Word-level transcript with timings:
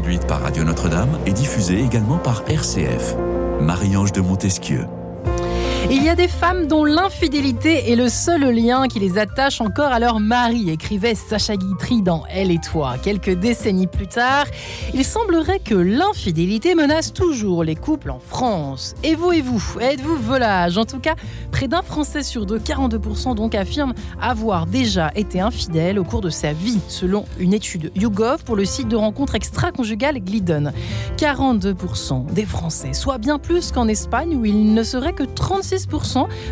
produite 0.00 0.26
par 0.26 0.40
Radio 0.40 0.64
Notre-Dame 0.64 1.18
et 1.26 1.32
diffusée 1.32 1.78
également 1.78 2.16
par 2.16 2.42
RCF. 2.48 3.16
Marie-Ange 3.60 4.12
de 4.12 4.22
Montesquieu. 4.22 4.86
Il 5.92 6.04
y 6.04 6.08
a 6.08 6.14
des 6.14 6.28
femmes 6.28 6.68
dont 6.68 6.84
l'infidélité 6.84 7.90
est 7.90 7.96
le 7.96 8.08
seul 8.08 8.42
lien 8.54 8.86
qui 8.86 9.00
les 9.00 9.18
attache 9.18 9.60
encore 9.60 9.90
à 9.90 9.98
leur 9.98 10.20
mari, 10.20 10.70
écrivait 10.70 11.16
Sacha 11.16 11.56
Guitry 11.56 12.00
dans 12.00 12.22
Elle 12.30 12.52
et 12.52 12.60
toi. 12.60 12.94
Quelques 13.02 13.32
décennies 13.32 13.88
plus 13.88 14.06
tard, 14.06 14.46
il 14.94 15.04
semblerait 15.04 15.58
que 15.58 15.74
l'infidélité 15.74 16.76
menace 16.76 17.12
toujours 17.12 17.64
les 17.64 17.74
couples 17.74 18.12
en 18.12 18.20
France. 18.20 18.94
Et 19.02 19.16
vous 19.16 19.32
et 19.32 19.42
vous, 19.42 19.60
êtes-vous 19.80 20.14
volage? 20.14 20.78
En 20.78 20.84
tout 20.84 21.00
cas, 21.00 21.16
près 21.50 21.66
d'un 21.66 21.82
Français 21.82 22.22
sur 22.22 22.46
deux, 22.46 22.60
42% 22.60 23.34
donc 23.34 23.56
affirment 23.56 23.94
avoir 24.22 24.66
déjà 24.66 25.10
été 25.16 25.40
infidèle 25.40 25.98
au 25.98 26.04
cours 26.04 26.20
de 26.20 26.30
sa 26.30 26.52
vie, 26.52 26.78
selon 26.86 27.24
une 27.40 27.52
étude 27.52 27.90
YouGov 27.96 28.44
pour 28.44 28.54
le 28.54 28.64
site 28.64 28.86
de 28.86 28.96
rencontre 28.96 29.34
extra-conjugale 29.34 30.20
Glidden. 30.20 30.72
42% 31.16 32.32
des 32.32 32.44
Français, 32.44 32.92
soit 32.92 33.18
bien 33.18 33.40
plus 33.40 33.72
qu'en 33.72 33.88
Espagne 33.88 34.36
où 34.36 34.44
il 34.44 34.72
ne 34.72 34.84
serait 34.84 35.14
que 35.14 35.24
36 35.24 35.79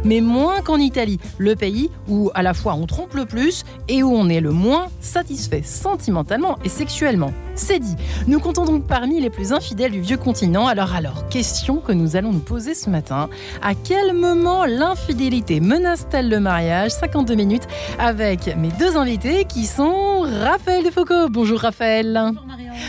mais 0.04 0.20
moins 0.20 0.60
qu'en 0.60 0.78
Italie, 0.78 1.18
le 1.38 1.56
pays 1.56 1.90
où 2.08 2.30
à 2.34 2.42
la 2.42 2.54
fois 2.54 2.74
on 2.74 2.86
trompe 2.86 3.14
le 3.14 3.26
plus 3.26 3.64
et 3.88 4.02
où 4.02 4.12
on 4.12 4.28
est 4.28 4.40
le 4.40 4.52
moins 4.52 4.86
satisfait 5.00 5.62
sentimentalement 5.64 6.58
et 6.64 6.68
sexuellement. 6.68 7.32
C'est 7.54 7.80
dit. 7.80 7.96
Nous 8.28 8.38
comptons 8.38 8.64
donc 8.64 8.86
parmi 8.86 9.20
les 9.20 9.30
plus 9.30 9.52
infidèles 9.52 9.90
du 9.90 10.00
vieux 10.00 10.16
continent. 10.16 10.68
Alors 10.68 10.94
alors, 10.94 11.28
question 11.28 11.76
que 11.76 11.92
nous 11.92 12.14
allons 12.14 12.32
nous 12.32 12.38
poser 12.38 12.74
ce 12.74 12.88
matin. 12.88 13.28
À 13.62 13.74
quel 13.74 14.12
moment 14.12 14.64
l'infidélité 14.64 15.60
menace-t-elle 15.60 16.28
le 16.28 16.38
mariage? 16.38 16.92
52 16.92 17.34
minutes 17.34 17.66
avec 17.98 18.56
mes 18.56 18.70
deux 18.78 18.96
invités 18.96 19.44
qui 19.44 19.66
sont 19.66 20.20
Raphaël 20.20 20.84
Defoucault. 20.84 21.28
Bonjour 21.30 21.58
Raphaël. 21.58 22.18
Bonjour 22.32 22.44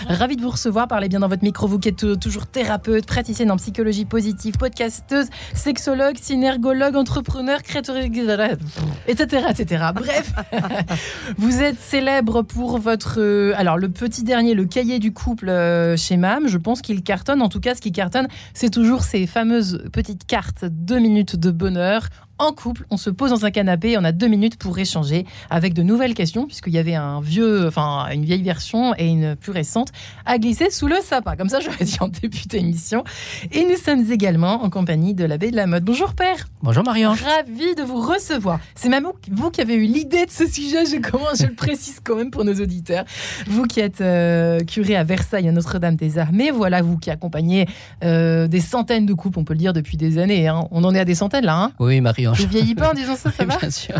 Ravi 0.07 0.35
de 0.35 0.41
vous 0.41 0.49
recevoir. 0.49 0.87
Parlez 0.87 1.09
bien 1.09 1.19
dans 1.19 1.27
votre 1.27 1.43
micro, 1.43 1.67
vous 1.67 1.79
qui 1.79 1.89
êtes 1.89 2.19
toujours 2.19 2.45
thérapeute, 2.45 3.05
praticienne 3.05 3.51
en 3.51 3.57
psychologie 3.57 4.05
positive, 4.05 4.57
podcasteuse, 4.57 5.27
sexologue, 5.53 6.17
synergologue, 6.29 6.95
entrepreneur, 6.95 7.63
créateur, 7.63 7.97
etc.. 7.97 8.53
Bref, 9.95 10.31
vous 11.39 11.63
êtes 11.63 11.79
célèbre 11.79 12.43
pour 12.43 12.77
votre... 12.77 13.15
Euh, 13.19 13.53
alors, 13.57 13.79
le 13.79 13.89
petit 13.89 14.23
dernier, 14.23 14.53
le 14.53 14.65
cahier 14.65 14.99
du 14.99 15.11
couple 15.11 15.49
euh, 15.49 15.97
chez 15.97 16.17
MAM, 16.17 16.47
je 16.47 16.59
pense 16.59 16.83
qu'il 16.83 17.01
cartonne. 17.01 17.41
En 17.41 17.49
tout 17.49 17.59
cas, 17.59 17.73
ce 17.73 17.81
qui 17.81 17.91
cartonne, 17.91 18.27
c'est 18.53 18.69
toujours 18.69 19.01
ces 19.01 19.25
fameuses 19.25 19.83
petites 19.91 20.27
cartes 20.27 20.65
deux 20.65 20.99
minutes 20.99 21.35
de 21.35 21.49
bonheur 21.49 22.09
en 22.39 22.53
couple, 22.53 22.85
on 22.89 22.97
se 22.97 23.09
pose 23.09 23.29
dans 23.29 23.45
un 23.45 23.51
canapé, 23.51 23.97
on 23.97 24.03
a 24.03 24.11
deux 24.11 24.27
minutes 24.27 24.57
pour 24.57 24.77
échanger 24.79 25.25
avec 25.49 25.73
de 25.73 25.83
nouvelles 25.83 26.13
questions, 26.13 26.45
puisqu'il 26.45 26.73
y 26.73 26.77
avait 26.77 26.95
un 26.95 27.21
vieux, 27.21 27.67
enfin 27.67 28.07
une 28.11 28.25
vieille 28.25 28.41
version 28.41 28.93
et 28.97 29.07
une 29.07 29.35
plus 29.35 29.51
récente 29.51 29.89
à 30.25 30.37
glisser 30.37 30.69
sous 30.71 30.87
le 30.87 30.95
sapin. 31.03 31.35
Comme 31.35 31.49
ça, 31.49 31.59
j'aurais 31.59 31.85
dit 31.85 31.97
en 31.99 32.07
début 32.07 32.47
d'émission. 32.47 33.03
Et 33.51 33.65
nous 33.65 33.77
sommes 33.77 34.11
également 34.11 34.63
en 34.63 34.69
compagnie 34.69 35.13
de 35.13 35.25
l'abbé 35.25 35.51
de 35.51 35.55
la 35.55 35.67
mode. 35.67 35.83
Bonjour 35.83 36.13
père. 36.13 36.47
Bonjour 36.63 36.83
Marion. 36.83 37.11
Ravi 37.11 37.75
de 37.75 37.83
vous 37.83 38.01
recevoir. 38.01 38.59
C'est 38.75 38.89
même 38.89 39.07
vous 39.31 39.51
qui 39.51 39.61
avez 39.61 39.75
eu 39.75 39.85
l'idée 39.85 40.25
de 40.25 40.31
ce 40.31 40.47
sujet. 40.47 40.85
Je 40.85 40.97
commence, 40.97 41.39
je 41.41 41.47
le 41.47 41.55
précise 41.55 41.99
quand 42.03 42.15
même 42.15 42.31
pour 42.31 42.45
nos 42.45 42.55
auditeurs. 42.55 43.03
Vous 43.47 43.63
qui 43.63 43.81
êtes 43.81 44.01
euh, 44.01 44.59
curé 44.61 44.95
à 44.95 45.03
Versailles, 45.03 45.47
à 45.49 45.51
Notre-Dame 45.51 45.95
des 45.95 46.17
Armées, 46.17 46.51
voilà 46.51 46.81
vous 46.81 46.97
qui 46.97 47.11
accompagnez 47.11 47.67
euh, 48.03 48.47
des 48.47 48.61
centaines 48.61 49.05
de 49.05 49.13
couples, 49.13 49.39
on 49.39 49.43
peut 49.43 49.53
le 49.53 49.59
dire 49.59 49.73
depuis 49.73 49.97
des 49.97 50.17
années. 50.17 50.47
Hein. 50.47 50.67
On 50.71 50.83
en 50.83 50.95
est 50.95 50.99
à 50.99 51.05
des 51.05 51.15
centaines 51.15 51.45
là. 51.45 51.63
Hein 51.63 51.71
oui, 51.79 52.01
Marion. 52.29 52.43
Je 52.43 52.47
vieillis 52.47 52.75
pas 52.75 52.91
en 52.91 52.93
disant 52.95 53.15
ça, 53.15 53.31
ça 53.31 53.45
va 53.45 53.57
Bien 53.57 53.69
sûr. 53.69 53.95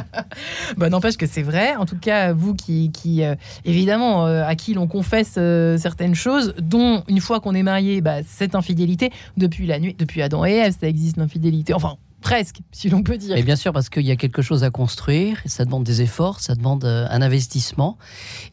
bah, 0.76 0.88
N'empêche 0.88 1.16
que 1.16 1.26
c'est 1.26 1.42
vrai. 1.42 1.76
En 1.76 1.86
tout 1.86 1.98
cas, 1.98 2.32
vous 2.32 2.54
qui, 2.54 2.90
qui 2.92 3.22
euh, 3.22 3.34
évidemment, 3.64 4.26
euh, 4.26 4.44
à 4.44 4.54
qui 4.54 4.74
l'on 4.74 4.86
confesse 4.86 5.34
euh, 5.38 5.78
certaines 5.78 6.14
choses, 6.14 6.54
dont 6.60 7.02
une 7.08 7.20
fois 7.20 7.40
qu'on 7.40 7.54
est 7.54 7.62
marié, 7.62 8.00
bah, 8.00 8.22
cette 8.26 8.54
infidélité, 8.54 9.10
depuis 9.36 9.66
la 9.66 9.78
nuit, 9.78 9.94
depuis 9.98 10.22
Adam 10.22 10.44
et 10.44 10.52
Ève, 10.52 10.76
ça 10.78 10.88
existe 10.88 11.16
l'infidélité. 11.16 11.74
Enfin, 11.74 11.96
presque, 12.20 12.60
si 12.72 12.88
l'on 12.88 13.02
peut 13.02 13.16
dire. 13.16 13.36
Et 13.36 13.42
bien 13.42 13.56
sûr, 13.56 13.72
parce 13.72 13.88
qu'il 13.88 14.06
y 14.06 14.10
a 14.10 14.16
quelque 14.16 14.42
chose 14.42 14.64
à 14.64 14.70
construire, 14.70 15.38
ça 15.46 15.64
demande 15.64 15.84
des 15.84 16.02
efforts, 16.02 16.40
ça 16.40 16.54
demande 16.54 16.84
un 16.84 17.22
investissement. 17.22 17.96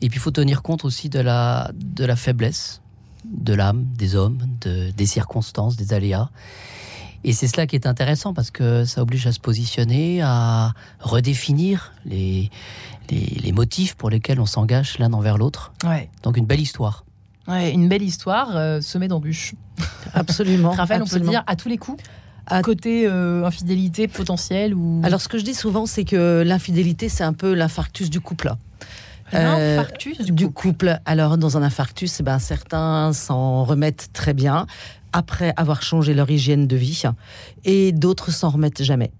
Et 0.01 0.09
puis, 0.09 0.17
il 0.17 0.21
faut 0.21 0.31
tenir 0.31 0.61
compte 0.61 0.85
aussi 0.85 1.09
de 1.09 1.19
la, 1.19 1.71
de 1.73 2.05
la 2.05 2.15
faiblesse 2.15 2.81
de 3.31 3.53
l'âme, 3.53 3.85
des 3.97 4.15
hommes, 4.15 4.39
de, 4.61 4.91
des 4.91 5.05
circonstances, 5.05 5.75
des 5.75 5.93
aléas. 5.93 6.29
Et 7.27 7.33
c'est 7.33 7.47
cela 7.47 7.65
qui 7.65 7.75
est 7.75 7.87
intéressant 7.87 8.35
parce 8.35 8.51
que 8.51 8.85
ça 8.85 9.01
oblige 9.01 9.25
à 9.25 9.31
se 9.31 9.39
positionner, 9.39 10.21
à 10.21 10.73
redéfinir 10.99 11.91
les, 12.05 12.51
les, 13.09 13.51
motifs 13.51 13.95
pour 13.95 14.11
lesquels 14.11 14.39
on 14.39 14.45
s'engage 14.45 14.99
l'un 14.99 15.11
envers 15.11 15.39
l'autre. 15.39 15.73
Ouais. 15.83 16.07
Donc 16.21 16.37
une 16.37 16.45
belle 16.45 16.59
histoire. 16.59 17.03
Ouais, 17.47 17.71
une 17.71 17.89
belle 17.89 18.03
histoire 18.03 18.55
euh, 18.55 18.79
semée 18.79 19.07
d'embûches. 19.07 19.55
Absolument. 20.13 20.69
Raphaël, 20.69 21.01
on 21.01 21.07
peut 21.07 21.17
le 21.17 21.27
dire 21.27 21.43
à 21.47 21.55
tous 21.55 21.67
les 21.67 21.79
coups 21.79 22.01
à 22.47 22.61
côté 22.61 23.07
euh, 23.07 23.43
infidélité 23.43 24.07
potentielle 24.07 24.75
ou 24.75 25.01
Alors 25.03 25.19
ce 25.19 25.27
que 25.27 25.39
je 25.39 25.43
dis 25.43 25.55
souvent 25.55 25.87
c'est 25.87 26.03
que 26.03 26.43
l'infidélité 26.45 27.09
c'est 27.09 27.23
un 27.23 27.33
peu 27.33 27.55
l'infarctus 27.55 28.11
du 28.11 28.19
couple. 28.19 28.53
L'infarctus 29.31 30.19
du, 30.19 30.49
couple. 30.51 30.99
Alors 31.05 31.39
dans 31.39 31.57
un 31.57 31.63
infarctus, 31.63 32.19
eh 32.19 32.23
ben, 32.23 32.37
certains 32.37 33.11
s'en 33.13 33.63
remettent 33.63 34.09
très 34.13 34.35
bien, 34.35 34.67
après 35.15 35.53
avoir 35.55 35.81
changé 35.81 36.13
leur 36.13 36.29
hygiène 36.29 36.67
de 36.67 36.75
vie 36.75 37.03
et 37.63 37.93
d'autres 37.93 38.31
s'en 38.31 38.49
remettent 38.49 38.83
jamais. 38.83 39.11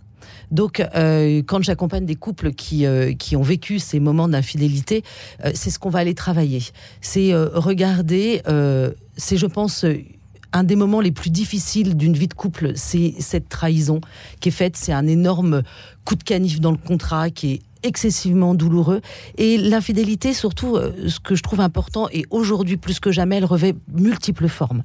Donc, 0.52 0.86
euh, 0.94 1.42
quand 1.48 1.64
j'accompagne 1.64 2.06
des 2.06 2.16
couples 2.16 2.52
qui, 2.52 2.86
euh, 2.86 3.14
qui 3.14 3.38
ont 3.38 3.42
vécu 3.42 3.80
ces 3.80 4.02
moments 4.02 4.28
d'infidélité, 4.28 5.04
euh, 5.46 5.52
c'est 5.56 5.70
ce 5.70 5.80
qu'on 5.80 5.90
va 5.90 6.00
aller 6.00 6.14
travailler. 6.14 6.62
C'est 7.00 7.34
regarder, 7.34 8.42
c'est 9.16 9.38
je 9.38 9.46
pense 9.46 9.86
un 10.52 10.64
des 10.64 10.76
moments 10.76 11.00
les 11.00 11.12
plus 11.12 11.30
difficiles 11.30 11.96
d'une 11.96 12.14
vie 12.14 12.28
de 12.28 12.34
couple, 12.34 12.74
c'est 12.76 13.14
cette 13.20 13.48
trahison 13.48 14.02
qui 14.42 14.50
est 14.50 14.52
faite. 14.52 14.76
C'est 14.76 14.94
un 14.94 15.08
énorme 15.08 15.64
coup 16.04 16.16
de 16.16 16.24
canif 16.24 16.60
dans 16.60 16.72
le 16.72 16.78
contrat 16.78 17.30
qui 17.30 17.54
est 17.54 17.62
excessivement 17.84 18.54
douloureux. 18.54 19.00
Et 19.38 19.58
l'infidélité, 19.58 20.34
surtout, 20.34 20.78
ce 21.08 21.20
que 21.20 21.36
je 21.36 21.44
trouve 21.44 21.62
important, 21.62 22.10
et 22.12 22.26
aujourd'hui 22.32 22.78
plus 22.78 23.00
que 23.00 23.12
jamais, 23.12 23.38
elle 23.38 23.46
revêt 23.46 23.76
multiples 23.94 24.50
formes. 24.50 24.84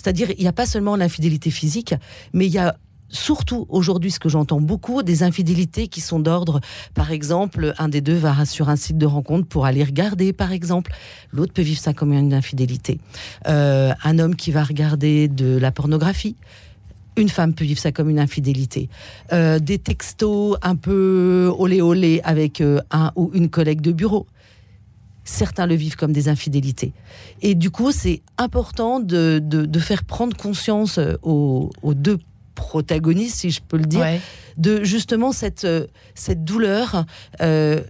C'est-à-dire, 0.00 0.30
il 0.38 0.40
n'y 0.40 0.48
a 0.48 0.52
pas 0.52 0.64
seulement 0.64 0.96
l'infidélité 0.96 1.50
physique, 1.50 1.94
mais 2.32 2.46
il 2.46 2.52
y 2.52 2.58
a 2.58 2.74
surtout 3.10 3.66
aujourd'hui, 3.68 4.10
ce 4.10 4.18
que 4.18 4.30
j'entends 4.30 4.60
beaucoup, 4.60 5.02
des 5.02 5.22
infidélités 5.22 5.88
qui 5.88 6.00
sont 6.00 6.20
d'ordre, 6.20 6.60
par 6.94 7.10
exemple, 7.10 7.74
un 7.76 7.88
des 7.88 8.00
deux 8.00 8.16
va 8.16 8.44
sur 8.46 8.70
un 8.70 8.76
site 8.76 8.96
de 8.96 9.04
rencontre 9.04 9.46
pour 9.46 9.66
aller 9.66 9.84
regarder, 9.84 10.32
par 10.32 10.52
exemple. 10.52 10.92
L'autre 11.32 11.52
peut 11.52 11.62
vivre 11.62 11.80
ça 11.80 11.92
comme 11.92 12.12
une 12.12 12.32
infidélité. 12.32 12.98
Euh, 13.46 13.92
un 14.04 14.18
homme 14.18 14.36
qui 14.36 14.52
va 14.52 14.62
regarder 14.62 15.28
de 15.28 15.58
la 15.58 15.70
pornographie. 15.70 16.36
Une 17.16 17.28
femme 17.28 17.52
peut 17.52 17.64
vivre 17.64 17.80
ça 17.80 17.92
comme 17.92 18.08
une 18.08 18.20
infidélité. 18.20 18.88
Euh, 19.32 19.58
des 19.58 19.78
textos 19.78 20.56
un 20.62 20.76
peu 20.76 21.52
olé 21.58 21.82
olé 21.82 22.20
avec 22.24 22.60
euh, 22.60 22.80
un 22.90 23.12
ou 23.16 23.30
une 23.34 23.50
collègue 23.50 23.82
de 23.82 23.92
bureau 23.92 24.26
certains 25.24 25.66
le 25.66 25.74
vivent 25.74 25.96
comme 25.96 26.12
des 26.12 26.28
infidélités. 26.28 26.92
Et 27.42 27.54
du 27.54 27.70
coup, 27.70 27.92
c'est 27.92 28.22
important 28.38 29.00
de, 29.00 29.40
faire 29.80 30.04
prendre 30.04 30.36
conscience 30.36 30.98
euh, 30.98 31.14
aux, 31.22 31.70
deux 31.94 32.18
protagonistes, 32.54 33.36
si 33.36 33.50
je 33.50 33.60
peux 33.66 33.78
le 33.78 33.86
dire, 33.86 34.04
de 34.56 34.84
justement 34.84 35.32
cette, 35.32 35.64
euh, 35.64 35.86
cette 36.14 36.44
douleur, 36.44 37.06
euh, 37.40 37.80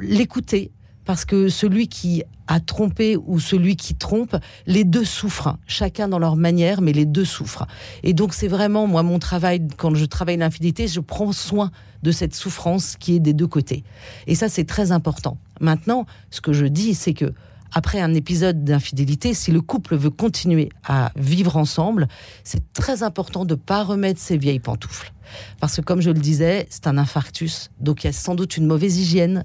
l'écouter. 0.00 0.70
Parce 1.04 1.24
que 1.24 1.48
celui 1.48 1.88
qui 1.88 2.22
a 2.48 2.60
trompé 2.60 3.16
ou 3.16 3.40
celui 3.40 3.76
qui 3.76 3.94
trompe, 3.94 4.36
les 4.66 4.84
deux 4.84 5.06
souffrent, 5.06 5.56
chacun 5.66 6.06
dans 6.06 6.18
leur 6.18 6.36
manière, 6.36 6.82
mais 6.82 6.92
les 6.92 7.06
deux 7.06 7.24
souffrent. 7.24 7.66
Et 8.02 8.12
donc 8.12 8.34
c'est 8.34 8.48
vraiment, 8.48 8.86
moi, 8.86 9.02
mon 9.02 9.18
travail, 9.18 9.66
quand 9.78 9.94
je 9.94 10.04
travaille 10.04 10.36
l'infidélité, 10.36 10.86
je 10.86 11.00
prends 11.00 11.32
soin 11.32 11.70
de 12.02 12.12
cette 12.12 12.34
souffrance 12.34 12.96
qui 12.96 13.16
est 13.16 13.20
des 13.20 13.32
deux 13.32 13.46
côtés. 13.46 13.84
Et 14.26 14.34
ça, 14.34 14.48
c'est 14.48 14.64
très 14.64 14.92
important. 14.92 15.38
Maintenant, 15.60 16.06
ce 16.30 16.40
que 16.40 16.52
je 16.52 16.66
dis, 16.66 16.94
c'est 16.94 17.14
que 17.14 17.32
après 17.72 18.00
un 18.00 18.14
épisode 18.14 18.64
d'infidélité, 18.64 19.34
si 19.34 19.52
le 19.52 19.60
couple 19.60 19.96
veut 19.96 20.10
continuer 20.10 20.70
à 20.84 21.12
vivre 21.16 21.56
ensemble, 21.56 22.08
c'est 22.44 22.72
très 22.72 23.02
important 23.02 23.44
de 23.44 23.54
ne 23.54 23.60
pas 23.60 23.84
remettre 23.84 24.20
ses 24.20 24.38
vieilles 24.38 24.60
pantoufles. 24.60 25.12
Parce 25.60 25.76
que 25.76 25.82
comme 25.82 26.00
je 26.00 26.10
le 26.10 26.18
disais, 26.18 26.66
c'est 26.70 26.86
un 26.86 26.96
infarctus, 26.96 27.70
donc 27.80 28.04
il 28.04 28.06
y 28.06 28.10
a 28.10 28.12
sans 28.12 28.34
doute 28.34 28.56
une 28.56 28.66
mauvaise 28.66 28.96
hygiène, 28.98 29.44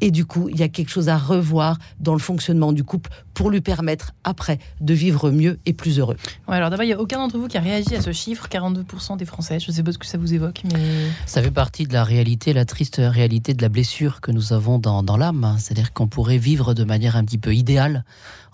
et 0.00 0.10
du 0.10 0.24
coup, 0.24 0.48
il 0.48 0.58
y 0.58 0.62
a 0.62 0.68
quelque 0.68 0.90
chose 0.90 1.08
à 1.08 1.16
revoir 1.16 1.78
dans 2.00 2.12
le 2.12 2.18
fonctionnement 2.18 2.72
du 2.72 2.84
couple 2.84 3.10
pour 3.34 3.50
lui 3.50 3.60
permettre, 3.60 4.12
après, 4.24 4.58
de 4.80 4.94
vivre 4.94 5.30
mieux 5.30 5.58
et 5.66 5.72
plus 5.72 5.98
heureux. 5.98 6.16
Ouais, 6.48 6.56
alors 6.56 6.70
d'abord, 6.70 6.84
il 6.84 6.88
n'y 6.88 6.92
a 6.92 7.00
aucun 7.00 7.18
d'entre 7.18 7.38
vous 7.38 7.48
qui 7.48 7.56
a 7.56 7.60
réagi 7.60 7.94
à 7.94 8.00
ce 8.00 8.12
chiffre, 8.12 8.48
42% 8.48 9.16
des 9.16 9.24
Français. 9.24 9.60
Je 9.60 9.70
ne 9.70 9.74
sais 9.74 9.82
pas 9.82 9.92
ce 9.92 9.98
que 9.98 10.06
ça 10.06 10.18
vous 10.18 10.34
évoque, 10.34 10.62
mais... 10.72 10.80
Ça 11.26 11.42
fait 11.42 11.50
partie 11.50 11.84
de 11.84 11.92
la 11.92 12.04
réalité, 12.04 12.52
la 12.52 12.64
triste 12.64 13.00
réalité 13.00 13.54
de 13.54 13.62
la 13.62 13.68
blessure 13.68 14.20
que 14.20 14.32
nous 14.32 14.52
avons 14.52 14.78
dans, 14.78 15.02
dans 15.02 15.16
l'âme. 15.16 15.56
C'est-à-dire 15.58 15.92
qu'on 15.92 16.08
pourrait 16.08 16.38
vivre 16.38 16.74
de 16.74 16.84
manière 16.84 17.16
un 17.16 17.24
petit 17.24 17.38
peu 17.38 17.54
idéale 17.54 18.04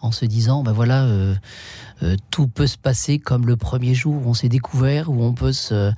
en 0.00 0.12
se 0.12 0.26
disant, 0.26 0.62
ben 0.62 0.72
voilà, 0.72 1.04
euh, 1.04 1.34
euh, 2.02 2.16
tout 2.30 2.46
peut 2.46 2.66
se 2.66 2.76
passer 2.76 3.18
comme 3.18 3.46
le 3.46 3.56
premier 3.56 3.94
jour 3.94 4.26
où 4.26 4.28
on 4.28 4.34
s'est 4.34 4.48
découvert, 4.50 5.10
où 5.10 5.22
on 5.22 5.32
peut 5.32 5.52
se... 5.52 5.92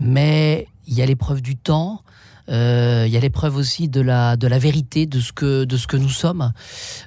Mais 0.00 0.68
il 0.86 0.94
y 0.94 1.02
a 1.02 1.06
l'épreuve 1.06 1.42
du 1.42 1.56
temps, 1.56 2.02
Euh, 2.48 3.04
il 3.06 3.12
y 3.12 3.16
a 3.16 3.20
l'épreuve 3.20 3.56
aussi 3.56 3.88
de 3.88 4.00
la, 4.00 4.36
de 4.36 4.46
la 4.48 4.58
vérité, 4.58 5.06
de 5.06 5.20
ce 5.20 5.32
que, 5.32 5.64
de 5.64 5.76
ce 5.76 5.86
que 5.86 5.96
nous 5.96 6.08
sommes, 6.08 6.52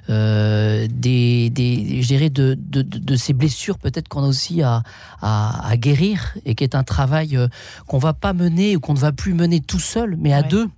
euh, 0.08 0.86
des, 0.90 1.50
des, 1.50 2.00
je 2.02 2.06
dirais 2.06 2.30
de, 2.30 2.56
de, 2.58 2.82
de 2.82 3.16
ces 3.16 3.32
blessures 3.32 3.78
peut-être 3.78 4.08
qu'on 4.08 4.24
a 4.24 4.28
aussi 4.28 4.62
à, 4.62 4.82
à, 5.20 5.68
à, 5.68 5.76
guérir 5.76 6.34
et 6.44 6.54
qui 6.54 6.64
est 6.64 6.74
un 6.74 6.84
travail 6.84 7.36
euh, 7.36 7.48
qu'on 7.86 7.98
va 7.98 8.12
pas 8.14 8.32
mener 8.32 8.76
ou 8.76 8.80
qu'on 8.80 8.94
ne 8.94 8.98
va 8.98 9.12
plus 9.12 9.34
mener 9.34 9.60
tout 9.60 9.80
seul, 9.80 10.16
mais 10.18 10.32
à 10.32 10.40
Ouais. 10.40 10.48
deux. 10.48 10.68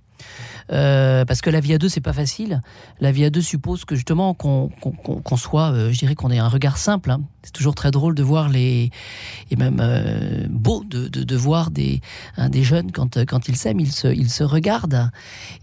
Euh, 0.71 1.25
parce 1.25 1.41
que 1.41 1.49
la 1.49 1.59
vie 1.59 1.73
à 1.73 1.77
deux, 1.79 1.89
c'est 1.89 1.99
pas 2.01 2.13
facile. 2.13 2.61
La 2.99 3.11
vie 3.11 3.25
à 3.25 3.29
deux 3.29 3.41
suppose 3.41 3.85
que 3.85 3.95
justement 3.95 4.33
qu'on 4.33 4.69
qu'on 4.69 5.37
soit, 5.37 5.71
euh, 5.71 5.91
je 5.91 5.97
dirais 5.97 6.15
qu'on 6.15 6.29
ait 6.29 6.37
un 6.37 6.47
regard 6.47 6.77
simple. 6.77 7.09
hein. 7.11 7.21
C'est 7.41 7.53
toujours 7.53 7.73
très 7.73 7.89
drôle 7.89 8.13
de 8.13 8.21
voir 8.21 8.49
les 8.49 8.91
et 9.49 9.55
même 9.55 9.79
euh, 9.81 10.45
beau 10.49 10.83
de, 10.83 11.07
de, 11.07 11.23
de 11.23 11.35
voir 11.35 11.71
des 11.71 12.01
hein, 12.37 12.49
des 12.49 12.63
jeunes 12.63 12.91
quand 12.91 13.25
quand 13.25 13.47
ils 13.47 13.55
s'aiment, 13.55 13.79
ils 13.79 13.91
se 13.91 14.07
ils 14.07 14.29
se 14.29 14.43
regardent. 14.43 15.09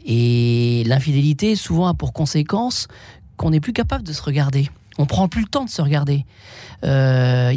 Et 0.04 0.82
l'infidélité 0.86 1.54
souvent 1.54 1.86
a 1.86 1.94
pour 1.94 2.12
conséquence 2.12 2.88
qu'on 3.36 3.50
n'est 3.50 3.60
plus 3.60 3.72
capable 3.72 4.02
de 4.04 4.12
se 4.12 4.22
regarder. 4.22 4.70
On 4.98 5.06
prend 5.06 5.28
plus 5.28 5.42
le 5.42 5.48
temps 5.48 5.66
de 5.66 5.70
se 5.70 5.82
regarder. 5.82 6.24
Il 6.82 6.88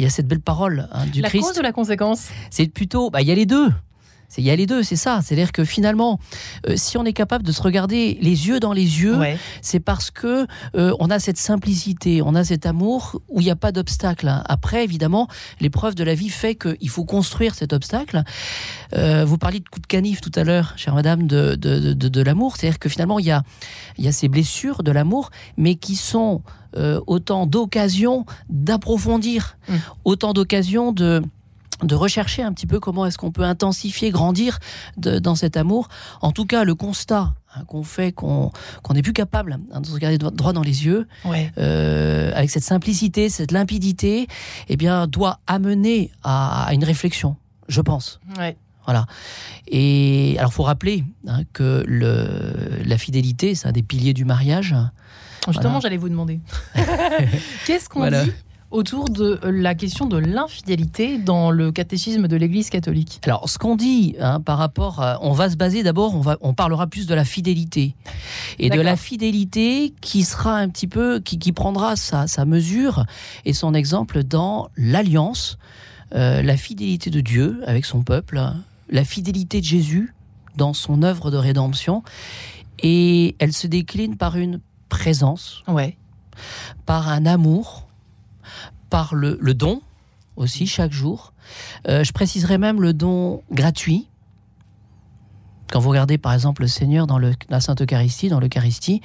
y 0.00 0.04
a 0.04 0.10
cette 0.10 0.28
belle 0.28 0.40
parole 0.40 0.88
hein, 0.92 1.06
du 1.06 1.20
la 1.22 1.28
Christ. 1.28 1.42
cause 1.42 1.58
ou 1.58 1.62
la 1.62 1.72
conséquence? 1.72 2.28
C'est 2.50 2.66
plutôt, 2.68 3.10
bah, 3.10 3.22
il 3.22 3.28
y 3.28 3.32
a 3.32 3.34
les 3.34 3.46
deux. 3.46 3.70
Il 4.38 4.44
y 4.44 4.50
a 4.50 4.56
les 4.56 4.66
deux, 4.66 4.82
c'est 4.82 4.96
ça. 4.96 5.20
C'est-à-dire 5.22 5.52
que 5.52 5.64
finalement, 5.64 6.18
euh, 6.68 6.74
si 6.76 6.96
on 6.98 7.04
est 7.04 7.12
capable 7.12 7.44
de 7.44 7.52
se 7.52 7.60
regarder 7.62 8.18
les 8.20 8.48
yeux 8.48 8.60
dans 8.60 8.72
les 8.72 9.00
yeux, 9.02 9.16
Ouais. 9.18 9.36
c'est 9.62 9.80
parce 9.80 10.10
que 10.10 10.46
euh, 10.76 10.94
on 11.00 11.10
a 11.10 11.18
cette 11.18 11.36
simplicité, 11.38 12.22
on 12.22 12.34
a 12.34 12.44
cet 12.44 12.66
amour 12.66 13.20
où 13.28 13.40
il 13.40 13.44
n'y 13.44 13.50
a 13.50 13.56
pas 13.56 13.72
d'obstacle. 13.72 14.28
hein. 14.28 14.42
Après, 14.48 14.84
évidemment, 14.84 15.28
l'épreuve 15.60 15.94
de 15.94 16.04
la 16.04 16.14
vie 16.14 16.28
fait 16.30 16.54
qu'il 16.54 16.88
faut 16.88 17.04
construire 17.04 17.54
cet 17.54 17.72
obstacle. 17.72 18.22
Euh, 18.94 19.24
vous 19.24 19.38
parliez 19.38 19.60
de 19.60 19.68
coup 19.68 19.80
de 19.80 19.86
canif 19.86 20.20
tout 20.20 20.32
à 20.34 20.44
l'heure, 20.44 20.74
chère 20.76 20.94
madame, 20.94 21.26
de, 21.26 21.54
de, 21.56 21.92
de, 21.92 22.22
l'amour. 22.22 22.56
C'est-à-dire 22.56 22.78
que 22.78 22.88
finalement, 22.88 23.18
il 23.18 23.26
y 23.26 23.30
a, 23.30 23.42
y 23.98 24.08
a 24.08 24.12
ces 24.12 24.28
blessures 24.28 24.82
de 24.82 24.90
l'amour, 24.92 25.30
mais 25.56 25.74
qui 25.74 25.96
sont 25.96 26.42
autant 27.06 27.46
d'occasions 27.46 28.24
d'approfondir, 28.48 29.56
Mm. 29.68 29.74
autant 30.04 30.32
d'occasions 30.32 30.92
de 30.92 31.20
de 31.82 31.94
rechercher 31.94 32.42
un 32.42 32.52
petit 32.52 32.66
peu 32.66 32.80
comment 32.80 33.06
est-ce 33.06 33.18
qu'on 33.18 33.30
peut 33.32 33.42
intensifier, 33.44 34.10
grandir 34.10 34.58
de- 34.96 35.18
dans 35.18 35.34
cet 35.34 35.56
amour. 35.56 35.88
En 36.20 36.32
tout 36.32 36.44
cas, 36.46 36.64
le 36.64 36.74
constat 36.74 37.32
hein, 37.54 37.64
qu'on 37.66 37.82
fait, 37.82 38.12
qu'on 38.12 38.50
n'est 38.92 39.02
plus 39.02 39.12
capable 39.12 39.58
hein, 39.72 39.80
de 39.80 39.86
se 39.86 39.92
regarder 39.92 40.18
dro- 40.18 40.30
droit 40.30 40.52
dans 40.52 40.62
les 40.62 40.84
yeux, 40.84 41.06
Ouais. 41.24 41.52
euh, 41.58 42.32
avec 42.34 42.50
cette 42.50 42.64
simplicité, 42.64 43.28
cette 43.28 43.50
limpidité, 43.52 44.26
eh 44.68 44.76
bien, 44.76 45.06
doit 45.06 45.40
amener 45.46 46.10
à, 46.22 46.64
à 46.66 46.74
une 46.74 46.84
réflexion, 46.84 47.36
je 47.68 47.80
pense. 47.80 48.20
Ouais. 48.38 48.56
Voilà. 48.86 49.06
Et 49.68 50.34
alors, 50.38 50.52
faut 50.52 50.62
rappeler 50.64 51.04
hein, 51.28 51.42
que 51.52 51.84
le, 51.86 52.82
la 52.84 52.98
fidélité, 52.98 53.54
c'est 53.54 53.68
un 53.68 53.72
des 53.72 53.82
piliers 53.82 54.14
du 54.14 54.24
mariage. 54.24 54.74
Justement, 55.46 55.62
Voilà. 55.70 55.80
j'allais 55.80 55.96
vous 55.96 56.08
demander. 56.08 56.40
Qu'est-ce 57.66 57.88
qu'on 57.88 58.00
Voilà. 58.00 58.24
dit 58.24 58.32
autour 58.70 59.06
de 59.08 59.40
la 59.44 59.74
question 59.74 60.06
de 60.06 60.16
l'infidélité 60.16 61.18
dans 61.18 61.50
le 61.50 61.72
catéchisme 61.72 62.28
de 62.28 62.36
l'Église 62.36 62.70
catholique. 62.70 63.20
Alors, 63.24 63.48
ce 63.48 63.58
qu'on 63.58 63.74
dit 63.76 64.14
hein, 64.20 64.40
par 64.40 64.58
rapport, 64.58 65.00
à- 65.02 65.18
on 65.22 65.32
va 65.32 65.50
se 65.50 65.56
baser 65.56 65.82
d'abord, 65.82 66.14
on 66.14 66.20
va, 66.20 66.36
on 66.40 66.54
parlera 66.54 66.86
plus 66.86 67.06
de 67.06 67.14
la 67.14 67.24
fidélité. 67.24 67.94
Et 68.58 68.70
de 68.70 68.80
la 68.80 68.96
fidélité 68.96 69.92
qui 70.00 70.22
sera 70.24 70.56
un 70.56 70.68
petit 70.68 70.86
peu, 70.86 71.18
qui, 71.20 71.38
qui 71.38 71.52
prendra 71.52 71.96
sa, 71.96 72.26
sa 72.26 72.44
mesure 72.44 73.04
et 73.44 73.52
son 73.52 73.74
exemple 73.74 74.22
dans 74.22 74.68
l'alliance, 74.76 75.58
euh, 76.14 76.42
la 76.42 76.56
fidélité 76.56 77.10
de 77.10 77.20
Dieu 77.20 77.60
avec 77.66 77.84
son 77.84 78.02
peuple, 78.02 78.40
la 78.88 79.04
fidélité 79.04 79.60
de 79.60 79.66
Jésus 79.66 80.14
dans 80.56 80.74
son 80.74 81.02
œuvre 81.02 81.30
de 81.30 81.36
rédemption, 81.36 82.02
et 82.82 83.34
elle 83.38 83.52
se 83.52 83.66
décline 83.66 84.16
par 84.16 84.36
une 84.36 84.60
présence, 84.88 85.62
Ouais. 85.68 85.96
par 86.86 87.08
un 87.08 87.26
amour, 87.26 87.86
par 88.90 89.14
le, 89.14 89.38
le 89.40 89.54
don 89.54 89.80
aussi 90.36 90.66
chaque 90.66 90.92
jour. 90.92 91.32
Euh, 91.88 92.04
je 92.04 92.12
préciserai 92.12 92.58
même 92.58 92.80
le 92.82 92.92
don 92.92 93.42
gratuit. 93.50 94.06
Quand 95.72 95.80
vous 95.80 95.90
regardez 95.90 96.18
par 96.18 96.32
exemple 96.32 96.62
le 96.62 96.68
Seigneur 96.68 97.06
dans 97.06 97.18
le- 97.18 97.34
la 97.48 97.60
Sainte 97.60 97.80
Eucharistie, 97.82 98.28
dans 98.28 98.40
l'Eucharistie, 98.40 99.00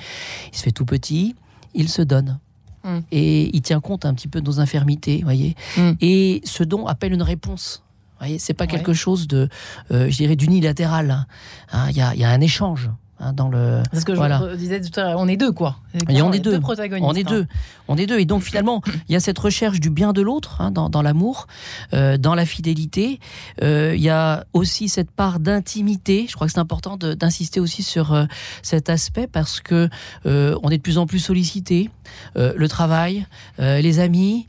il 0.52 0.58
se 0.58 0.64
fait 0.64 0.72
tout 0.72 0.86
petit, 0.86 1.36
il 1.74 1.90
se 1.90 2.02
donne. 2.02 2.40
Mm. 2.84 3.00
Et 3.12 3.56
il 3.56 3.62
tient 3.62 3.80
compte 3.80 4.06
un 4.06 4.14
petit 4.14 4.28
peu 4.28 4.42
de 4.42 4.46
nos 4.46 4.60
infirmités, 4.60 5.22
voyez. 5.24 5.56
Mm. 5.78 5.92
Et 6.02 6.42
ce 6.44 6.64
don 6.64 6.88
appelle 6.88 7.14
une 7.14 7.22
réponse. 7.24 7.84
Voyez, 8.20 8.40
c'est 8.40 8.54
pas 8.54 8.64
Ouais. 8.64 8.70
quelque 8.72 8.94
chose 8.94 9.28
de, 9.28 9.50
euh, 9.92 10.10
je 10.10 10.16
dirais, 10.18 10.36
d'unilatéral. 10.36 11.12
hein. 11.12 11.26
Hein, 11.72 11.88
Il 11.92 11.98
y, 11.98 12.02
a, 12.02 12.14
il 12.16 12.20
y 12.22 12.24
a 12.24 12.30
un 12.30 12.42
échange 12.42 12.90
hein, 13.20 13.34
dans 13.34 13.50
le. 13.50 13.82
Parce 13.92 14.04
que 14.04 14.12
Voilà. 14.12 14.42
je 14.52 14.56
disais 14.56 14.82
tout 14.82 15.00
à 15.00 15.04
l'heure, 15.04 15.20
on 15.20 15.28
est 15.28 15.38
deux, 15.38 15.52
quoi. 15.52 15.78
Et 16.10 16.22
on 16.22 16.32
est 16.34 16.38
est 16.38 16.40
deux. 16.40 16.60
protagonistes. 16.60 17.08
On 17.10 17.14
est 17.14 17.28
hein. 17.28 17.30
deux. 17.30 17.48
On 17.88 17.98
est 17.98 18.06
deux. 18.06 18.20
Et 18.20 18.26
donc 18.26 18.44
finalement, 18.44 18.82
il 19.08 19.14
y 19.14 19.16
a 19.16 19.20
cette 19.20 19.38
recherche 19.40 19.80
du 19.80 19.90
bien 19.90 20.12
de 20.14 20.22
l'autre 20.22 20.62
hein, 20.62 20.72
dans, 20.72 20.90
dans 20.90 21.02
l'amour, 21.02 21.48
euh, 21.94 22.18
dans 22.18 22.36
la 22.36 22.46
fidélité. 22.46 23.20
Euh, 23.64 23.94
il 23.96 24.02
y 24.02 24.10
a 24.10 24.46
aussi 24.54 24.90
cette 24.90 25.12
part 25.12 25.40
d'intimité. 25.40 26.26
Je 26.30 26.36
crois 26.36 26.48
que 26.48 26.54
c'est 26.54 26.60
important 26.60 26.98
de- 26.98 27.14
d'insister 27.14 27.60
aussi 27.60 27.84
sur 27.84 28.14
euh, 28.14 28.26
cet 28.62 28.90
aspect 28.90 29.28
parce 29.28 29.60
que 29.62 29.90
on 30.26 30.70
est 30.70 30.78
de 30.78 30.82
plus 30.82 30.98
en 30.98 31.06
plus 31.06 31.20
sollicité. 31.20 31.90
Le 32.36 32.68
travail, 32.68 33.26
les 33.60 34.00
amis, 34.00 34.48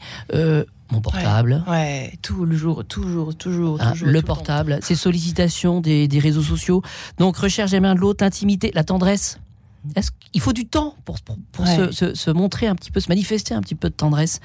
mon 0.91 1.01
portable. 1.01 1.65
Ouais, 1.69 2.13
tout 2.23 2.45
le 2.45 2.57
jour, 2.57 2.85
toujours, 2.85 3.35
toujours, 3.35 3.81
hein, 3.81 3.93
toujours. 3.93 4.09
le 4.09 4.21
tout 4.21 4.27
portable, 4.27 4.79
ces 4.83 4.95
sollicitations 4.95 5.81
des, 5.81 6.09
des 6.09 6.19
réseaux 6.19 6.43
sociaux. 6.43 6.83
Donc, 7.19 7.37
recherche 7.37 7.73
des 7.73 7.81
mains 7.81 7.95
de 7.95 8.01
l'autre, 8.01 8.25
intimité, 8.25 8.71
la 8.75 8.85
tendresse. 8.85 9.39
Est-ce 9.95 10.11
qu'il 10.33 10.41
faut 10.41 10.53
du 10.53 10.67
temps 10.67 10.95
pour, 11.05 11.21
pour, 11.21 11.37
pour 11.53 11.65
Ouais. 11.65 11.77
se, 11.77 11.93
se- 11.93 12.15
se 12.15 12.31
montrer 12.31 12.67
un 12.67 12.75
petit 12.75 12.91
peu, 12.91 13.01
se 13.01 13.09
manifester 13.09 13.55
un 13.55 13.61
petit 13.61 13.75
peu 13.75 13.89
de 13.89 13.95
tendresse 13.95 14.41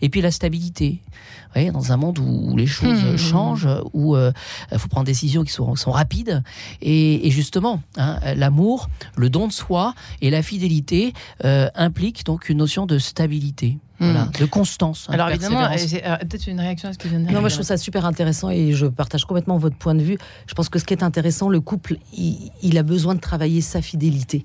Et 0.00 0.08
puis 0.08 0.20
la 0.20 0.30
stabilité. 0.30 1.00
Vous 1.10 1.52
voyez, 1.54 1.70
dans 1.70 1.92
un 1.92 1.96
monde 1.96 2.18
où, 2.18 2.50
où 2.52 2.56
les 2.56 2.66
choses 2.66 3.02
Hmm. 3.04 3.16
changent, 3.16 3.68
où 3.92 4.16
il 4.16 4.78
faut 4.78 4.88
prendre 4.88 5.06
des 5.06 5.12
décisions 5.12 5.42
qui 5.44 5.52
sont, 5.52 5.74
sont 5.76 5.90
rapides. 5.90 6.42
Et, 6.82 7.26
et 7.26 7.30
justement, 7.30 7.82
hein, 7.96 8.18
l'amour, 8.36 8.88
le 9.16 9.30
don 9.30 9.46
de 9.48 9.52
soi 9.52 9.94
et 10.20 10.30
la 10.30 10.42
fidélité 10.42 11.12
euh, 11.44 11.68
impliquent 11.74 12.24
donc 12.24 12.48
une 12.48 12.58
notion 12.58 12.86
de 12.86 12.98
stabilité, 12.98 13.78
voilà, 13.98 14.26
de 14.38 14.44
constance. 14.44 15.06
hein, 15.08 15.14
Alors 15.14 15.28
de 15.28 15.32
évidemment, 15.32 15.62
euh, 15.64 16.16
peut-être 16.18 16.46
une 16.46 16.60
réaction 16.60 16.88
à 16.90 16.92
ce 16.92 16.98
que 16.98 17.08
vient 17.08 17.18
de 17.20 17.24
dire. 17.24 17.32
Non, 17.32 17.40
moi 17.40 17.48
je 17.48 17.54
trouve 17.54 17.66
ça 17.66 17.76
super 17.78 18.04
intéressant 18.04 18.50
et 18.50 18.72
je 18.72 18.86
partage 18.86 19.24
complètement 19.24 19.56
votre 19.56 19.76
point 19.76 19.94
de 19.94 20.02
vue. 20.02 20.18
Je 20.46 20.54
pense 20.54 20.68
que 20.68 20.78
ce 20.78 20.84
qui 20.84 20.92
est 20.94 21.02
intéressant, 21.02 21.48
le 21.48 21.60
couple, 21.60 21.96
il, 22.16 22.50
il 22.62 22.76
a 22.78 22.82
besoin 22.82 23.14
de 23.14 23.20
travailler 23.20 23.60
sa 23.62 23.80
fidélité. 23.82 24.44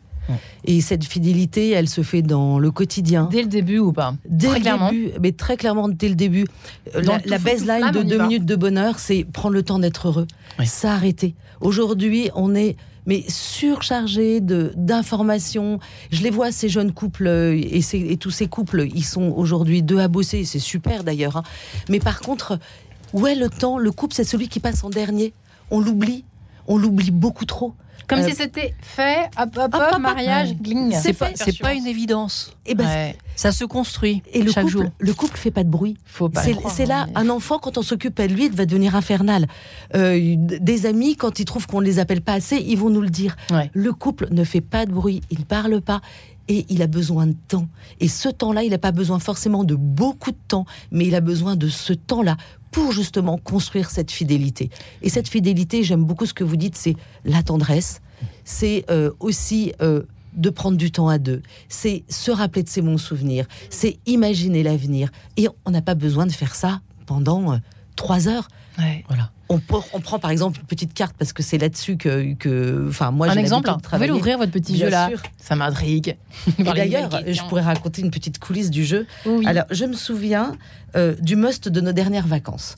Et 0.65 0.81
cette 0.81 1.03
fidélité, 1.03 1.71
elle 1.71 1.89
se 1.89 2.01
fait 2.03 2.21
dans 2.21 2.59
le 2.59 2.71
quotidien. 2.71 3.27
Dès 3.31 3.41
le 3.41 3.47
début 3.47 3.79
ou 3.79 3.91
pas 3.91 4.15
Dès 4.29 4.47
Très 4.47 4.55
le 4.57 4.61
clairement. 4.61 4.89
début, 4.91 5.11
mais 5.21 5.31
très 5.31 5.57
clairement 5.57 5.89
dès 5.89 6.09
le 6.09 6.15
début. 6.15 6.45
Dans 7.03 7.17
La, 7.25 7.37
baseline 7.37 7.91
de 7.91 8.03
deux 8.03 8.21
minutes 8.21 8.45
de 8.45 8.55
bonheur, 8.55 8.99
c'est 8.99 9.23
prendre 9.25 9.53
le 9.55 9.63
temps 9.63 9.79
d'être 9.79 10.07
heureux, 10.07 10.27
Oui. 10.59 10.67
s'arrêter. 10.67 11.35
Aujourd'hui, 11.59 12.29
on 12.35 12.55
est 12.55 12.75
mais 13.07 13.23
surchargé 13.27 14.41
de 14.41 14.73
d'informations. 14.75 15.79
Je 16.11 16.21
les 16.21 16.29
vois 16.29 16.51
ces 16.51 16.69
jeunes 16.69 16.91
couples 16.91 17.25
euh, 17.27 17.59
et, 17.59 17.81
ces- 17.81 17.97
et 18.11 18.17
tous 18.17 18.29
ces 18.29 18.47
couples, 18.47 18.87
ils 18.93 19.03
sont 19.03 19.33
aujourd'hui 19.35 19.81
deux 19.81 19.97
à 19.99 20.07
bosser, 20.07 20.45
c'est 20.45 20.59
super 20.59 21.03
d'ailleurs. 21.03 21.37
hein. 21.37 21.43
Mais 21.89 21.99
par 21.99 22.19
contre, 22.19 22.59
où 23.13 23.25
est 23.25 23.33
le 23.35 23.49
temps? 23.49 23.79
Le 23.79 23.91
couple, 23.91 24.13
c'est 24.13 24.23
celui 24.23 24.47
qui 24.49 24.59
passe 24.59 24.83
en 24.83 24.89
dernier. 24.91 25.33
On 25.71 25.79
l'oublie, 25.79 26.25
on 26.67 26.77
l'oublie 26.77 27.09
beaucoup 27.11 27.45
trop. 27.45 27.73
Comme 28.07 28.19
Euh, 28.19 28.27
si 28.29 28.35
c'était 28.35 28.73
fait, 28.81 29.29
hop, 29.39 29.49
hop, 29.57 29.73
hop, 29.73 29.99
mariage, 29.99 30.49
ouais. 30.49 30.55
gling. 30.61 30.93
C'est 31.01 31.13
pas, 31.59 31.73
une 31.73 31.87
évidence. 31.87 32.53
Et 32.65 32.75
ben, 32.75 32.85
Ouais, 32.85 33.15
Ça 33.35 33.51
se 33.51 33.63
construit 33.65 34.21
et 34.33 34.41
le 34.43 34.51
chaque 34.51 34.63
couple, 34.65 34.71
jour. 34.73 34.85
le 34.99 35.13
couple 35.13 35.37
fait 35.37 35.51
pas 35.51 35.63
de 35.63 35.69
bruit. 35.69 35.97
faut 36.05 36.29
pas. 36.29 36.43
C'est 36.69 36.85
là, 36.85 37.07
un 37.15 37.29
enfant, 37.29 37.57
quand 37.59 37.77
on 37.77 37.81
s'occupe 37.81 38.17
de 38.21 38.23
lui, 38.25 38.45
il 38.45 38.51
va 38.51 38.65
devenir 38.65 38.95
infernal. 38.95 39.47
Euh, 39.95 40.35
des 40.37 40.85
amis, 40.85 41.15
quand 41.15 41.39
ils 41.39 41.45
trouvent 41.45 41.65
qu'on 41.67 41.81
ne 41.81 41.85
les 41.85 41.99
appelle 41.99 42.21
pas 42.21 42.33
assez, 42.33 42.57
ils 42.57 42.77
vont 42.77 42.89
nous 42.89 43.01
le 43.01 43.09
dire. 43.09 43.35
Ouais. 43.51 43.69
Le 43.73 43.93
couple 43.93 44.27
ne 44.31 44.43
fait 44.43 44.61
pas 44.61 44.85
de 44.85 44.91
bruit, 44.91 45.21
il 45.31 45.39
ne 45.39 45.43
parle 45.45 45.81
pas. 45.81 46.01
Et 46.47 46.65
il 46.69 46.81
a 46.81 46.87
besoin 46.87 47.27
de 47.27 47.35
temps. 47.47 47.67
Et 47.99 48.07
ce 48.07 48.29
temps-là, 48.29 48.63
il 48.63 48.71
n'a 48.71 48.77
pas 48.77 48.91
besoin 48.91 49.19
forcément 49.19 49.63
de 49.63 49.75
beaucoup 49.75 50.31
de 50.31 50.37
temps, 50.47 50.65
mais 50.91 51.05
il 51.07 51.15
a 51.15 51.21
besoin 51.21 51.55
de 51.55 51.69
ce 51.69 51.93
temps-là 51.93 52.37
pour 52.71 52.91
justement 52.91 53.37
construire 53.37 53.89
cette 53.89 54.11
fidélité. 54.11 54.69
Et 55.01 55.09
cette 55.09 55.27
fidélité, 55.27 55.83
j'aime 55.83 56.03
beaucoup 56.03 56.25
ce 56.25 56.33
que 56.33 56.43
vous 56.43 56.55
dites, 56.55 56.75
c'est 56.75 56.95
la 57.25 57.43
tendresse, 57.43 58.01
c'est 58.43 58.85
euh, 58.89 59.11
aussi 59.19 59.73
euh, 59.81 60.03
de 60.33 60.49
prendre 60.49 60.77
du 60.77 60.91
temps 60.91 61.09
à 61.09 61.17
deux, 61.17 61.41
c'est 61.67 62.03
se 62.09 62.31
rappeler 62.31 62.63
de 62.63 62.69
ses 62.69 62.81
bons 62.81 62.97
souvenirs, 62.97 63.45
c'est 63.69 63.99
imaginer 64.05 64.63
l'avenir. 64.63 65.11
Et 65.37 65.47
on 65.65 65.71
n'a 65.71 65.81
pas 65.81 65.95
besoin 65.95 66.25
de 66.25 66.31
faire 66.31 66.55
ça 66.55 66.81
pendant 67.05 67.53
euh, 67.53 67.57
trois 67.95 68.27
heures. 68.27 68.47
Ouais. 68.81 69.03
Voilà. 69.07 69.29
On, 69.49 69.59
prend 69.59 70.17
par 70.17 70.31
exemple 70.31 70.61
une 70.61 70.65
petite 70.65 70.93
carte 70.93 71.13
parce 71.19 71.33
que 71.33 71.43
c'est 71.43 71.57
là-dessus 71.57 71.97
que, 71.97 72.35
que, 72.35 72.85
enfin 72.87 73.11
moi 73.11 73.27
Un 73.29 73.35
exemple, 73.35 73.69
hein. 73.69 73.75
de 73.75 73.83
vous 73.83 73.89
pouvez 73.89 74.07
l'ouvrir 74.07 74.37
votre 74.37 74.51
petit 74.53 74.71
Bien 74.71 74.85
jeu 74.85 74.91
là. 74.91 75.09
sûr. 75.09 75.21
Ça 75.37 75.57
m'intrigue. 75.57 76.15
D'ailleurs, 76.57 77.09
je 77.27 77.41
pourrais 77.49 77.61
raconter 77.61 78.01
une 78.01 78.11
petite 78.11 78.39
coulisse 78.39 78.69
du 78.69 78.85
jeu. 78.85 79.07
Oui. 79.25 79.45
Alors, 79.45 79.65
je 79.69 79.83
me 79.83 79.91
souviens 79.91 80.53
euh, 80.95 81.15
du 81.19 81.35
must 81.35 81.67
de 81.67 81.81
nos 81.81 81.91
dernières 81.91 82.27
vacances. 82.27 82.75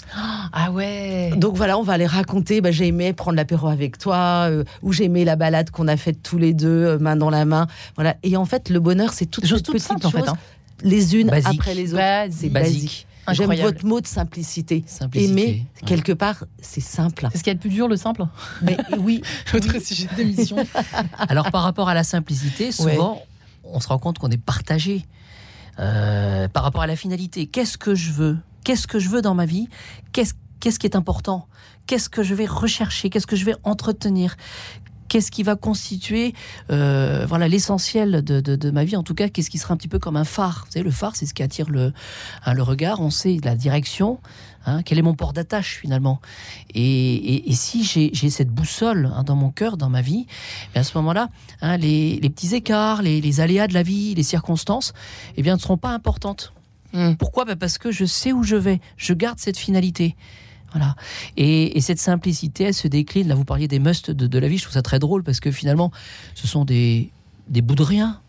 Ah 0.52 0.72
ouais. 0.72 1.32
Donc 1.38 1.56
voilà, 1.56 1.78
on 1.78 1.84
va 1.84 1.94
aller 1.94 2.08
raconter. 2.08 2.60
Bah, 2.60 2.72
j'ai 2.72 2.88
aimé 2.88 3.14
prendre 3.14 3.36
l'apéro 3.38 3.68
avec 3.68 4.00
toi, 4.00 4.48
euh, 4.50 4.64
ou 4.82 4.94
j'ai 4.94 5.04
aimé 5.04 5.26
la 5.26 5.36
balade 5.36 5.70
qu'on 5.70 5.88
a 5.88 5.96
faite 5.96 6.24
tous 6.24 6.40
les 6.40 6.56
deux, 6.56 6.68
euh, 6.68 6.98
main 6.98 7.16
dans 7.16 7.30
la 7.30 7.46
main. 7.46 7.68
Voilà. 7.94 8.16
Et 8.24 8.36
en 8.36 8.46
fait, 8.46 8.70
le 8.72 8.80
bonheur, 8.80 9.14
c'est 9.14 9.28
toutes 9.28 9.46
choses 9.46 9.62
toutes 9.62 9.76
petites 9.76 9.88
simples 9.90 10.08
en 10.08 10.10
fait. 10.10 10.28
hein. 10.28 10.38
les 10.82 11.16
unes 11.16 11.28
Basique. 11.30 11.60
après 11.60 11.76
les 11.76 11.90
autres. 11.94 12.02
Basique. 12.02 12.38
C'est 12.42 12.50
Basique. 12.50 12.74
basique. 12.74 13.08
J'aime 13.32 13.54
votre 13.56 13.86
mot 13.86 14.02
de 14.02 14.08
simplicité. 14.08 14.84
Simplicité. 14.88 15.32
Aimer, 15.32 15.66
Ouais. 15.82 15.88
quelque 15.88 16.12
part, 16.12 16.44
c'est 16.62 16.82
simple. 16.82 17.28
C'est 17.32 17.38
ce 17.38 17.44
qu'il 17.44 17.52
y 17.52 17.56
a 17.56 17.56
de 17.56 17.60
plus 17.60 17.70
dur, 17.70 17.88
le 17.88 17.96
simple 17.98 18.26
Mais 18.62 18.78
oui, 18.98 19.22
Autre 19.54 19.80
sujet 19.82 20.10
d'émission. 20.16 20.58
Alors 21.18 21.52
par 21.52 21.64
rapport 21.64 21.88
à 21.90 21.94
la 21.94 22.04
simplicité, 22.04 22.72
souvent, 22.72 23.22
on 23.64 23.80
se 23.80 23.88
rend 23.88 24.00
compte 24.00 24.20
qu'on 24.20 24.32
est 24.32 24.38
partagé 24.44 25.06
Euh, 25.80 26.48
par 26.50 26.62
rapport 26.62 26.84
à 26.84 26.88
la 26.88 26.96
finalité. 26.96 27.48
Qu'est-ce 27.48 27.80
que 27.80 27.96
je 27.96 28.12
veux? 28.12 28.38
Qu'est-ce 28.64 28.86
que 28.86 29.00
je 29.00 29.10
veux 29.10 29.24
dans 29.24 29.34
ma 29.34 29.48
vie? 29.48 29.70
Qu'est-ce 30.12 30.34
qu'est-ce 30.60 30.78
qui 30.78 30.86
est 30.86 30.96
important? 30.96 31.48
Qu'est-ce 31.88 32.10
que 32.10 32.22
je 32.22 32.36
vais 32.36 32.46
rechercher? 32.46 33.10
Qu'est-ce 33.10 33.26
que 33.28 33.36
je 33.36 33.44
vais 33.44 33.56
entretenir? 33.64 34.36
Qu'est-ce 35.08 35.32
qui 35.32 35.44
va 35.44 35.56
constituer 35.56 36.34
euh, 36.72 37.26
voilà 37.28 37.48
l'essentiel 37.48 38.24
de, 38.24 38.42
de- 38.42 38.56
de 38.56 38.72
ma 38.72 38.84
vie 38.84 38.96
En 38.96 39.04
tout 39.04 39.14
cas, 39.14 39.30
qu'est-ce 39.30 39.50
qui 39.50 39.58
sera 39.58 39.74
un 39.74 39.78
petit 39.78 39.88
peu 39.88 40.00
comme 40.00 40.18
un 40.18 40.24
phare 40.24 40.64
Vous 40.66 40.72
savez, 40.72 40.84
le 40.84 40.92
phare, 40.92 41.16
c'est 41.16 41.26
ce 41.26 41.34
qui 41.34 41.44
attire 41.44 41.70
le, 41.70 41.94
hein, 42.46 42.54
le 42.54 42.64
regard. 42.64 43.00
On 43.02 43.10
sait 43.10 43.38
la 43.44 43.56
direction. 43.56 44.20
hein, 44.66 44.82
quel 44.84 44.98
est 44.98 45.02
mon 45.04 45.14
port 45.14 45.34
d'attache 45.34 45.78
finalement 45.82 46.20
et, 46.74 46.82
et- 47.16 47.50
et 47.50 47.54
si 47.54 47.84
j'ai 47.84 48.30
cette 48.30 48.50
boussole 48.50 49.12
hein, 49.16 49.24
dans 49.24 49.36
mon 49.36 49.50
cœur, 49.52 49.76
dans 49.78 49.90
ma 49.90 50.02
vie, 50.02 50.26
et 50.74 50.80
à 50.80 50.84
ce 50.84 50.98
moment-là, 50.98 51.28
les, 51.78 52.18
les 52.22 52.30
petits 52.30 52.56
écarts, 52.56 53.02
les, 53.02 53.20
les 53.22 53.40
aléas 53.42 53.68
de 53.68 53.74
la 53.74 53.84
vie, 53.84 54.16
les 54.16 54.24
circonstances, 54.24 54.94
eh 55.38 55.42
bien, 55.44 55.56
ne 55.56 55.60
seront 55.60 55.78
pas 55.78 55.90
importantes. 55.92 56.54
Mm. 56.94 57.16
Pourquoi? 57.16 57.44
Ben 57.46 57.56
Parce 57.58 57.78
que 57.78 57.92
je 57.92 58.06
sais 58.06 58.32
où 58.32 58.44
je 58.44 58.56
vais, 58.56 58.80
je 58.98 59.14
garde 59.14 59.40
cette 59.40 59.58
finalité. 59.58 60.16
Et 61.38 61.80
cette 61.82 62.00
simplicité, 62.00 62.66
elle 62.66 62.74
se 62.74 62.88
décline. 62.88 63.28
Là, 63.28 63.36
vous 63.36 63.46
parliez 63.46 63.68
des 63.68 63.80
musts 63.80 64.12
de, 64.12 64.28
de 64.28 64.40
la 64.40 64.48
vie. 64.48 64.58
Je 64.58 64.64
trouve 64.64 64.74
ça 64.74 64.82
très 64.82 65.00
drôle 65.00 65.24
parce 65.24 65.40
que 65.40 65.52
finalement, 65.52 65.92
ce 66.36 66.48
sont 66.48 66.66
des, 66.66 67.12
des 67.48 67.62
bouts 67.62 67.76
de 67.76 67.84
rien. 67.84 68.20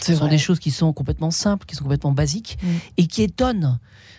Ce 0.00 0.12
sont 0.14 0.20
vrai. 0.20 0.30
des 0.30 0.38
choses 0.38 0.58
qui 0.58 0.70
sont 0.70 0.92
complètement 0.92 1.30
simples, 1.30 1.66
qui 1.66 1.74
sont 1.76 1.84
complètement 1.84 2.12
basiques 2.12 2.58
Mm. 2.62 2.66
et 2.98 3.06
qui 3.06 3.22
étonnent. 3.22 3.78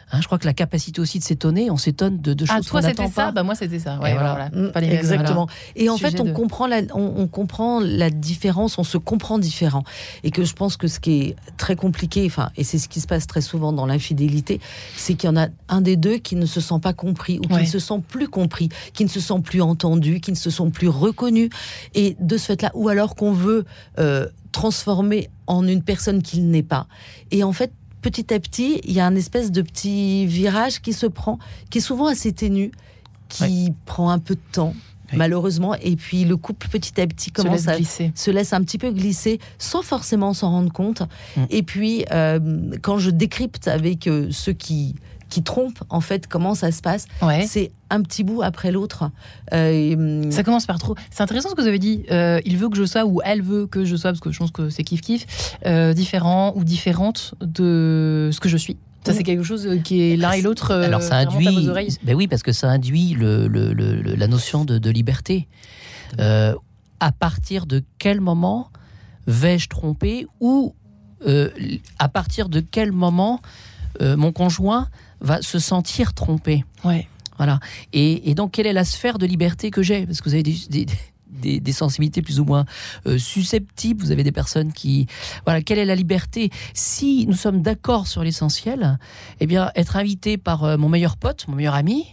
Hein, 0.10 0.22
je 0.22 0.26
crois 0.26 0.38
que 0.40 0.46
la 0.46 0.54
capacité 0.54 1.02
aussi 1.02 1.20
de 1.20 1.24
s'étonner, 1.26 1.70
on 1.70 1.76
s'étonne 1.76 2.22
de, 2.22 2.34
de 2.34 2.46
choses 2.46 2.56
Ah, 2.58 2.62
qu'on 2.62 2.66
toi, 2.70 2.82
c'était 2.82 3.02
n'attend 3.04 3.14
ça 3.14 3.24
pas. 3.26 3.32
Bah, 3.34 3.44
moi, 3.44 3.56
c'était 3.56 3.78
ça. 3.78 4.00
Ouais, 4.00 4.12
Et 4.12 4.14
voilà. 4.14 4.50
voilà. 4.52 4.68
Mm, 4.70 4.72
Pas 4.72 4.80
les 4.80 4.88
mêmes, 4.88 4.98
Exactement. 5.00 5.48
Et 5.76 5.90
en 5.90 5.98
Sujet 5.98 6.12
fait, 6.12 6.22
on 6.22 6.26
de- 6.26 6.32
comprend, 6.32 6.66
la, 6.66 6.78
on, 6.94 7.14
on 7.18 7.28
comprend 7.28 7.82
la 7.82 8.10
différence, 8.10 8.78
on 8.78 8.86
se 8.86 8.98
comprend 8.98 9.38
différent. 9.38 9.84
Et 10.24 10.32
que 10.32 10.46
je 10.46 10.54
pense 10.54 10.78
que 10.78 10.88
ce 10.88 11.02
qui 11.02 11.12
est 11.24 11.36
très 11.58 11.76
compliqué, 11.76 12.24
enfin, 12.26 12.52
et 12.56 12.64
c'est 12.64 12.78
ce 12.80 12.88
qui 12.88 13.02
se 13.02 13.08
passe 13.08 13.28
très 13.28 13.42
souvent 13.42 13.74
dans 13.74 13.86
l'infidélité, 13.86 14.62
c'est 14.96 15.16
qu'il 15.16 15.28
y 15.30 15.34
en 15.34 15.36
a 15.36 15.48
un 15.68 15.82
des 15.82 15.98
deux 15.98 16.20
qui 16.20 16.38
ne 16.38 16.46
se 16.46 16.62
sent 16.62 16.80
pas 16.82 16.94
compris, 16.94 17.40
ou 17.40 17.42
qui 17.42 17.54
Ouais. 17.54 17.62
ne 17.64 17.66
se 17.68 17.80
sent 17.80 18.02
plus 18.08 18.30
compris, 18.30 18.70
qui 18.94 19.04
ne 19.04 19.10
se 19.10 19.20
sent 19.20 19.42
plus 19.44 19.62
entendu, 19.62 20.22
qui 20.22 20.32
ne 20.32 20.38
se 20.38 20.50
sent 20.50 20.70
plus 20.72 20.88
reconnu. 20.88 21.50
Et 21.96 22.16
de 22.22 22.38
ce 22.38 22.46
fait-là, 22.46 22.72
ou 22.76 22.88
alors 22.88 23.14
qu'on 23.16 23.34
veut 23.34 23.66
euh, 24.00 24.26
transformer 24.58 25.30
en 25.46 25.68
une 25.68 25.84
personne 25.84 26.24
qu'il 26.24 26.50
n'est 26.50 26.64
pas. 26.64 26.88
Et 27.30 27.44
en 27.44 27.54
fait, 27.54 27.72
petit 28.02 28.34
à 28.34 28.40
petit, 28.40 28.82
il 28.86 28.92
y 28.92 29.00
a 29.00 29.06
un 29.06 29.16
espèce 29.16 29.52
de 29.52 29.62
petit 29.62 30.26
virage 30.26 30.82
qui 30.82 30.94
se 30.94 31.06
prend, 31.06 31.38
qui 31.70 31.78
est 31.78 31.82
souvent 31.82 32.08
assez 32.08 32.32
ténu, 32.32 32.72
qui 33.30 33.72
prend 33.86 34.10
un 34.10 34.18
peu 34.18 34.34
de 34.34 34.42
temps, 34.52 34.74
Oui. 35.12 35.18
malheureusement. 35.20 35.76
Et 35.76 35.96
puis 35.96 36.26
le 36.26 36.38
couple, 36.38 36.70
petit 36.70 37.00
à 37.00 37.06
petit, 37.06 37.30
commence 37.30 37.68
à 37.68 37.76
glisser. 37.76 38.12
se 38.16 38.32
laisse 38.32 38.52
un 38.52 38.64
petit 38.64 38.80
peu 38.80 38.90
glisser 38.90 39.40
sans 39.60 39.84
forcément 39.84 40.34
s'en 40.34 40.50
rendre 40.50 40.74
compte. 40.74 41.04
Mm. 41.36 41.42
Et 41.52 41.62
puis, 41.62 42.06
euh, 42.12 42.40
quand 42.82 42.98
je 42.98 43.12
décrypte 43.12 43.68
avec 43.68 44.08
euh, 44.08 44.30
ceux 44.32 44.54
qui, 44.54 44.96
qui 45.30 45.44
trompent, 45.44 45.84
en 45.90 46.00
fait, 46.02 46.28
comment 46.28 46.56
ça 46.56 46.72
se 46.72 46.82
passe, 46.82 47.06
Ouais. 47.22 47.46
c'est 47.48 47.72
un 47.90 48.02
petit 48.02 48.24
bout 48.24 48.42
après 48.42 48.72
l'autre. 48.72 49.10
Euh, 49.54 50.30
Ça 50.32 50.44
commence 50.44 50.66
par 50.66 50.78
trop. 50.80 50.96
C'est 51.12 51.22
intéressant 51.24 51.50
ce 51.50 51.56
que 51.56 51.62
vous 51.62 51.68
avez 51.68 51.80
dit. 51.80 52.04
Euh, 52.12 52.40
il 52.46 52.58
veut 52.58 52.70
que 52.70 52.78
je 52.78 52.86
sois 52.86 53.06
ou 53.06 53.22
elle 53.24 53.42
veut 53.42 53.68
que 53.68 53.86
je 53.86 53.96
sois, 53.96 54.12
parce 54.12 54.20
que 54.22 54.32
je 54.32 54.40
pense 54.40 54.52
que 54.52 54.70
c'est 54.70 54.84
kiff 54.84 55.02
kiff, 55.02 55.26
euh, 55.66 55.94
différent 55.94 56.54
ou 56.56 56.64
différente 56.64 57.34
de 57.42 58.30
ce 58.32 58.40
que 58.40 58.50
je 58.50 58.58
suis. 58.58 58.78
Ça, 59.06 59.14
c'est 59.14 59.24
quelque 59.24 59.44
chose 59.44 59.70
qui 59.86 60.02
est 60.12 60.18
l'un 60.18 60.32
et 60.34 60.42
l'autre. 60.42 60.72
euh, 60.72 60.84
Alors 60.84 61.02
ça 61.02 61.16
induit, 61.18 61.48
à 61.48 61.52
vos 61.52 61.70
oreilles. 61.70 61.96
ben 62.04 62.14
oui, 62.14 62.28
parce 62.28 62.44
que 62.44 62.52
ça 62.52 62.70
induit 62.70 63.14
le, 63.14 63.48
le- 63.48 63.72
le- 63.72 64.02
le- 64.02 64.16
la 64.16 64.28
notion 64.28 64.66
de, 64.66 64.78
de 64.78 64.90
liberté. 64.90 65.48
Euh, 66.20 66.54
à 67.00 67.12
partir 67.14 67.66
de 67.68 67.84
quel 68.00 68.20
moment 68.22 68.70
vais-je 69.28 69.68
tromper 69.70 70.28
ou 70.42 70.74
euh, 71.26 71.50
à 72.00 72.10
partir 72.10 72.50
de 72.50 72.60
quel 72.60 72.92
moment 72.92 73.40
euh, 74.02 74.18
mon 74.18 74.32
conjoint 74.34 74.90
va 75.22 75.42
se 75.42 75.60
sentir 75.60 76.14
trompé 76.14 76.64
Ouais. 76.84 77.08
Voilà. 77.38 77.60
Et, 77.94 78.30
et 78.32 78.34
donc, 78.36 78.52
quelle 78.54 78.66
est 78.68 78.74
la 78.74 78.84
sphère 78.86 79.20
de 79.20 79.26
liberté 79.28 79.70
que 79.70 79.84
j'ai? 79.84 80.06
Parce 80.08 80.22
que 80.22 80.30
vous 80.30 80.34
avez 80.34 80.42
des, 80.44 80.56
des, 80.70 80.86
des- 81.30 81.60
des 81.60 81.72
sensibilités 81.72 82.24
plus 82.24 82.40
ou 82.40 82.46
moins 82.46 82.66
euh, 83.06 83.20
susceptibles. 83.20 84.02
Vous 84.04 84.10
avez 84.12 84.24
des 84.24 84.32
personnes 84.32 84.74
qui. 84.74 85.06
Voilà. 85.46 85.62
Quelle 85.62 85.78
est 85.78 85.86
la 85.86 85.94
liberté? 85.94 86.50
Si 86.74 87.28
nous 87.28 87.36
sommes 87.36 87.62
d'accord 87.62 88.08
sur 88.08 88.24
l'essentiel, 88.24 88.98
eh 89.40 89.46
bien, 89.46 89.72
être 89.76 89.98
invité 89.98 90.38
par 90.38 90.64
euh, 90.64 90.78
mon 90.78 90.90
meilleur 90.90 91.16
pote, 91.16 91.48
mon 91.48 91.56
meilleur 91.56 91.76
ami. 91.76 92.06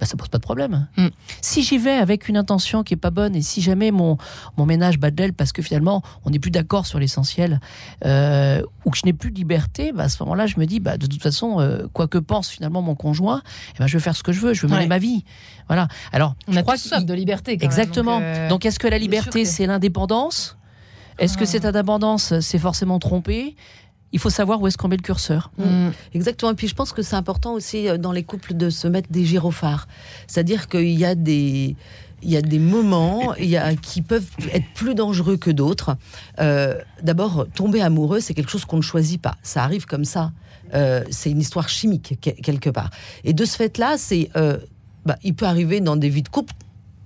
Bah, 0.00 0.06
ça 0.06 0.16
pose 0.16 0.28
pas 0.28 0.38
de 0.38 0.42
problème. 0.42 0.88
Mm. 0.96 1.08
Si 1.40 1.62
j'y 1.62 1.78
vais 1.78 1.92
avec 1.92 2.28
une 2.28 2.36
intention 2.36 2.82
qui 2.82 2.94
est 2.94 2.98
pas 2.98 3.10
bonne 3.10 3.34
et 3.36 3.42
si 3.42 3.60
jamais 3.62 3.90
mon, 3.90 4.18
mon 4.56 4.66
ménage 4.66 4.98
bat 4.98 5.10
de 5.10 5.16
l'aile 5.20 5.32
parce 5.32 5.52
que 5.52 5.62
finalement 5.62 6.02
on 6.24 6.30
n'est 6.30 6.38
plus 6.38 6.50
d'accord 6.50 6.86
sur 6.86 6.98
l'essentiel 6.98 7.60
euh, 8.04 8.62
ou 8.84 8.90
que 8.90 8.98
je 8.98 9.02
n'ai 9.06 9.12
plus 9.12 9.30
de 9.30 9.36
liberté, 9.36 9.92
bah, 9.92 10.04
à 10.04 10.08
ce 10.08 10.22
moment-là 10.22 10.46
je 10.46 10.58
me 10.58 10.66
dis 10.66 10.80
bah, 10.80 10.96
de 10.98 11.06
toute 11.06 11.22
façon 11.22 11.60
euh, 11.60 11.86
quoi 11.92 12.08
que 12.08 12.18
pense 12.18 12.48
finalement 12.48 12.82
mon 12.82 12.94
conjoint, 12.94 13.42
eh 13.74 13.78
ben, 13.78 13.86
je 13.86 13.96
vais 13.96 14.02
faire 14.02 14.16
ce 14.16 14.22
que 14.22 14.32
je 14.32 14.40
veux, 14.40 14.54
je 14.54 14.62
veux 14.62 14.68
mener 14.68 14.82
Ouais. 14.82 14.86
ma 14.86 14.98
vie. 14.98 15.24
Voilà. 15.68 15.88
Alors 16.12 16.34
On 16.48 16.52
je 16.52 16.58
a 16.58 16.62
crois 16.62 16.76
soif 16.76 17.04
de 17.04 17.14
liberté. 17.14 17.56
quand 17.56 17.62
même, 17.62 17.70
Exactement. 17.70 18.16
donc, 18.18 18.22
euh, 18.24 18.48
Donc, 18.48 18.66
est-ce 18.66 18.78
que 18.78 18.86
la 18.88 18.98
liberté, 18.98 19.44
c'est 19.44 19.66
l'indépendance? 19.66 20.56
Est-ce 21.18 21.36
que 21.38 21.44
Ah. 21.44 21.46
cette 21.46 21.64
indépendance, 21.64 22.38
c'est 22.40 22.58
forcément 22.58 22.98
trompé 22.98 23.56
Il 24.12 24.18
faut 24.20 24.30
savoir 24.30 24.60
où 24.62 24.66
est-ce 24.66 24.78
qu'on 24.78 24.88
met 24.88 24.96
le 24.96 25.02
curseur. 25.02 25.50
mm, 25.58 25.90
Exactement. 26.14 26.52
Et 26.52 26.54
puis 26.54 26.68
je 26.68 26.74
pense 26.74 26.92
que 26.92 27.02
c'est 27.02 27.16
important 27.16 27.52
aussi 27.52 27.88
euh, 27.88 27.98
dans 27.98 28.12
les 28.12 28.22
couples 28.22 28.54
de 28.54 28.70
se 28.70 28.86
mettre 28.88 29.10
des 29.10 29.24
gyrophares. 29.24 29.88
C'est-à-dire 30.26 30.68
qu'il 30.68 30.90
y 30.98 31.04
a 31.04 31.14
des. 31.14 31.76
Il 32.22 32.30
y 32.30 32.36
a 32.38 32.40
des 32.42 32.58
moments 32.58 33.34
il 33.34 33.44
y 33.44 33.58
a, 33.58 33.74
qui 33.76 34.00
peuvent 34.00 34.26
être 34.52 34.64
plus 34.74 34.94
dangereux 34.94 35.36
que 35.36 35.50
d'autres. 35.50 35.96
Euh, 36.40 36.80
D'abord, 37.02 37.46
tomber 37.54 37.82
amoureux, 37.82 38.20
c'est 38.20 38.32
quelque 38.32 38.50
chose 38.50 38.64
qu'on 38.64 38.78
ne 38.78 38.82
choisit 38.82 39.20
pas. 39.20 39.36
Ça 39.42 39.62
arrive 39.62 39.84
comme 39.84 40.06
ça. 40.06 40.32
Euh, 40.72 41.04
c'est 41.10 41.30
une 41.30 41.40
histoire 41.40 41.68
chimique, 41.68 42.18
que- 42.22 42.30
quelque 42.30 42.70
part. 42.70 42.88
Et 43.24 43.34
de 43.34 43.44
ce 43.44 43.54
fait-là, 43.56 43.96
c'est, 43.98 44.30
euh, 44.34 44.56
bah, 45.04 45.16
il 45.24 45.34
peut 45.34 45.44
arriver 45.44 45.80
dans 45.80 45.96
des 45.96 46.08
vies 46.08 46.22
de 46.22 46.28
couple 46.30 46.54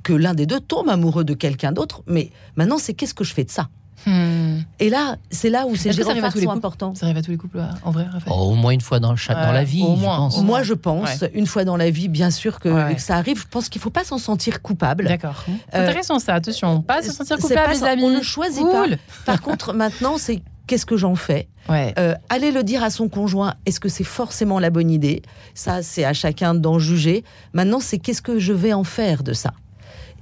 que 0.05 0.13
l'un 0.13 0.33
des 0.33 0.47
deux 0.47 0.61
tombe 0.61 0.89
amoureux 0.89 1.25
de 1.25 1.35
quelqu'un 1.35 1.73
d'autre. 1.73 2.03
Mais 2.07 2.31
maintenant, 2.55 2.79
c'est 2.79 2.95
qu'est-ce 2.95 3.13
que 3.15 3.25
je 3.25 3.35
fais 3.35 3.45
de 3.45 3.51
ça? 3.51 3.69
Hmm. 4.07 4.59
Et 4.79 4.89
là, 4.91 5.17
c'est 5.31 5.51
là 5.51 5.67
où 5.67 5.77
ces 5.77 5.89
Est-ce 5.91 5.99
que 5.99 6.05
ça 6.05 6.11
arrive 6.11 6.25
à 6.25 6.31
gyrophares 6.31 6.33
tous 6.33 6.39
les 6.39 6.45
sont 6.45 6.51
couples 6.51 6.59
importants. 6.59 6.95
Ça 6.95 7.07
arrive 7.07 7.19
à 7.19 7.23
tous 7.23 7.31
les 7.31 7.37
couples, 7.37 7.61
en 7.85 7.91
vrai, 7.91 8.05
Raphaël 8.05 8.23
Oh, 8.37 8.51
au 8.53 8.55
moins 8.55 8.73
une 8.73 8.81
fois 8.81 9.01
dans, 9.01 9.15
la 9.53 9.65
vie, 9.65 9.83
au 9.83 9.95
je 9.97 10.01
moins, 10.01 10.17
pense. 10.17 10.35
au 10.39 10.43
moins. 10.43 10.47
Moi, 10.47 10.63
je 10.63 10.75
pense, 10.75 11.25
une 11.35 11.47
fois 11.47 11.65
dans 11.65 11.77
la 11.77 11.91
vie, 11.91 12.09
bien 12.09 12.31
sûr 12.31 12.61
que, 12.61 12.69
Ouais. 12.69 12.95
que 12.95 13.01
ça 13.03 13.17
arrive. 13.17 13.41
Je 13.41 13.47
pense 13.49 13.69
qu'il 13.69 13.81
faut 13.81 13.91
pas 13.91 14.05
s'en 14.05 14.19
sentir 14.19 14.63
coupable. 14.63 15.07
D'accord. 15.07 15.45
C'est 15.47 15.77
Euh, 15.79 15.85
intéressant 15.89 16.19
ça, 16.19 16.35
attention. 16.35 16.83
Pas 16.83 17.03
se 17.03 17.13
sentir 17.13 17.37
coupable, 17.39 17.73
les 17.73 17.85
amis. 17.85 18.03
On 18.05 18.11
ne 18.11 18.23
choisit 18.23 18.63
Cool. 18.63 18.97
pas. 18.97 18.97
Par 19.27 19.43
contre, 19.43 19.73
maintenant, 19.75 20.17
c'est 20.19 20.43
qu'est-ce 20.67 20.87
que 20.87 20.97
j'en 20.97 21.15
fais 21.17 21.49
Ouais. 21.69 21.93
Euh, 21.99 22.15
Aller 22.31 22.53
le 22.53 22.63
dire 22.63 22.83
à 22.83 22.91
son 22.91 23.09
conjoint, 23.09 23.55
est-ce 23.67 23.81
que 23.81 23.89
c'est 23.89 24.05
forcément 24.05 24.59
la 24.59 24.71
bonne 24.71 24.91
idée? 24.91 25.23
Ça, 25.55 25.83
c'est 25.83 26.05
à 26.05 26.13
chacun 26.13 26.55
d'en 26.55 26.79
juger. 26.79 27.23
Maintenant, 27.53 27.81
c'est 27.81 27.99
qu'est-ce 27.99 28.23
que 28.23 28.39
je 28.39 28.53
vais 28.53 28.73
en 28.73 28.85
faire 28.85 29.23
de 29.23 29.33
ça? 29.33 29.53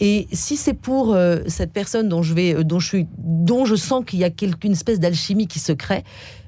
Et 0.01 0.29
si 0.33 0.57
c'est 0.57 0.75
pour 0.75 1.15
euh, 1.15 1.39
cette 1.47 1.73
personne 1.73 2.09
dont 2.09 2.23
je 2.23 2.35
vais, 2.35 2.55
euh, 2.55 2.63
dont 2.63 2.79
je 2.79 2.87
suis, 2.87 3.07
dont 3.19 3.65
je 3.65 3.75
sens 3.75 4.05
qu'il 4.05 4.21
y 4.21 4.25
a 4.25 4.31
quelque, 4.31 4.67
une 4.67 4.73
espèce 4.73 5.01
d'alchimie 5.01 5.49
qui 5.49 5.59
se 5.59 5.73
crée, 5.73 6.05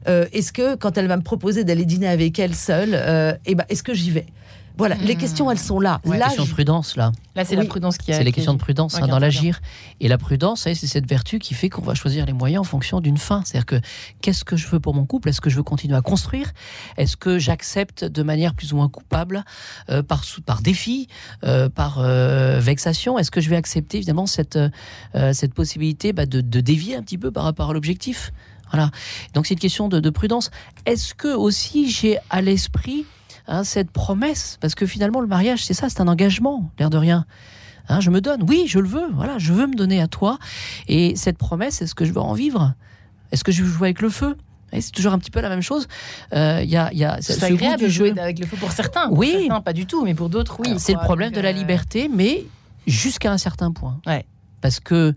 euh, 0.09 0.27
est-ce 0.33 0.53
que 0.53 0.77
quand 0.77 0.97
elle 0.97 1.09
va 1.09 1.17
me 1.17 1.23
proposer 1.23 1.65
d'aller 1.65 1.85
dîner 1.85 2.09
avec 2.09 2.39
elle 2.39 2.55
seule, 2.55 2.95
eh 3.45 3.55
ben, 3.55 3.65
est-ce 3.69 3.83
que 3.83 3.95
j'y 3.95 4.11
vais? 4.11 4.27
Voilà, 4.81 4.95
les 4.97 5.15
Hmm. 5.15 5.19
questions, 5.19 5.51
elles 5.51 5.59
sont 5.59 5.79
là. 5.79 6.01
Ouais, 6.07 6.17
là, 6.17 6.27
question 6.29 6.45
de 6.47 6.51
prudence, 6.51 6.97
là. 6.97 7.13
Là, 7.37 7.45
c'est 7.45 7.55
oui. 7.55 7.63
la 7.65 7.69
prudence 7.69 7.99
qui 7.99 8.13
a. 8.13 8.17
C'est 8.17 8.25
les 8.25 8.33
questions 8.33 8.55
de 8.55 8.59
prudence 8.59 8.95
Ouais, 8.95 9.03
hein, 9.03 9.09
dans 9.09 9.19
l'agir. 9.19 9.61
Et 10.01 10.09
la 10.09 10.17
prudence, 10.17 10.63
c'est 10.63 10.75
cette 10.75 11.07
vertu 11.07 11.39
qui 11.39 11.53
fait 11.53 11.69
qu'on 11.69 11.83
va 11.83 11.95
choisir 11.95 12.25
les 12.25 12.33
moyens 12.33 12.63
en 12.63 12.65
fonction 12.65 13.01
d'une 13.03 13.19
fin. 13.19 13.43
C'est-à-dire 13.45 13.67
que 13.67 13.81
qu'est-ce 14.23 14.43
que 14.43 14.57
je 14.57 14.67
veux 14.69 14.81
pour 14.81 14.95
mon 14.95 15.05
couple? 15.05 15.29
Est-ce 15.29 15.43
que 15.43 15.51
je 15.51 15.57
veux 15.57 15.63
continuer 15.63 15.97
à 15.97 16.01
construire? 16.01 16.51
Est-ce 16.97 17.19
que 17.19 17.39
j'accepte 17.39 18.05
de 18.05 18.23
manière 18.23 18.55
plus 18.55 18.73
ou 18.73 18.77
moins 18.77 18.89
coupable, 18.89 19.45
euh, 19.91 20.03
par, 20.03 20.25
par 20.47 20.63
défi, 20.63 21.09
euh, 21.45 21.69
par 21.69 21.99
euh, 21.99 22.59
vexation? 22.59 23.19
Est-ce 23.19 23.31
que 23.31 23.43
je 23.43 23.51
vais 23.51 23.57
accepter 23.57 23.99
évidemment 23.99 24.25
cette, 24.27 24.57
euh, 24.57 25.33
cette 25.35 25.53
possibilité 25.53 26.15
bah, 26.15 26.25
de, 26.25 26.41
de 26.41 26.61
dévier 26.61 26.97
un 26.97 27.03
petit 27.03 27.19
peu 27.19 27.31
par 27.31 27.45
rapport 27.45 27.69
à 27.69 27.73
l'objectif? 27.75 28.33
Voilà. 28.73 28.91
Donc 29.35 29.47
c'est 29.47 29.55
une 29.55 29.61
question 29.61 29.89
de, 29.89 30.01
de 30.01 30.11
prudence. 30.11 30.51
Est-ce 30.87 31.13
que 31.15 31.29
aussi 31.29 31.91
j'ai 31.91 32.17
à 32.31 32.41
l'esprit 32.41 33.05
hein, 33.51 33.65
cette 33.65 33.91
promesse, 33.91 34.57
parce 34.61 34.75
que 34.75 34.87
finalement 34.87 35.21
le 35.21 35.27
mariage 35.27 35.65
c'est 35.65 35.75
ça, 35.75 35.91
c'est 35.91 36.01
un 36.01 36.09
engagement, 36.09 36.71
l'air 36.79 36.89
de 36.89 36.97
rien. 36.97 37.27
Hein, 37.89 38.01
je 38.01 38.11
me 38.11 38.21
donne, 38.21 38.45
oui, 38.49 38.65
je 38.67 38.79
le 38.79 38.89
veux, 38.89 39.11
voilà, 39.13 39.39
je 39.39 39.53
veux 39.53 39.67
me 39.67 39.75
donner 39.75 40.01
à 40.01 40.07
toi. 40.07 40.39
Et 40.87 41.17
cette 41.17 41.37
promesse, 41.37 41.83
est-ce 41.83 41.95
que 41.95 42.05
je 42.05 42.13
veux 42.13 42.21
en 42.21 42.35
vivre? 42.35 42.75
Est-ce 43.33 43.43
que 43.43 43.51
je 43.51 43.65
veux 43.65 43.69
jouer 43.69 43.89
avec 43.89 44.01
le 44.01 44.11
feu? 44.11 44.37
C'est 44.79 44.93
toujours 44.93 45.13
un 45.13 45.19
petit 45.19 45.33
peu 45.33 45.41
la 45.41 45.49
même 45.49 45.63
chose. 45.63 45.89
Euh, 46.33 46.63
y 46.63 46.77
a, 46.77 46.93
y 46.93 47.05
a 47.05 47.19
c'est 47.21 47.43
agréable 47.43 47.83
de 47.83 47.89
jouer 47.89 48.17
avec 48.17 48.39
le 48.39 48.47
feu 48.47 48.57
pour 48.57 48.71
certains. 48.71 49.09
Pour 49.09 49.19
oui, 49.19 49.33
certains, 49.33 49.61
pas 49.61 49.73
du 49.73 49.87
tout, 49.87 50.05
mais 50.05 50.15
pour 50.15 50.29
d'autres, 50.29 50.61
oui. 50.61 50.75
C'est 50.79 50.93
le 50.93 51.01
problème 51.01 51.33
de 51.33 51.41
la 51.41 51.49
euh, 51.49 51.53
liberté, 51.53 52.09
mais 52.09 52.45
jusqu'à 52.87 53.33
un 53.33 53.39
certain 53.39 53.73
point. 53.73 53.99
Ouais. 54.07 54.25
Parce 54.61 54.79
que 54.79 55.15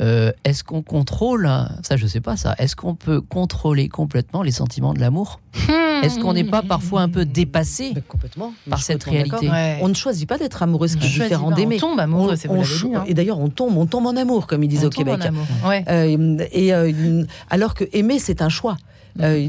euh, 0.00 0.32
est-ce 0.44 0.62
qu'on 0.64 0.82
contrôle, 0.82 1.50
ça 1.82 1.96
je 1.96 2.06
sais 2.06 2.20
pas 2.20 2.36
ça, 2.36 2.54
est-ce 2.58 2.76
qu'on 2.76 2.94
peut 2.94 3.20
contrôler 3.20 3.88
complètement 3.88 4.42
les 4.42 4.52
sentiments 4.52 4.94
de 4.94 5.00
l'amour? 5.00 5.40
Hmm. 5.68 6.04
Est-ce 6.04 6.20
qu'on 6.20 6.32
n'est 6.32 6.44
pas 6.44 6.62
parfois 6.62 7.02
un 7.02 7.08
peu 7.08 7.24
dépassé 7.24 7.94
complètement, 8.06 8.52
par 8.68 8.80
cette 8.80 9.02
réalité? 9.04 9.50
On 9.80 9.88
ne 9.88 9.94
choisit 9.94 10.28
pas 10.28 10.38
d'être 10.38 10.62
amoureux, 10.62 10.88
ce 10.88 10.96
qui 10.96 11.06
est 11.06 11.22
différent 11.22 11.50
d'aimer. 11.50 11.76
On 11.76 11.88
tombe 11.88 12.00
amoureux, 12.00 12.36
c'est 12.36 12.48
hein. 12.48 13.04
Et 13.06 13.14
d'ailleurs, 13.14 13.38
on 13.38 13.48
tombe, 13.48 13.76
on 13.76 13.86
tombe 13.86 14.06
en 14.06 14.16
amour, 14.16 14.46
comme 14.46 14.62
ils 14.62 14.68
disent 14.68 14.84
au 14.84 14.90
Québec. 14.90 15.20
Euh, 15.88 16.38
et 16.52 16.72
euh, 16.72 17.24
alors 17.50 17.74
que 17.74 17.84
aimer, 17.92 18.18
c'est 18.18 18.42
un 18.42 18.48
choix. 18.48 18.76
Euh, 19.20 19.48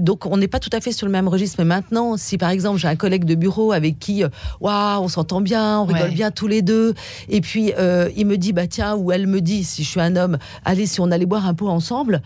donc 0.00 0.26
on 0.26 0.36
n'est 0.36 0.48
pas 0.48 0.60
tout 0.60 0.70
à 0.72 0.80
fait 0.80 0.92
sur 0.92 1.06
le 1.06 1.12
même 1.12 1.28
registre. 1.28 1.56
Mais 1.58 1.64
maintenant, 1.64 2.16
si 2.16 2.38
par 2.38 2.50
exemple 2.50 2.78
j'ai 2.78 2.88
un 2.88 2.96
collègue 2.96 3.24
de 3.24 3.34
bureau 3.34 3.72
avec 3.72 3.98
qui, 3.98 4.24
euh, 4.24 4.28
waouh, 4.60 5.02
on 5.02 5.08
s'entend 5.08 5.40
bien, 5.40 5.80
on 5.80 5.84
rigole 5.84 6.12
bien 6.12 6.30
tous 6.30 6.46
les 6.46 6.62
deux, 6.62 6.94
et 7.28 7.40
puis 7.40 7.72
euh, 7.78 8.08
il 8.16 8.26
me 8.26 8.36
dit, 8.36 8.52
bah 8.52 8.66
tiens, 8.66 8.94
ou 8.96 9.12
elle 9.12 9.26
me 9.26 9.40
dit, 9.40 9.64
si 9.64 9.84
je 9.84 9.88
suis 9.88 10.00
un 10.00 10.16
homme, 10.16 10.38
allez, 10.64 10.86
si 10.86 11.00
on 11.00 11.10
allait 11.10 11.26
boire 11.26 11.46
un 11.46 11.54
pot 11.54 11.68
ensemble. 11.68 12.22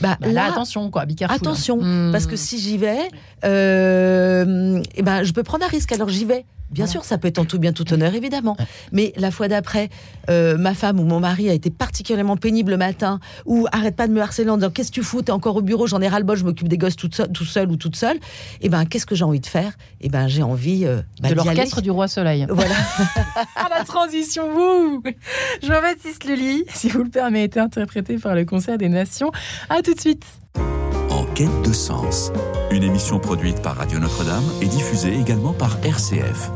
Bah, 0.00 0.16
bah 0.20 0.28
là, 0.28 0.44
attention, 0.44 0.90
quoi, 0.90 1.06
Attention, 1.28 1.78
hmm. 1.80 2.12
parce 2.12 2.26
que 2.26 2.36
si 2.36 2.58
j'y 2.58 2.76
vais, 2.76 3.08
euh, 3.44 4.80
eh 4.94 5.02
ben, 5.02 5.24
je 5.24 5.32
peux 5.32 5.42
prendre 5.42 5.64
un 5.64 5.68
risque. 5.68 5.90
Alors 5.92 6.08
j'y 6.08 6.24
vais. 6.24 6.44
Bien 6.70 6.86
sûr, 6.86 7.04
ça 7.04 7.18
peut 7.18 7.28
être 7.28 7.38
en 7.38 7.44
tout 7.44 7.58
bien 7.58 7.72
tout 7.72 7.90
honneur, 7.92 8.14
évidemment. 8.14 8.56
Mais 8.92 9.12
la 9.16 9.30
fois 9.30 9.48
d'après, 9.48 9.88
euh, 10.28 10.58
ma 10.58 10.74
femme 10.74 11.00
ou 11.00 11.04
mon 11.04 11.20
mari 11.20 11.48
a 11.48 11.52
été 11.52 11.70
particulièrement 11.70 12.36
pénible 12.36 12.72
le 12.72 12.76
matin, 12.76 13.20
ou 13.46 13.66
arrête 13.72 13.96
pas 13.96 14.06
de 14.06 14.12
me 14.12 14.20
harceler 14.20 14.50
en 14.50 14.56
disant 14.56 14.70
qu'est-ce 14.70 14.90
que 14.90 14.96
tu 14.96 15.02
fous, 15.02 15.22
t'es 15.22 15.32
encore 15.32 15.56
au 15.56 15.62
bureau, 15.62 15.86
j'en 15.86 16.00
ai 16.00 16.08
ras 16.08 16.18
le 16.18 16.24
bol, 16.24 16.36
je 16.36 16.44
m'occupe 16.44 16.68
des 16.68 16.78
gosses 16.78 16.96
tout 16.96 17.08
seul, 17.12 17.32
tout 17.32 17.44
seul 17.44 17.70
ou 17.70 17.76
toute 17.76 17.96
seule. 17.96 18.16
Et 18.16 18.66
eh 18.66 18.68
ben, 18.68 18.84
qu'est-ce 18.84 19.06
que 19.06 19.14
j'ai 19.14 19.24
envie 19.24 19.40
de 19.40 19.46
faire? 19.46 19.72
Et 20.00 20.06
eh 20.06 20.08
ben, 20.08 20.28
j'ai 20.28 20.42
envie 20.42 20.84
euh, 20.84 21.00
bah, 21.22 21.30
de 21.30 21.34
l'orchestre 21.34 21.80
du 21.80 21.90
roi 21.90 22.08
Soleil. 22.08 22.46
Voilà. 22.58 22.74
à 23.54 23.68
la 23.78 23.84
transition, 23.84 24.52
vous, 24.52 25.02
Jean-Baptiste 25.62 26.24
Lully, 26.24 26.64
si 26.74 26.88
vous 26.88 27.04
le 27.04 27.10
permettez, 27.10 27.60
interprété 27.60 28.18
par 28.18 28.34
le 28.34 28.44
Concert 28.44 28.78
des 28.78 28.88
Nations. 28.88 29.30
À 29.68 29.80
tout 29.80 29.94
de 29.94 30.00
suite. 30.00 30.24
En 31.18 31.24
quête 31.34 31.62
de 31.62 31.72
sens, 31.72 32.30
une 32.70 32.84
émission 32.84 33.18
produite 33.18 33.60
par 33.60 33.74
Radio 33.74 33.98
Notre-Dame 33.98 34.44
et 34.62 34.66
diffusée 34.66 35.18
également 35.18 35.52
par 35.52 35.76
RCF. 35.84 36.52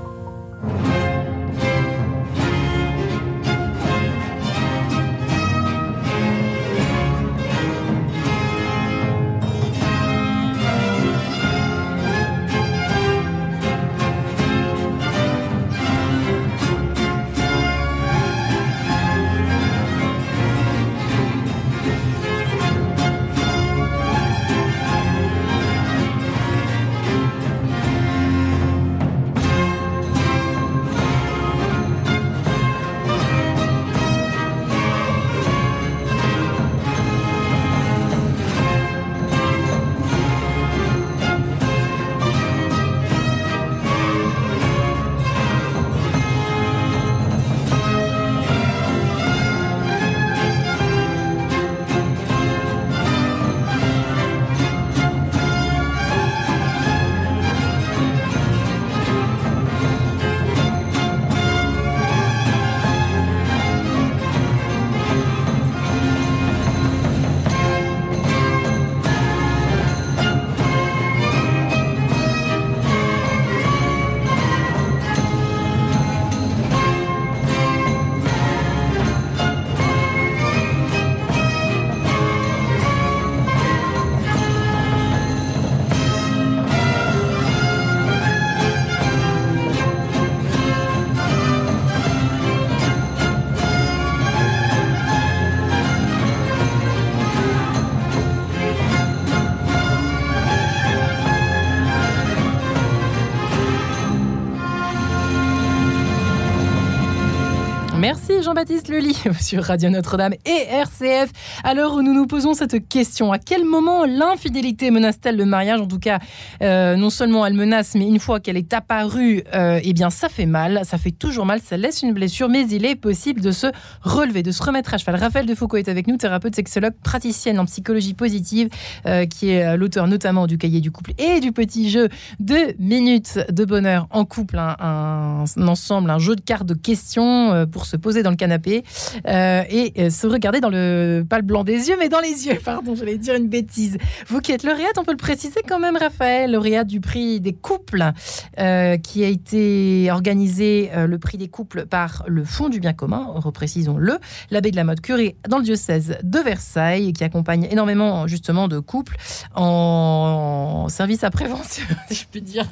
Jean-Baptiste 108.43 108.89
Lully 108.89 109.17
sur 109.41 109.63
Radio 109.63 109.89
Notre-Dame 109.89 110.35
et 110.45 110.67
RCF. 110.69 111.31
À 111.63 111.75
l'heure 111.75 111.95
où 111.95 112.03
nous 112.03 112.13
nous 112.13 112.27
posons 112.27 112.55
cette 112.55 112.89
question, 112.89 113.33
à 113.33 113.39
quel 113.39 113.65
moment 113.65 114.05
l'infidélité 114.05 114.91
menace-t-elle 114.91 115.37
le 115.37 115.45
mariage? 115.45 115.81
En 115.81 115.87
tout 115.87 116.01
cas, 116.01 116.19
euh, 116.61 116.97
non 116.97 117.11
seulement 117.11 117.47
elle 117.47 117.55
menace, 117.55 117.95
mais 117.95 118.07
une 118.07 118.19
fois 118.19 118.41
qu'elle 118.41 118.57
est 118.57 118.73
apparue, 118.73 119.45
euh, 119.55 119.81
eh 119.83 119.93
bien 119.93 120.11
ça 120.11 120.29
fait 120.29 120.47
mal, 120.47 120.81
ça 120.85 120.99
fait 120.99 121.13
toujours 121.13 121.47
mal, 121.47 121.61
ça 121.61 121.77
laisse 121.77 122.03
une 122.03 122.13
blessure, 122.13 122.49
mais 122.49 122.67
il 122.69 122.85
est 122.85 122.97
possible 122.97 123.41
de 123.41 123.53
se 123.53 123.69
relever, 124.03 124.43
de 124.43 124.51
se 124.51 124.63
remettre 124.63 124.93
à 124.95 124.99
cheval. 124.99 125.17
Raphaël 125.17 125.47
de 125.47 125.55
Foucault 125.55 125.77
est 125.77 125.89
avec 125.89 126.09
nous, 126.09 126.17
thérapeute, 126.17 126.57
sexologue, 126.57 126.95
praticienne 127.05 127.61
en 127.61 127.65
psychologie 127.67 128.15
positive, 128.15 128.71
euh, 129.07 129.25
qui 129.25 129.51
est 129.51 129.77
l'auteur 129.77 130.09
notamment 130.09 130.49
du 130.49 130.59
cahier 130.59 130.81
du 130.81 130.91
couple 130.91 131.13
et 131.19 131.39
du 131.41 131.53
petit 131.53 131.91
jeu 131.91 132.09
de 132.41 132.75
minutes 132.81 133.39
de 133.51 133.65
bonheur 133.65 134.09
en 134.11 134.25
couple, 134.25 134.59
un, 134.59 134.77
un 134.81 135.69
ensemble, 135.69 136.11
un 136.11 136.19
jeu 136.19 136.35
de 136.35 136.41
cartes 136.41 136.67
de 136.67 136.75
questions 136.75 137.67
pour 137.71 137.87
se 137.87 137.97
poser 137.97 138.25
dans 138.25 138.32
le 138.33 138.37
canapé 138.37 138.83
euh, 139.27 139.63
et 139.71 139.93
euh, 139.99 140.11
se 140.11 140.27
regarder 140.27 140.61
dans 140.61 140.71
le, 140.71 141.25
pas 141.29 141.37
le 141.37 141.43
blanc 141.43 141.65
des 141.65 141.89
yeux, 141.89 141.97
mais 141.99 142.09
dans 142.09 142.21
les 142.21 142.47
yeux, 142.47 142.59
pardon, 142.65 142.95
j'allais 142.95 143.19
dire 143.19 143.35
une 143.35 143.49
bêtise. 143.49 143.99
Vous 144.27 144.41
qui 144.41 144.53
êtes 144.53 144.65
lauréate, 144.65 144.99
on 144.99 145.05
peut 145.05 145.13
le 145.13 145.17
préciser 145.17 145.61
quand 145.67 145.79
même, 145.79 145.97
Raphaël, 145.97 146.51
lauréate 146.53 146.89
du 146.89 147.01
prix 147.01 147.41
des 147.41 147.53
couples, 147.53 148.13
euh, 148.59 148.97
qui 148.97 149.25
a 149.25 149.29
été 149.29 150.11
organisé, 150.11 150.91
le 150.95 151.19
prix 151.19 151.39
des 151.39 151.49
couples, 151.49 151.87
par 151.87 152.25
le 152.27 152.45
Fonds 152.45 152.69
du 152.69 152.81
bien 152.81 152.93
commun, 152.93 153.29
reprécisons-le, 153.35 154.19
l'abbé 154.51 154.71
de 154.71 154.77
la 154.77 154.85
mode 154.85 155.01
curé 155.01 155.37
dans 155.49 155.59
le 155.59 155.65
diocèse 155.65 156.17
de 156.23 156.39
Versailles, 156.39 157.13
qui 157.13 157.25
accompagne 157.25 157.69
énormément 157.71 158.27
justement 158.27 158.69
de 158.69 158.79
couples 158.79 159.17
en 159.55 160.87
service 160.89 161.25
à 161.25 161.31
prévention, 161.31 161.85
si 162.09 162.15
je 162.15 162.27
peux 162.27 162.41
dire, 162.41 162.67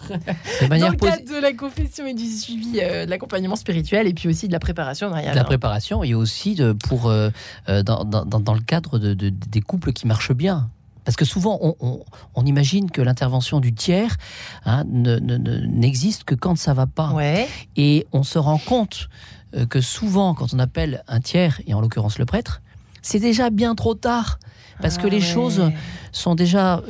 de 0.63 0.67
dans 0.67 0.89
le 0.89 0.97
cadre 0.97 1.25
de 1.25 1.41
la 1.41 1.53
confession 1.53 2.07
et 2.07 2.15
du 2.15 2.25
suivi 2.25 2.73
de 2.73 3.09
l'accompagnement 3.09 3.57
spirituel, 3.57 4.07
et 4.07 4.15
puis 4.15 4.29
aussi 4.29 4.49
de 4.49 4.53
la 4.53 4.59
préparation 4.59 5.09
de 5.09 5.13
mariage 5.13 5.37
préparation 5.51 6.05
et 6.05 6.15
aussi 6.15 6.55
de, 6.55 6.71
pour, 6.71 7.09
euh, 7.09 7.31
euh, 7.69 7.83
dans, 7.83 8.05
dans, 8.05 8.25
dans, 8.25 8.55
le 8.55 8.61
cadre 8.61 9.01
de, 9.01 9.15
des 9.15 9.61
couples 9.61 9.93
qui 9.93 10.07
marchent 10.07 10.33
bien. 10.33 10.71
Parce 11.05 11.17
que 11.17 11.25
souvent, 11.25 11.59
on, 11.61 12.05
on, 12.37 12.47
imagine 12.47 12.89
que 12.89 13.03
l'intervention 13.03 13.59
du 13.59 13.73
tiers 13.73 14.17
hein, 14.65 14.85
n'existe 14.87 16.23
que 16.23 16.37
quand 16.37 16.57
ça 16.57 16.73
va 16.73 16.87
pas. 16.87 17.11
Ouais. 17.15 17.49
Et 17.75 18.07
on 18.13 18.23
se 18.23 18.39
rend 18.39 18.59
compte 18.59 19.09
euh, 19.57 19.67
que 19.67 19.81
souvent, 19.81 20.35
quand 20.35 20.55
on 20.55 20.61
appelle 20.61 21.03
un 21.09 21.19
tiers, 21.19 21.61
et 21.67 21.75
en 21.75 21.81
l'occurrence 21.81 22.21
le 22.21 22.27
prêtre, 22.27 22.63
c'est 23.03 23.19
déjà 23.19 23.51
bien 23.51 23.75
trop 23.75 23.95
tard. 23.95 24.39
Parce 24.81 24.99
que 24.99 25.09
ah 25.09 25.11
les 25.11 25.21
choses 25.21 25.71
sont 26.11 26.35
déjà 26.35 26.83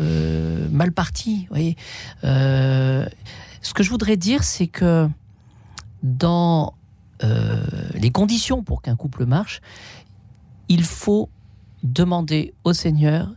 mal 0.71 0.93
parties. 0.93 1.49
Voyez 1.51 1.77
ce 2.23 3.75
que 3.75 3.83
je 3.83 3.91
voudrais 3.91 4.17
dire, 4.17 4.45
c'est 4.45 4.69
que 4.69 5.09
dans 6.03 6.75
euh, 7.23 7.63
les 7.95 8.11
conditions 8.11 8.63
pour 8.63 8.83
qu'un 8.83 8.97
couple 8.97 9.27
marche, 9.27 9.61
il 10.69 10.85
faut 10.85 11.29
demander 11.83 12.55
au 12.65 12.73
Seigneur 12.73 13.29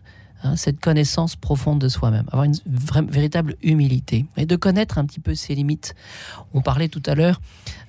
hein, 0.43 0.55
cette 0.55 0.79
connaissance 0.79 1.35
profonde 1.35 1.79
de 1.79 1.87
soi-même, 1.87 2.25
avoir 2.31 2.45
une 2.45 2.55
véritable 2.65 3.55
humilité 3.63 4.25
et 4.37 4.45
de 4.45 4.55
connaître 4.55 4.97
un 4.97 5.05
petit 5.05 5.19
peu 5.19 5.35
ses 5.35 5.55
limites. 5.55 5.95
On 6.53 6.61
parlait 6.61 6.89
tout 6.89 7.03
à 7.05 7.15
l'heure 7.15 7.41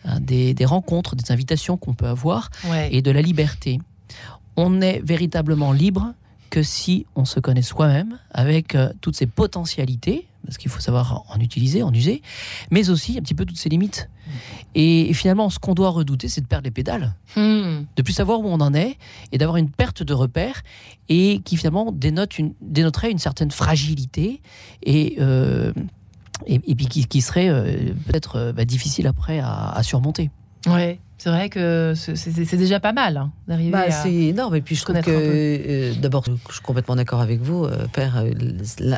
hein, 0.05 0.21
des, 0.21 0.55
rencontres, 0.65 1.17
des 1.17 1.33
invitations 1.33 1.77
qu'on 1.77 1.95
peut 1.95 2.09
avoir 2.09 2.51
et 2.91 3.03
de 3.03 3.11
la 3.11 3.23
liberté. 3.23 3.81
On 4.57 4.81
est 4.81 5.01
véritablement 5.05 5.73
libre 5.73 6.15
que 6.55 6.63
si 6.63 7.05
on 7.17 7.25
se 7.25 7.41
connaît 7.41 7.63
soi-même 7.63 8.21
avec 8.31 8.77
euh, 8.77 8.93
toutes 9.01 9.17
ses 9.17 9.27
potentialités, 9.27 10.29
parce 10.45 10.57
qu'il 10.57 10.71
faut 10.71 10.79
savoir 10.79 11.25
en 11.29 11.41
utiliser, 11.41 11.83
en 11.83 11.93
user, 11.93 12.23
mais 12.71 12.91
aussi 12.91 13.19
un 13.19 13.23
petit 13.23 13.35
peu 13.35 13.45
toutes 13.45 13.59
ses 13.59 13.69
limites. 13.69 14.09
Et, 14.77 15.13
finalement, 15.15 15.51
ce 15.51 15.59
qu'on 15.59 15.75
doit 15.75 15.91
redouter, 15.91 16.29
c'est 16.29 16.43
de 16.43 16.47
perdre 16.47 16.67
les 16.67 16.71
pédales, 16.71 17.17
hmm. 17.35 17.87
de 17.97 18.03
plus 18.03 18.13
savoir 18.13 18.39
où 18.39 18.47
on 18.47 18.61
en 18.61 18.73
est 18.73 18.99
et 19.33 19.39
d'avoir 19.39 19.57
une 19.57 19.69
perte 19.69 20.05
de 20.05 20.15
repère 20.15 20.63
et 21.09 21.41
qui 21.45 21.57
finalement 21.57 21.91
dénote 21.91 22.39
une, 22.39 22.55
dénoterait 22.61 23.11
une 23.11 23.19
certaine 23.19 23.51
fragilité 23.51 24.41
et, 24.85 25.17
euh, 25.19 25.73
et, 26.47 26.75
puis 26.77 26.87
qui, 26.87 27.21
serait 27.21 27.49
euh, 27.49 27.93
peut-être 28.07 28.53
bah, 28.55 28.65
difficile 28.65 29.09
après 29.09 29.41
à, 29.41 29.71
à 29.71 29.83
surmonter. 29.83 30.31
Ouais. 30.69 31.01
C'est 31.17 31.31
vrai 31.31 31.49
que 31.49 31.95
c'est 31.95 32.57
déjà 32.57 32.81
pas 32.81 32.93
mal 32.93 33.17
hein, 33.17 33.33
d'arriver 33.47 33.71
bah, 33.71 33.91
C'est 33.91 34.13
énorme. 34.13 34.57
Et 34.57 34.61
puis 34.61 34.75
je 34.75 34.83
trouve 34.83 35.01
que, 35.01 35.11
euh, 35.11 35.95
d'abord, 35.95 36.25
je 36.27 36.53
suis 36.53 36.63
complètement 36.63 36.97
d'accord 36.97 37.21
avec 37.21 37.41
vous, 37.41 37.65
euh, 37.65 37.87
Père, 37.93 38.19
euh, 38.19 38.31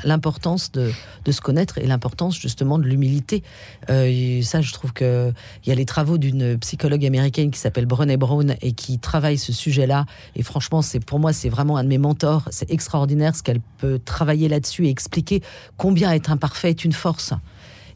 l'importance 0.02 0.72
de, 0.72 0.90
de, 1.24 1.32
se 1.32 1.40
connaître 1.40 1.78
et 1.78 1.86
l'importance 1.86 2.36
justement 2.38 2.78
de 2.78 2.84
l'humilité. 2.84 3.42
ça, 3.86 4.60
je 4.60 4.72
trouve 4.72 4.92
qu'il 4.94 5.34
y 5.66 5.70
a 5.70 5.74
les 5.74 5.84
travaux 5.84 6.16
d'une 6.16 6.58
psychologue 6.58 7.04
américaine 7.04 7.50
qui 7.50 7.60
s'appelle 7.60 7.86
Brené 7.86 8.16
Brown 8.16 8.56
et 8.62 8.72
qui 8.72 8.98
travaille 8.98 9.38
ce 9.38 9.52
sujet-là. 9.52 10.06
Et 10.34 10.42
franchement, 10.42 10.82
c'est 10.82 11.00
pour 11.00 11.20
moi, 11.20 11.32
c'est 11.32 11.50
vraiment 11.50 11.76
un 11.76 11.84
de 11.84 11.88
mes 11.88 11.98
mentors. 11.98 12.48
C'est 12.50 12.70
extraordinaire 12.70 13.36
ce 13.36 13.42
qu'elle 13.42 13.60
peut 13.78 14.00
travailler 14.04 14.48
là-dessus 14.48 14.86
et 14.86 14.90
expliquer 14.90 15.42
combien 15.76 16.12
être 16.12 16.30
imparfait 16.30 16.70
est 16.70 16.84
une 16.84 16.92
force. 16.92 17.34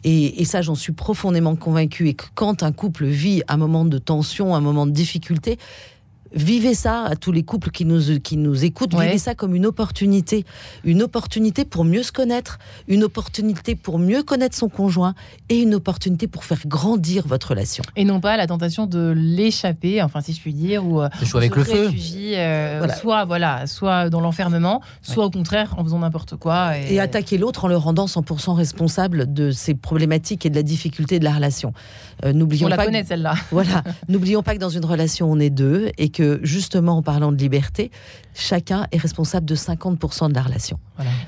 Et, 0.05 0.45
ça, 0.45 0.63
j'en 0.63 0.75
suis 0.75 0.93
profondément 0.93 1.57
convaincue. 1.57 2.09
Et 2.09 2.15
que 2.15 2.25
quand 2.35 2.63
un 2.63 2.73
couple 2.73 3.07
vit 3.07 3.43
un 3.49 3.57
moment 3.57 3.85
de 3.85 3.99
tension, 3.99 4.55
un 4.55 4.61
moment 4.61 4.87
de 4.87 4.93
difficulté, 4.93 5.59
vivez 6.33 6.75
ça 6.75 7.05
à 7.05 7.17
tous 7.17 7.33
les 7.33 7.43
couples 7.43 7.71
qui 7.71 7.85
nous, 7.85 8.21
qui 8.21 8.37
nous 8.37 8.65
écoutent, 8.65 8.95
vivez 8.95 9.19
ça 9.19 9.35
comme 9.35 9.55
une 9.55 9.67
opportunité. 9.67 10.45
Une 10.85 11.03
opportunité 11.03 11.65
pour 11.65 11.85
mieux 11.85 12.03
se 12.03 12.13
connaître, 12.13 12.59
une 12.89 13.05
opportunité 13.05 13.75
pour 13.75 13.99
mieux 13.99 14.23
connaître 14.23 14.57
son 14.57 14.69
conjoint 14.69 15.15
et 15.49 15.61
une 15.61 15.75
opportunité 15.75 16.27
pour 16.27 16.45
faire 16.45 16.61
grandir 16.67 17.27
votre 17.27 17.51
relation. 17.51 17.83
Et 17.97 18.05
non 18.05 18.21
pas 18.21 18.37
la 18.37 18.47
tentation 18.47 18.87
de 18.87 19.13
l'échapper, 19.17 20.03
enfin 20.03 20.21
si 20.21 20.33
je 20.33 20.41
puis 20.41 20.55
dire, 20.55 20.87
ou 20.87 21.01
euh, 21.01 21.09
jouer 21.23 21.39
avec 21.39 21.57
le 21.57 21.65
feu. 21.65 21.91
Euh, 21.91 22.89
soit, 23.01 23.25
voilà, 23.25 23.67
soit 23.67 24.11
dans 24.11 24.21
l'enfermement, 24.21 24.81
soit 25.03 25.25
au 25.25 25.31
contraire 25.31 25.75
en 25.79 25.85
faisant 25.85 25.99
n'importe 25.99 26.37
quoi. 26.37 26.79
Et, 26.79 27.01
attaquer 27.01 27.39
l'autre 27.39 27.65
en 27.65 27.69
le 27.69 27.77
rendant 27.77 28.05
100% 28.05 28.55
responsable 28.55 29.33
de 29.33 29.51
ses 29.51 29.75
problématiques 29.75 30.45
et 30.45 30.51
de 30.51 30.55
la 30.55 30.63
difficulté 30.63 31.19
de 31.19 31.25
la 31.25 31.33
relation. 31.33 31.73
Euh, 32.25 32.33
n'oublions 32.33 32.67
on 32.67 32.71
la 32.71 32.85
connaît 32.85 33.05
celle-là. 33.05 33.35
Voilà, 33.51 33.83
n'oublions 34.09 34.43
pas 34.43 34.55
que 34.55 34.61
dans 34.61 34.69
une 34.69 34.85
relation 34.85 35.31
on 35.31 35.39
est 35.41 35.51
deux 35.51 35.91
et 35.97 36.11
que 36.11 36.20
justement, 36.43 36.99
en 36.99 37.03
parlant 37.03 37.33
de 37.33 37.37
liberté, 37.37 37.91
chacun 38.35 38.87
est 38.93 38.99
responsable 38.99 39.47
de 39.47 39.55
50% 39.55 40.29
de 40.29 40.35
la 40.35 40.43
relation. 40.43 40.79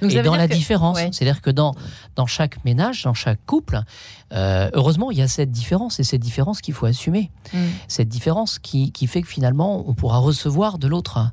et 0.02 0.22
dans 0.22 0.36
la 0.36 0.48
différence, 0.48 0.98
c'est-à-dire 0.98 1.40
que 1.40 1.50
dans, 1.50 1.74
dans 2.16 2.26
chaque 2.26 2.64
ménage, 2.64 3.04
dans 3.04 3.14
chaque 3.14 3.44
couple, 3.46 3.80
euh, 4.32 4.70
heureusement, 4.72 5.10
il 5.10 5.18
y 5.18 5.22
a 5.22 5.28
cette 5.28 5.50
différence, 5.50 6.00
et 6.00 6.04
cette 6.04 6.20
différence 6.20 6.60
qu'il 6.60 6.74
faut 6.74 6.86
assumer. 6.86 7.30
Mm. 7.52 7.58
Cette 7.88 8.08
différence 8.08 8.58
qui, 8.58 8.92
qui, 8.92 9.06
fait 9.06 9.22
que 9.22 9.28
finalement, 9.28 9.88
on 9.88 9.94
pourra 9.94 10.18
recevoir 10.18 10.78
de 10.78 10.88
l'autre. 10.88 11.32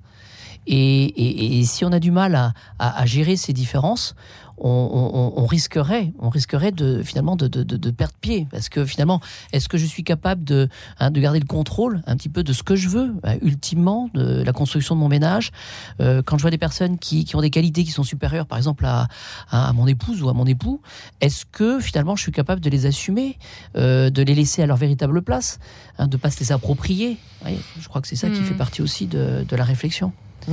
Et, 0.68 1.60
et, 1.60 1.66
si 1.66 1.84
on 1.86 1.92
a 1.92 2.00
du 2.00 2.12
mal 2.12 2.36
à, 2.36 2.54
à 2.78 3.06
gérer 3.06 3.36
ces 3.36 3.54
différences, 3.54 4.16
on, 4.62 5.46
risquerait, 5.46 6.14
on 6.20 6.30
risquerait 6.30 6.72
de 6.72 7.02
finalement 7.04 7.36
de, 7.36 7.92
perdre 7.92 8.14
pied, 8.20 8.48
parce 8.52 8.70
que 8.70 8.86
finalement, 8.86 9.22
est-ce 9.54 9.70
que 9.70 9.78
je 9.78 9.86
suis 9.86 10.04
capable 10.04 10.44
de, 10.44 10.70
hein, 11.00 11.12
de 11.12 11.20
garder 11.20 11.40
le 11.40 11.46
contrôle 11.46 12.02
un 12.06 12.16
petit 12.16 12.30
peu 12.30 12.44
de 12.44 12.54
ce 12.54 12.64
que 12.64 12.76
je 12.76 12.90
veux, 12.90 13.14
euh, 13.26 13.38
ultimement, 13.42 14.10
de 14.14 14.44
la 14.44 14.54
construction 14.54 14.96
de 14.96 15.00
mon 15.00 15.08
ménage? 15.08 15.52
Euh, 16.02 16.22
Quand 16.24 16.38
je 16.38 16.42
vois 16.42 16.52
des 16.52 16.58
personnes 16.58 16.98
qui, 16.98 17.26
ont 17.34 17.42
des 17.42 17.50
qualités 17.50 17.84
qui 17.84 17.92
sont 17.92 18.04
supérieures, 18.04 18.48
par 18.48 18.58
exemple 18.58 18.86
à, 18.86 19.08
à, 19.50 19.74
mon 19.74 19.88
épouse 19.88 20.22
ou 20.22 20.30
à 20.30 20.34
mon 20.34 20.46
époux, 20.46 20.82
est-ce 21.22 21.46
que 21.46 21.80
finalement 21.80 22.16
je 22.16 22.24
suis 22.24 22.32
capable 22.32 22.62
de 22.62 22.70
les 22.70 22.86
assumer, 22.86 23.38
euh, 23.78 24.10
de 24.10 24.22
les 24.22 24.36
laisser 24.36 24.62
à 24.62 24.66
leur 24.66 24.78
véritable 24.78 25.22
place, 25.22 25.60
hein, 25.98 26.08
de 26.08 26.18
pas 26.18 26.32
se 26.32 26.40
les 26.40 26.52
approprier? 26.52 27.18
Je 27.80 27.88
crois 27.88 28.02
que 28.02 28.08
c'est 28.08 28.16
ça 28.16 28.30
qui 28.30 28.42
hmm. 28.42 28.46
fait 28.46 28.54
partie 28.56 28.82
aussi 28.82 29.08
de, 29.08 29.46
la 29.50 29.64
réflexion. 29.64 30.12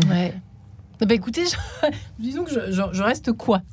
Ouais. 0.09 0.35
Bah 1.01 1.15
écoutez, 1.15 1.45
disons 2.19 2.45
que 2.45 2.51
je, 2.51 3.03
reste 3.03 3.33
quoi? 3.33 3.63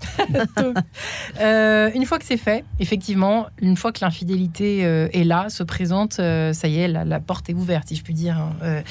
Euh, 1.39 1.89
Une 1.95 2.05
fois 2.05 2.19
que 2.19 2.25
c'est 2.25 2.37
fait, 2.37 2.63
effectivement, 2.79 3.47
une 3.61 3.77
fois 3.77 3.91
que 3.91 4.03
l'infidélité 4.03 4.85
euh, 4.85 5.07
est 5.13 5.23
là, 5.23 5.49
se 5.49 5.63
présente, 5.63 6.17
euh, 6.19 6.53
ça 6.53 6.67
y 6.67 6.79
est, 6.79 6.87
la, 6.87 7.19
porte 7.19 7.49
est 7.49 7.53
ouverte, 7.53 7.87
si 7.87 7.95
je 7.95 8.03
puis 8.03 8.13
dire. 8.13 8.37
Hein. 8.37 8.83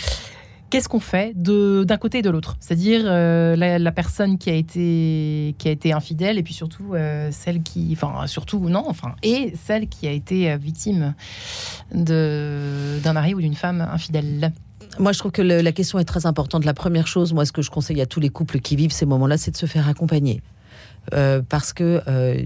Qu'est-ce 0.71 0.89
qu'on 0.89 1.01
fait 1.01 1.35
d'un 1.37 1.97
côté 1.99 2.19
et 2.19 2.23
de 2.23 2.31
l'autre? 2.31 2.57
C'est-à-dire 2.59 3.05
la, 3.05 3.93
personne 3.93 4.39
qui 4.39 4.49
a 4.49 4.55
été 4.55 5.55
qui 5.59 5.69
a 5.69 5.71
été 5.71 5.93
infidèle 5.93 6.39
et 6.39 6.43
puis 6.43 6.55
surtout 6.55 6.95
celle 7.31 7.63
qui, 7.63 7.91
enfin 7.93 8.27
surtout 8.27 8.59
non, 8.71 8.85
enfin 8.89 9.15
et 9.23 9.53
celle 9.63 9.89
qui 9.89 10.09
a 10.09 10.13
été 10.13 10.57
victime 10.57 11.15
d'un 11.93 13.13
mari 13.13 13.35
ou 13.35 13.41
d'une 13.43 13.55
femme 13.55 13.83
infidèle. 13.83 14.53
Moi, 14.99 15.13
je 15.13 15.19
trouve 15.19 15.33
que 15.33 15.43
la 15.43 15.73
question 15.73 15.99
est 15.99 16.05
très 16.05 16.27
importante. 16.27 16.65
La 16.65 16.75
première 16.75 17.07
chose, 17.07 17.33
moi, 17.33 17.47
ce 17.47 17.53
que 17.53 17.63
je 17.63 17.71
conseille 17.71 18.01
à 18.01 18.07
tous 18.07 18.21
les 18.21 18.29
couples 18.29 18.61
qui 18.61 18.77
vivent 18.77 18.93
ces 18.93 19.07
moments-là, 19.07 19.39
c'est 19.39 19.51
de 19.51 19.57
se 19.57 19.67
faire 19.67 19.89
accompagner. 19.89 20.43
Euh, 21.15 21.43
parce 21.47 21.73
que 21.73 22.01
euh, 22.07 22.41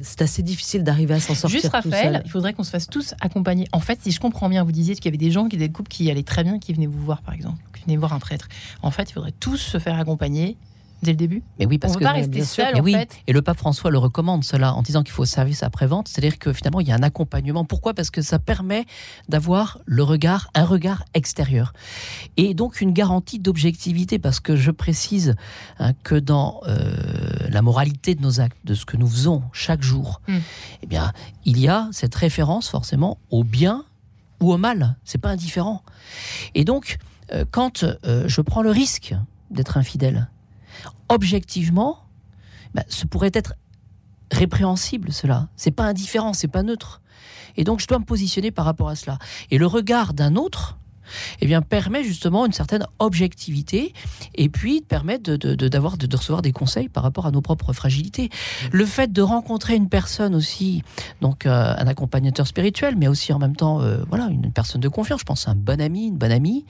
c'est 0.00 0.22
assez 0.22 0.42
difficile 0.42 0.82
d'arriver 0.82 1.14
à 1.14 1.20
s'en 1.20 1.34
sortir. 1.34 1.60
Juste 1.60 1.72
Raphaël, 1.72 2.22
il 2.24 2.30
faudrait 2.30 2.54
qu'on 2.54 2.64
se 2.64 2.70
fasse 2.70 2.88
tous 2.88 3.14
accompagner. 3.20 3.68
En 3.72 3.78
fait, 3.78 4.00
si 4.02 4.10
je 4.10 4.18
comprends 4.18 4.48
bien, 4.48 4.64
vous 4.64 4.72
disiez 4.72 4.96
qu'il 4.96 5.04
y 5.04 5.08
avait 5.08 5.16
des 5.16 5.30
gens, 5.30 5.46
qui, 5.46 5.56
des 5.56 5.68
couples 5.68 5.88
qui 5.88 6.10
allaient 6.10 6.24
très 6.24 6.42
bien, 6.42 6.58
qui 6.58 6.72
venaient 6.72 6.86
vous 6.86 7.04
voir, 7.04 7.22
par 7.22 7.34
exemple, 7.34 7.62
qui 7.72 7.84
venaient 7.84 7.96
voir 7.96 8.12
un 8.12 8.18
prêtre. 8.18 8.48
En 8.82 8.90
fait, 8.90 9.10
il 9.10 9.12
faudrait 9.12 9.34
tous 9.38 9.58
se 9.58 9.78
faire 9.78 9.98
accompagner 9.98 10.56
dès 11.02 11.12
le 11.12 11.16
début 11.16 11.42
Mais 11.58 11.66
oui, 11.66 11.78
parce 11.78 11.94
on 11.94 11.98
que 11.98 12.04
pas 12.04 12.12
rester 12.12 12.44
seul. 12.44 12.80
en 12.80 12.84
fait. 12.84 13.18
Et 13.26 13.32
le 13.32 13.42
pape 13.42 13.58
François 13.58 13.90
le 13.90 13.98
recommande 13.98 14.44
cela 14.44 14.74
en 14.74 14.82
disant 14.82 15.02
qu'il 15.02 15.12
faut 15.12 15.24
service 15.24 15.62
après-vente, 15.62 16.08
c'est-à-dire 16.08 16.38
que 16.38 16.52
finalement 16.52 16.80
il 16.80 16.88
y 16.88 16.92
a 16.92 16.94
un 16.94 17.02
accompagnement. 17.02 17.64
Pourquoi? 17.64 17.94
Parce 17.94 18.10
que 18.10 18.22
ça 18.22 18.38
permet 18.38 18.86
d'avoir 19.28 19.78
le 19.86 20.02
regard, 20.02 20.50
un 20.54 20.64
regard 20.64 21.04
extérieur, 21.14 21.72
et 22.36 22.54
donc 22.54 22.80
une 22.80 22.92
garantie 22.92 23.38
d'objectivité. 23.38 24.18
Parce 24.18 24.40
que 24.40 24.56
je 24.56 24.70
précise 24.70 25.34
hein, 25.78 25.92
que 26.02 26.14
dans 26.14 26.60
euh, 26.66 26.92
la 27.48 27.62
moralité 27.62 28.14
de 28.14 28.22
nos 28.22 28.40
actes, 28.40 28.58
de 28.64 28.74
ce 28.74 28.84
que 28.84 28.96
nous 28.96 29.08
faisons 29.08 29.42
chaque 29.52 29.82
jour, 29.82 30.20
hmm. 30.28 30.38
eh 30.82 30.86
bien 30.86 31.12
il 31.44 31.58
y 31.58 31.68
a 31.68 31.88
cette 31.92 32.14
référence 32.14 32.68
forcément 32.68 33.18
au 33.30 33.44
bien 33.44 33.84
ou 34.40 34.52
au 34.52 34.58
mal. 34.58 34.96
C'est 35.04 35.18
pas 35.18 35.30
indifférent. 35.30 35.82
Et 36.54 36.64
donc 36.64 36.98
euh, 37.32 37.44
quand 37.50 37.84
euh, 37.84 38.24
je 38.26 38.40
prends 38.40 38.62
le 38.62 38.70
risque 38.70 39.14
d'être 39.50 39.76
infidèle, 39.76 40.28
objectivement, 41.08 41.98
bah, 42.74 42.84
ce 42.88 43.06
pourrait 43.06 43.32
être 43.34 43.54
répréhensible, 44.30 45.12
cela. 45.12 45.48
C'est 45.56 45.70
pas 45.70 45.84
indifférent, 45.84 46.32
c'est 46.32 46.48
pas 46.48 46.62
neutre. 46.62 47.00
Et 47.56 47.64
donc, 47.64 47.80
je 47.80 47.86
dois 47.86 47.98
me 47.98 48.04
positionner 48.04 48.50
par 48.50 48.64
rapport 48.64 48.88
à 48.88 48.96
cela. 48.96 49.18
Et 49.50 49.58
le 49.58 49.66
regard 49.66 50.14
d'un 50.14 50.36
autre, 50.36 50.78
eh 51.40 51.46
bien, 51.46 51.62
permet 51.62 52.04
justement 52.04 52.46
une 52.46 52.52
certaine 52.52 52.86
objectivité 53.00 53.92
et 54.34 54.48
puis 54.48 54.80
permet 54.80 55.18
de, 55.18 55.36
de, 55.36 56.16
recevoir 56.16 56.42
des 56.42 56.52
conseils 56.52 56.88
par 56.88 57.02
rapport 57.02 57.26
à 57.26 57.32
nos 57.32 57.40
propres 57.40 57.72
fragilités. 57.72 58.30
Le 58.70 58.84
fait 58.84 59.12
de 59.12 59.22
rencontrer 59.22 59.74
une 59.74 59.88
personne 59.88 60.34
aussi, 60.34 60.82
donc 61.20 61.46
euh, 61.46 61.74
un 61.76 61.86
accompagnateur 61.86 62.46
spirituel, 62.46 62.94
mais 62.96 63.08
aussi 63.08 63.32
en 63.32 63.38
même 63.38 63.56
temps, 63.56 63.80
euh, 63.80 63.98
voilà, 64.08 64.28
une 64.30 64.52
personne 64.52 64.80
de 64.80 64.88
confiance, 64.88 65.20
je 65.20 65.24
pense 65.24 65.48
un 65.48 65.56
bon 65.56 65.80
ami, 65.80 66.06
une 66.06 66.16
bonne 66.16 66.32
amie, 66.32 66.64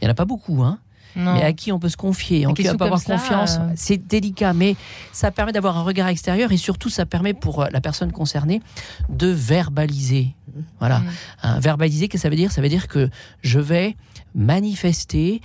il 0.00 0.04
n'y 0.04 0.08
en 0.08 0.10
a 0.10 0.14
pas 0.14 0.24
beaucoup, 0.24 0.62
hein 0.62 0.78
mais 1.16 1.42
à 1.42 1.52
qui 1.52 1.72
on 1.72 1.78
peut 1.78 1.88
se 1.88 1.96
confier, 1.96 2.46
en 2.46 2.54
qui 2.54 2.68
on 2.68 2.76
peut 2.76 2.84
avoir 2.84 3.02
confiance. 3.02 3.56
Euh. 3.56 3.72
C'est 3.76 3.96
délicat, 3.96 4.52
mais 4.52 4.76
ça 5.12 5.30
permet 5.30 5.52
d'avoir 5.52 5.76
un 5.76 5.82
regard 5.82 6.08
extérieur 6.08 6.52
et 6.52 6.56
surtout 6.56 6.88
ça 6.88 7.06
permet 7.06 7.34
pour 7.34 7.62
euh, 7.62 7.66
la 7.70 7.80
personne 7.80 8.12
concernée 8.12 8.60
de 9.08 9.28
verbaliser. 9.28 10.34
Voilà, 10.78 11.00
mm. 11.44 11.58
verbaliser, 11.60 12.08
qu'est-ce 12.08 12.22
que 12.22 12.26
ça 12.26 12.30
veut 12.30 12.36
dire? 12.36 12.52
Ça 12.52 12.60
veut 12.60 12.68
dire 12.68 12.88
que 12.88 13.10
je 13.42 13.60
vais 13.60 13.96
manifester 14.34 15.40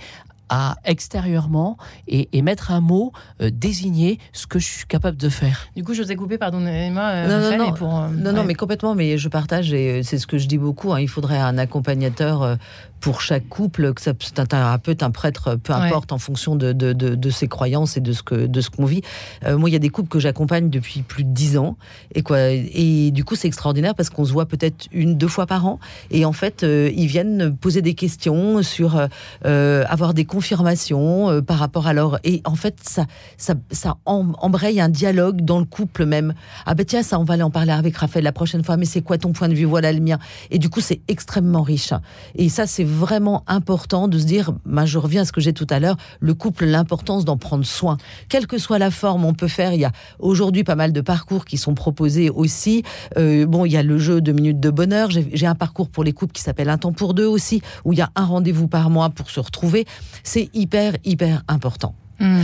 à 0.48 0.76
extérieurement 0.84 1.76
et, 2.08 2.42
mettre 2.42 2.72
un 2.72 2.80
mot, 2.80 3.12
euh, 3.40 3.50
désigner 3.50 4.18
ce 4.32 4.46
que 4.46 4.58
je 4.58 4.66
suis 4.66 4.86
capable 4.86 5.16
de 5.16 5.30
faire. 5.30 5.68
Du 5.74 5.82
coup, 5.82 5.94
je 5.94 6.02
vous 6.02 6.12
ai 6.12 6.16
coupé, 6.16 6.36
pardonnez-moi. 6.36 7.26
non, 7.26 7.40
non, 7.40 7.58
non, 7.58 8.08
non, 8.10 8.32
non, 8.32 8.44
mais 8.44 8.54
complètement, 8.54 8.94
mais 8.94 9.16
je 9.16 9.28
partage 9.28 9.72
et 9.72 10.02
c'est 10.02 10.18
ce 10.18 10.26
que 10.26 10.36
je 10.36 10.46
dis 10.46 10.58
beaucoup. 10.58 10.92
Hein, 10.92 11.00
il 11.00 11.08
faudrait 11.08 11.38
un 11.38 11.56
accompagnateur 11.56 12.58
pour 13.04 13.20
chaque 13.20 13.46
couple, 13.50 13.92
que 13.92 14.00
c'est 14.00 14.38
un 14.38 14.46
thérapeute, 14.46 15.02
un 15.02 15.10
prêtre, 15.10 15.56
peu 15.56 15.74
importe, 15.74 16.10
en 16.10 16.16
fonction 16.16 16.56
de, 16.56 16.72
de, 16.72 16.94
de, 16.94 17.30
ses 17.30 17.48
croyances 17.48 17.98
et 17.98 18.00
de 18.00 18.14
ce 18.14 18.22
que 18.22 18.46
de 18.46 18.60
ce 18.62 18.70
qu'on 18.70 18.86
vit. 18.86 19.02
Euh, 19.44 19.58
moi, 19.58 19.68
il 19.68 19.74
y 19.74 19.76
a 19.76 19.78
des 19.78 19.90
couples 19.90 20.08
que 20.08 20.18
j'accompagne 20.18 20.70
depuis 20.70 21.02
plus 21.02 21.22
de 21.22 21.28
dix 21.28 21.58
ans, 21.58 21.76
et 22.14 22.22
quoi, 22.22 22.38
et 22.48 23.10
du 23.10 23.22
coup, 23.22 23.34
c'est 23.34 23.46
extraordinaire 23.46 23.94
parce 23.94 24.08
qu'on 24.08 24.24
se 24.24 24.32
voit 24.32 24.46
peut-être 24.46 24.86
une, 24.90 25.18
deux 25.18 25.28
fois 25.28 25.44
par 25.44 25.66
an, 25.66 25.80
et 26.10 26.24
en 26.24 26.32
fait, 26.32 26.62
euh, 26.62 26.90
ils 26.96 27.06
viennent 27.06 27.54
poser 27.54 27.82
des 27.82 27.92
questions 27.92 28.62
sur 28.62 28.98
euh, 29.44 29.84
avoir 29.86 30.14
des 30.14 30.24
confidences 30.24 30.43
confirmation 30.44 31.30
euh, 31.30 31.40
par 31.40 31.56
rapport 31.56 31.86
à 31.86 31.94
leur 31.94 32.18
et 32.22 32.42
en 32.44 32.54
fait 32.54 32.76
ça 32.82 33.06
ça, 33.38 33.54
ça 33.70 33.96
embraye 34.04 34.78
un 34.78 34.90
dialogue 34.90 35.40
dans 35.40 35.58
le 35.58 35.64
couple 35.64 36.04
même. 36.04 36.34
Ah 36.66 36.74
ben 36.74 36.84
tiens 36.84 37.02
ça 37.02 37.18
on 37.18 37.24
va 37.24 37.34
aller 37.34 37.42
en 37.42 37.50
parler 37.50 37.72
avec 37.72 37.96
Raphaël 37.96 38.24
la 38.24 38.32
prochaine 38.32 38.62
fois. 38.62 38.76
Mais 38.76 38.84
c'est 38.84 39.00
quoi 39.00 39.16
ton 39.16 39.32
point 39.32 39.48
de 39.48 39.54
vue? 39.54 39.64
Voilà 39.64 39.90
le 39.90 40.00
mien. 40.00 40.18
Et 40.50 40.58
du 40.58 40.68
coup 40.68 40.80
c'est 40.82 41.00
extrêmement 41.08 41.62
riche. 41.62 41.94
Et 42.34 42.50
ça 42.50 42.66
c'est 42.66 42.84
vraiment 42.84 43.42
important 43.46 44.06
de 44.06 44.18
se 44.18 44.26
dire. 44.26 44.52
Ben, 44.66 44.84
je 44.84 44.98
reviens 44.98 45.22
à 45.22 45.24
ce 45.24 45.32
que 45.32 45.40
j'ai 45.40 45.54
tout 45.54 45.66
à 45.70 45.80
l'heure. 45.80 45.96
Le 46.20 46.34
couple 46.34 46.66
l'importance 46.66 47.24
d'en 47.24 47.38
prendre 47.38 47.64
soin, 47.64 47.96
quelle 48.28 48.46
que 48.46 48.58
soit 48.58 48.78
la 48.78 48.90
forme. 48.90 49.24
On 49.24 49.32
peut 49.32 49.48
faire. 49.48 49.72
Il 49.72 49.80
y 49.80 49.86
a 49.86 49.92
aujourd'hui 50.18 50.62
pas 50.62 50.74
mal 50.74 50.92
de 50.92 51.00
parcours 51.00 51.46
qui 51.46 51.56
sont 51.56 51.74
proposés 51.74 52.28
aussi. 52.28 52.82
Euh, 53.16 53.46
bon 53.46 53.64
il 53.64 53.72
y 53.72 53.78
a 53.78 53.82
le 53.82 53.96
jeu 53.96 54.20
de 54.20 54.32
minutes 54.32 54.60
de 54.60 54.68
bonheur. 54.70 55.08
J'ai 55.10 55.46
un 55.46 55.54
parcours 55.54 55.88
pour 55.88 56.04
les 56.04 56.12
couples 56.12 56.32
qui 56.32 56.42
s'appelle 56.42 56.68
Un 56.68 56.76
temps 56.76 56.92
pour 56.92 57.14
deux 57.14 57.26
aussi 57.26 57.62
où 57.86 57.94
il 57.94 57.98
y 57.98 58.02
a 58.02 58.10
un 58.14 58.26
rendez-vous 58.26 58.68
par 58.68 58.90
mois 58.90 59.08
pour 59.08 59.30
se 59.30 59.40
retrouver. 59.40 59.86
C'est 60.24 60.50
hyper, 60.54 60.94
hyper 61.04 61.42
important. 61.46 61.94
Hmm. 62.18 62.42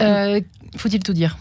Euh, 0.00 0.40
faut-il 0.76 1.02
tout 1.02 1.12
dire? 1.12 1.38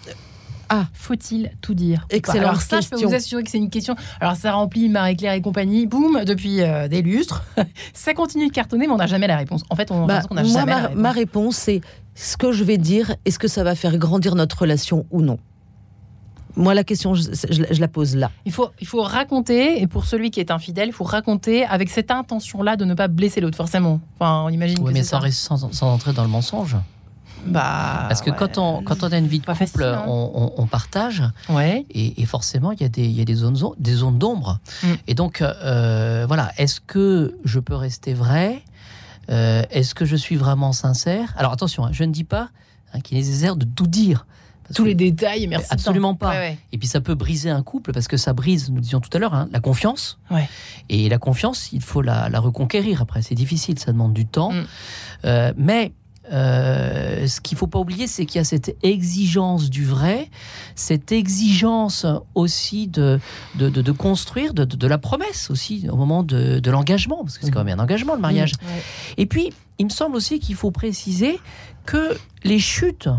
Ah, 0.69 0.88
faut-il 0.93 1.51
tout 1.62 1.73
dire? 1.73 2.08
Excellent. 2.10 2.49
Alors 2.49 2.62
ça, 2.62 2.82
je 2.82 2.89
peux 2.89 2.97
vous 2.97 3.13
assurer 3.13 3.43
que 3.43 3.49
c'est 3.49 3.58
une 3.58 3.69
question. 3.69 3.95
Alors 4.19 4.36
ça 4.36 4.54
remplit 4.54 4.89
Marie-Claire 4.89 5.34
et 5.34 5.41
compagnie, 5.41 5.86
boum, 5.86 6.23
depuis 6.23 6.62
euh, 6.62 6.88
des 6.88 7.01
lustres. 7.01 7.43
ça 7.93 8.13
continue 8.13 8.47
de 8.47 8.54
cartonner, 8.54 8.88
mais 8.88 8.93
on 8.93 8.97
n'a 8.97 9.08
jamais 9.08 9.28
la 9.28 9.38
réponse. 9.38 9.63
En 9.69 9.75
fait, 9.75 9.91
on, 9.91 10.06
bah, 10.06 10.21
n'a 10.32 10.43
jamais 10.43 10.65
ma, 10.65 10.65
la 10.65 10.88
réponse. 10.88 11.01
Ma 11.01 11.12
réponse, 11.12 11.56
c'est 11.58 11.82
ce 12.15 12.38
que 12.38 12.51
je 12.51 12.63
vais 12.63 12.78
dire. 12.78 13.15
Est-ce 13.25 13.39
que 13.39 13.47
ça 13.47 13.63
va 13.63 13.75
faire 13.75 13.97
grandir 13.97 14.36
notre 14.36 14.60
relation 14.60 15.06
ou 15.12 15.21
non? 15.21 15.38
Moi, 16.58 16.74
la 16.74 16.84
question, 16.84 17.13
je, 17.15 17.80
la 17.80 17.88
pose 17.88 18.15
là. 18.15 18.32
Il 18.46 18.52
faut, 18.52 18.70
il 18.80 18.88
faut 18.88 19.02
raconter, 19.02 19.82
et 19.82 19.88
pour 19.88 20.06
celui 20.06 20.32
qui 20.32 20.39
est 20.39 20.52
infidèle, 20.52 20.89
il 20.89 20.94
faut 20.94 21.04
raconter 21.04 21.65
avec 21.65 21.89
cette 21.89 22.12
intention-là 22.12 22.76
de 22.76 22.86
ne 22.86 22.94
pas 22.94 23.08
blesser 23.08 23.41
l'autre, 23.41 23.58
forcément. 23.58 24.00
Enfin, 24.20 24.44
on 24.46 24.50
imagine 24.50 24.80
oui, 24.80 24.89
que 24.89 24.94
mais 24.94 25.04
sans, 25.04 25.22
sans, 25.32 25.72
sans, 25.72 25.94
entrer 25.94 26.13
dans 26.13 26.24
le 26.24 26.30
mensonge. 26.30 26.78
Bah, 27.46 28.06
Parce 28.08 28.22
que 28.22 28.32
quand, 28.32 28.58
on, 28.58 28.82
quand 28.82 29.04
on 29.04 29.12
a 29.12 29.18
une 29.18 29.28
vie 29.28 29.39
de 29.39 29.46
couple, 29.46 29.84
hein. 29.84 30.04
on, 30.08 30.54
on, 30.58 30.65
partage. 30.65 31.24
Ouais. 31.50 31.86
Et, 31.91 32.26
forcément, 32.26 32.72
il 32.72 32.82
y 32.82 32.86
a 32.86 32.89
des, 32.89 33.06
il 33.06 33.12
y 33.12 33.22
a 33.22 33.26
des 33.26 33.36
zones, 33.36 33.58
des 33.78 33.94
zones 33.94 34.18
d'ombre. 34.18 34.60
Mm. 34.82 34.88
Et 35.08 35.13
donc, 35.13 35.41
euh, 35.41 36.26
voilà, 36.28 36.52
est-ce 36.58 36.80
que 36.82 37.38
je 37.44 37.60
peux 37.60 37.76
rester 37.76 38.13
vrai? 38.13 38.63
Euh, 39.30 39.63
Est-ce 39.72 39.96
que 39.96 40.06
je 40.06 40.15
suis 40.15 40.36
vraiment 40.36 40.72
sincère? 40.72 41.34
Alors 41.38 41.52
attention, 41.52 41.86
hein, 41.86 41.89
je 41.91 42.04
ne 42.04 42.12
dis 42.12 42.24
pas 42.24 42.50
hein, 42.94 43.00
qu'il 43.02 43.18
est 43.18 43.22
nécessaire 43.22 43.56
de 43.56 43.65
tout 43.65 43.88
dire. 43.88 44.26
Tous 44.73 44.84
les 44.84 44.95
détails, 44.95 45.47
merci. 45.47 45.67
Absolument 45.69 46.15
pas. 46.15 46.49
Et 46.71 46.78
puis 46.78 46.88
ça 46.88 47.01
peut 47.01 47.15
briser 47.15 47.49
un 47.49 47.63
couple 47.63 47.91
parce 47.91 48.08
que 48.08 48.17
ça 48.17 48.34
brise, 48.34 48.69
nous 48.71 48.82
disions 48.82 48.99
tout 48.99 49.10
à 49.13 49.19
l'heure, 49.19 49.34
hein, 49.34 49.47
la 49.51 49.60
confiance. 49.60 50.19
Et 50.89 51.10
la 51.10 51.17
confiance, 51.17 51.71
il 51.71 51.82
faut 51.82 52.01
la, 52.01 52.28
reconquérir 52.39 53.01
après. 53.01 53.21
C'est 53.21 53.36
difficile, 53.36 53.80
ça 53.80 53.91
demande 53.91 54.13
du 54.13 54.25
temps. 54.25 54.51
Mm. 54.51 54.65
Euh, 55.25 55.54
mais 55.58 55.93
euh, 56.32 57.28
ce 57.28 57.39
qu'il 57.41 57.58
faut 57.58 57.67
pas 57.67 57.80
oublier, 57.80 58.08
c'est 58.08 58.25
qu'il 58.25 58.38
y 58.38 58.41
a 58.41 58.43
cette 58.43 58.75
exigence 58.84 59.69
du 59.69 59.86
vrai, 59.86 60.30
cette 60.75 61.12
exigence 61.12 62.06
aussi 62.34 62.88
de, 62.88 63.19
de, 63.56 63.91
construire, 63.91 64.54
de, 64.54 64.88
la 64.88 64.97
promesse 64.97 65.49
aussi 65.49 65.88
au 65.89 65.95
moment 65.95 66.23
de, 66.23 66.69
l'engagement, 66.69 67.23
parce 67.23 67.38
que 67.38 67.45
c'est 67.45 67.51
quand 67.51 67.63
même 67.63 67.80
un 67.80 67.84
engagement 67.84 68.15
le 68.15 68.21
mariage. 68.21 68.54
Mm. 68.54 68.67
Et 69.17 69.25
puis, 69.25 69.54
il 69.78 69.86
me 69.86 69.91
semble 69.91 70.15
aussi 70.15 70.39
qu'il 70.39 70.56
faut 70.56 70.71
préciser 70.71 71.39
que 71.86 72.17
les 72.43 72.60
chutes 72.60 73.10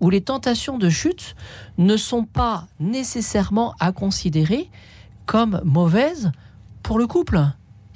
où 0.00 0.10
les 0.10 0.20
tentations 0.20 0.78
de 0.78 0.88
chute 0.88 1.34
ne 1.78 1.96
sont 1.96 2.24
pas 2.24 2.66
nécessairement 2.80 3.74
à 3.80 3.92
considérer 3.92 4.70
comme 5.26 5.60
mauvaises 5.64 6.32
pour 6.82 6.98
le 6.98 7.06
couple. 7.06 7.40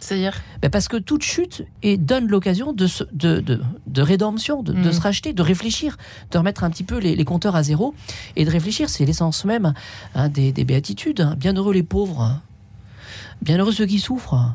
C'est-à-dire 0.00 0.40
ben 0.62 0.70
Parce 0.70 0.88
que 0.88 0.96
toute 0.96 1.22
chute 1.22 1.64
et 1.82 1.98
donne 1.98 2.26
l'occasion 2.26 2.72
de, 2.72 2.86
de, 3.12 3.60
de, 3.86 4.02
rédemption, 4.02 4.62
de, 4.62 4.72
mm. 4.72 4.92
se 4.92 5.00
racheter, 5.00 5.32
de 5.32 5.42
réfléchir, 5.42 5.98
de 6.30 6.38
remettre 6.38 6.64
un 6.64 6.70
petit 6.70 6.84
peu 6.84 6.98
les, 6.98 7.24
compteurs 7.24 7.54
à 7.54 7.62
zéro 7.62 7.94
et 8.34 8.44
de 8.44 8.50
réfléchir. 8.50 8.88
C'est 8.88 9.04
l'essence 9.04 9.44
même 9.44 9.74
hein, 10.14 10.28
des, 10.30 10.52
des, 10.52 10.64
béatitudes. 10.64 11.20
Hein. 11.20 11.36
Bienheureux 11.38 11.74
les 11.74 11.82
pauvres, 11.82 12.40
bienheureux 13.42 13.72
ceux 13.72 13.86
qui 13.86 14.00
souffrent. 14.00 14.54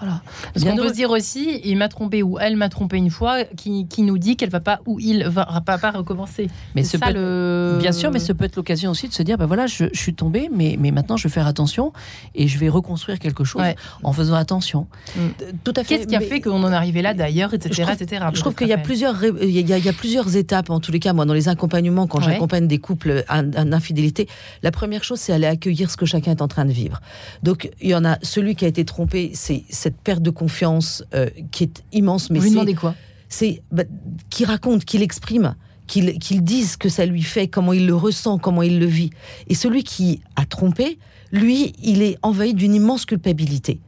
Voilà. 0.00 0.22
Parce 0.52 0.64
qu'on 0.64 0.76
peut 0.76 0.88
se 0.88 0.94
dire 0.94 1.10
aussi, 1.10 1.60
il 1.64 1.76
m'a 1.76 1.88
trompé 1.88 2.22
ou 2.22 2.38
elle 2.38 2.56
m'a 2.56 2.68
trompé 2.68 2.96
une 2.96 3.10
fois, 3.10 3.44
qui, 3.44 3.86
qui 3.86 4.02
nous 4.02 4.18
dit 4.18 4.36
qu'elle 4.36 4.50
va 4.50 4.60
pas 4.60 4.80
ou 4.86 4.98
il 5.00 5.24
va 5.24 5.62
pas, 5.64 5.78
pas 5.78 5.90
recommencer. 5.92 6.48
Mais 6.74 6.82
ce 6.82 6.98
ça, 6.98 7.10
le... 7.10 7.78
bien 7.80 7.92
sûr, 7.92 8.10
mais 8.10 8.18
ce 8.18 8.32
peut 8.32 8.44
être 8.44 8.56
l'occasion 8.56 8.90
aussi 8.90 9.08
de 9.08 9.14
se 9.14 9.22
dire, 9.22 9.38
ben 9.38 9.46
voilà, 9.46 9.66
je, 9.66 9.84
je, 9.92 9.98
suis 9.98 10.14
tombé, 10.14 10.50
mais, 10.54 10.76
mais 10.78 10.90
maintenant 10.90 11.16
je 11.16 11.28
vais 11.28 11.32
faire 11.32 11.46
attention 11.46 11.92
et 12.34 12.48
je 12.48 12.58
vais 12.58 12.68
reconstruire 12.68 13.18
quelque 13.18 13.44
chose 13.44 13.62
en 14.02 14.12
faisant 14.12 14.34
attention. 14.34 14.86
Mm. 15.16 15.20
Tout 15.62 15.72
à 15.76 15.84
fait. 15.84 15.96
Qu'est-ce 15.96 16.08
qui 16.08 16.16
a 16.16 16.20
fait 16.20 16.40
qu'on 16.40 16.62
en 16.62 16.72
est 16.72 16.74
arrivé 16.74 17.02
là 17.02 17.14
d'ailleurs, 17.14 17.54
etc., 17.54 17.70
je 17.72 17.82
trouve, 17.82 18.02
etc. 18.02 18.26
Je 18.34 18.40
trouve 18.40 18.54
qu'il 18.54 18.68
y 18.68 18.72
a 18.72 18.78
plusieurs, 18.78 19.24
il 19.24 19.50
y 19.50 19.72
a, 19.72 19.78
il 19.78 19.84
y 19.84 19.88
a, 19.88 19.92
plusieurs 19.92 20.36
étapes 20.36 20.70
en 20.70 20.80
tous 20.80 20.92
les 20.92 21.00
cas. 21.00 21.12
Moi, 21.12 21.24
dans 21.24 21.34
les 21.34 21.48
accompagnements, 21.48 22.06
quand 22.06 22.20
j'accompagne 22.20 22.66
des 22.66 22.78
couples 22.78 23.24
en, 23.28 23.72
infidélité, 23.72 24.28
la 24.62 24.70
première 24.70 25.04
chose, 25.04 25.20
c'est 25.20 25.32
aller 25.32 25.46
accueillir 25.46 25.90
ce 25.90 25.96
que 25.96 26.06
chacun 26.06 26.32
est 26.32 26.42
en 26.42 26.48
train 26.48 26.64
de 26.64 26.72
vivre. 26.72 27.00
Donc, 27.42 27.70
il 27.80 27.90
y 27.90 27.94
en 27.94 28.04
a 28.04 28.18
celui 28.22 28.56
qui 28.56 28.64
a 28.64 28.68
été 28.68 28.84
trompé, 28.84 29.30
c'est 29.34 29.64
cette 29.84 30.00
perte 30.00 30.22
de 30.22 30.30
confiance 30.30 31.04
euh, 31.14 31.28
qui 31.50 31.64
est 31.64 31.84
immense. 31.92 32.30
Mais 32.30 32.38
Vous 32.38 32.44
lui 32.46 32.50
demandez 32.52 32.74
quoi? 32.74 32.94
C'est 33.28 33.62
bah, 33.70 33.84
qui 34.30 34.44
raconte, 34.44 34.84
qu'il 34.84 35.02
exprime, 35.02 35.56
qu'il 35.86 36.18
qu 36.18 36.40
dise 36.40 36.72
ce 36.72 36.76
que 36.78 36.88
ça 36.88 37.04
lui 37.04 37.22
fait, 37.22 37.48
comment 37.48 37.72
il 37.72 37.86
le 37.86 37.94
ressent, 37.94 38.38
comment 38.38 38.62
il 38.62 38.78
le 38.78 38.86
vit. 38.86 39.10
Et 39.48 39.54
celui 39.54 39.84
qui 39.84 40.20
a 40.36 40.46
trompé, 40.46 40.98
lui, 41.32 41.74
il 41.82 42.02
est 42.02 42.16
envahi 42.22 42.54
d'une 42.54 42.74
immense 42.74 43.04
culpabilité 43.04 43.80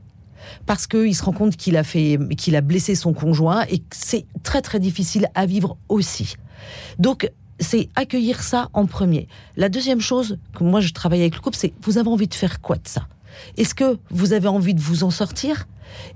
parce 0.66 0.86
qu'il 0.86 1.14
se 1.14 1.24
rend 1.24 1.32
compte 1.32 1.56
qu'il 1.56 1.76
a 1.76 1.82
fait, 1.82 2.18
qu'il 2.36 2.54
a 2.56 2.60
blessé 2.60 2.94
son 2.94 3.12
conjoint 3.12 3.64
et 3.68 3.78
que 3.78 3.96
c'est 3.96 4.26
très 4.42 4.62
très 4.62 4.78
difficile 4.78 5.28
à 5.34 5.46
vivre 5.46 5.76
aussi. 5.88 6.36
Donc 6.98 7.30
c'est 7.58 7.88
accueillir 7.96 8.42
ça 8.42 8.68
en 8.74 8.86
premier. 8.86 9.28
La 9.56 9.68
deuxième 9.68 10.00
chose 10.00 10.38
que 10.54 10.62
moi 10.62 10.80
je 10.80 10.92
travaille 10.92 11.20
avec 11.20 11.34
le 11.34 11.40
couple, 11.40 11.56
c'est 11.56 11.72
vous 11.82 11.98
avez 11.98 12.08
envie 12.08 12.28
de 12.28 12.34
faire 12.34 12.60
quoi 12.60 12.76
de 12.76 12.86
ça? 12.86 13.08
Est-ce 13.56 13.74
que 13.74 13.98
vous 14.10 14.32
avez 14.32 14.48
envie 14.48 14.74
de 14.74 14.80
vous 14.80 15.04
en 15.04 15.10
sortir? 15.10 15.66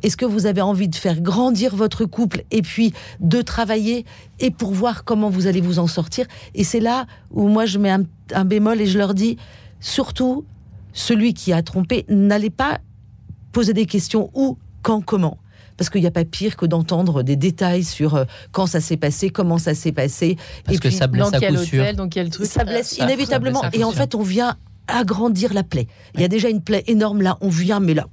Est-ce 0.02 0.16
que 0.16 0.24
vous 0.24 0.46
avez 0.46 0.60
envie 0.60 0.88
de 0.88 0.94
faire 0.94 1.20
grandir 1.20 1.74
votre 1.74 2.04
couple 2.04 2.44
et 2.50 2.62
puis 2.62 2.92
de 3.20 3.42
travailler 3.42 4.04
et 4.38 4.50
pour 4.50 4.72
voir 4.72 5.04
comment 5.04 5.30
vous 5.30 5.46
allez 5.46 5.60
vous 5.60 5.78
en 5.78 5.86
sortir? 5.86 6.26
Et 6.54 6.64
c'est 6.64 6.80
là 6.80 7.06
où 7.30 7.48
moi 7.48 7.66
je 7.66 7.78
mets 7.78 7.94
un, 8.34 8.44
bémol 8.44 8.80
et 8.80 8.86
je 8.86 8.98
leur 8.98 9.14
dis, 9.14 9.36
surtout, 9.80 10.44
celui 10.92 11.34
qui 11.34 11.52
a 11.52 11.62
trompé, 11.62 12.04
n'allez 12.08 12.50
pas 12.50 12.80
poser 13.52 13.72
des 13.72 13.86
questions 13.86 14.30
où, 14.34 14.58
quand, 14.82 15.00
comment 15.00 15.38
parce 15.76 15.88
qu'il 15.88 16.02
n'y 16.02 16.06
a 16.06 16.10
pas 16.10 16.26
pire 16.26 16.58
que 16.58 16.66
d'entendre 16.66 17.22
des 17.22 17.36
détails 17.36 17.84
sur 17.84 18.14
euh, 18.14 18.24
quand 18.52 18.66
ça 18.66 18.82
s'est 18.82 18.98
passé, 18.98 19.30
comment 19.30 19.56
ça 19.56 19.74
s'est 19.74 19.92
passé. 19.92 20.36
Parce 20.66 20.76
et 20.76 20.78
que 20.78 20.90
ça 20.90 21.06
blesse 21.06 21.30
dans 21.30 21.38
quel 21.38 21.56
hôtel, 21.56 21.96
dans 21.96 22.10
quel 22.10 22.28
truc. 22.28 22.44
Ça 22.44 22.64
blesse 22.64 22.98
inévitablement. 22.98 23.62
et 23.72 23.82
en 23.82 23.90
fait, 23.90 24.14
on 24.14 24.20
vient 24.20 24.58
agrandir 24.90 25.54
la 25.54 25.62
plaie. 25.62 25.86
Il 26.14 26.20
y 26.20 26.24
a 26.24 26.28
déjà 26.28 26.48
une 26.48 26.62
plaie 26.62 26.84
énorme 26.86 27.22
là, 27.22 27.38
on 27.40 27.48
vient, 27.48 27.80
mais 27.80 27.94
là, 27.94 28.06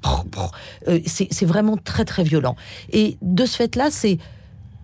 euh, 0.87 0.99
c'est 1.05 1.45
vraiment 1.45 1.77
très 1.77 2.05
très 2.05 2.23
violent. 2.23 2.55
Et 2.91 3.17
de 3.21 3.45
ce 3.45 3.55
fait-là, 3.55 3.89
c'est 3.91 4.17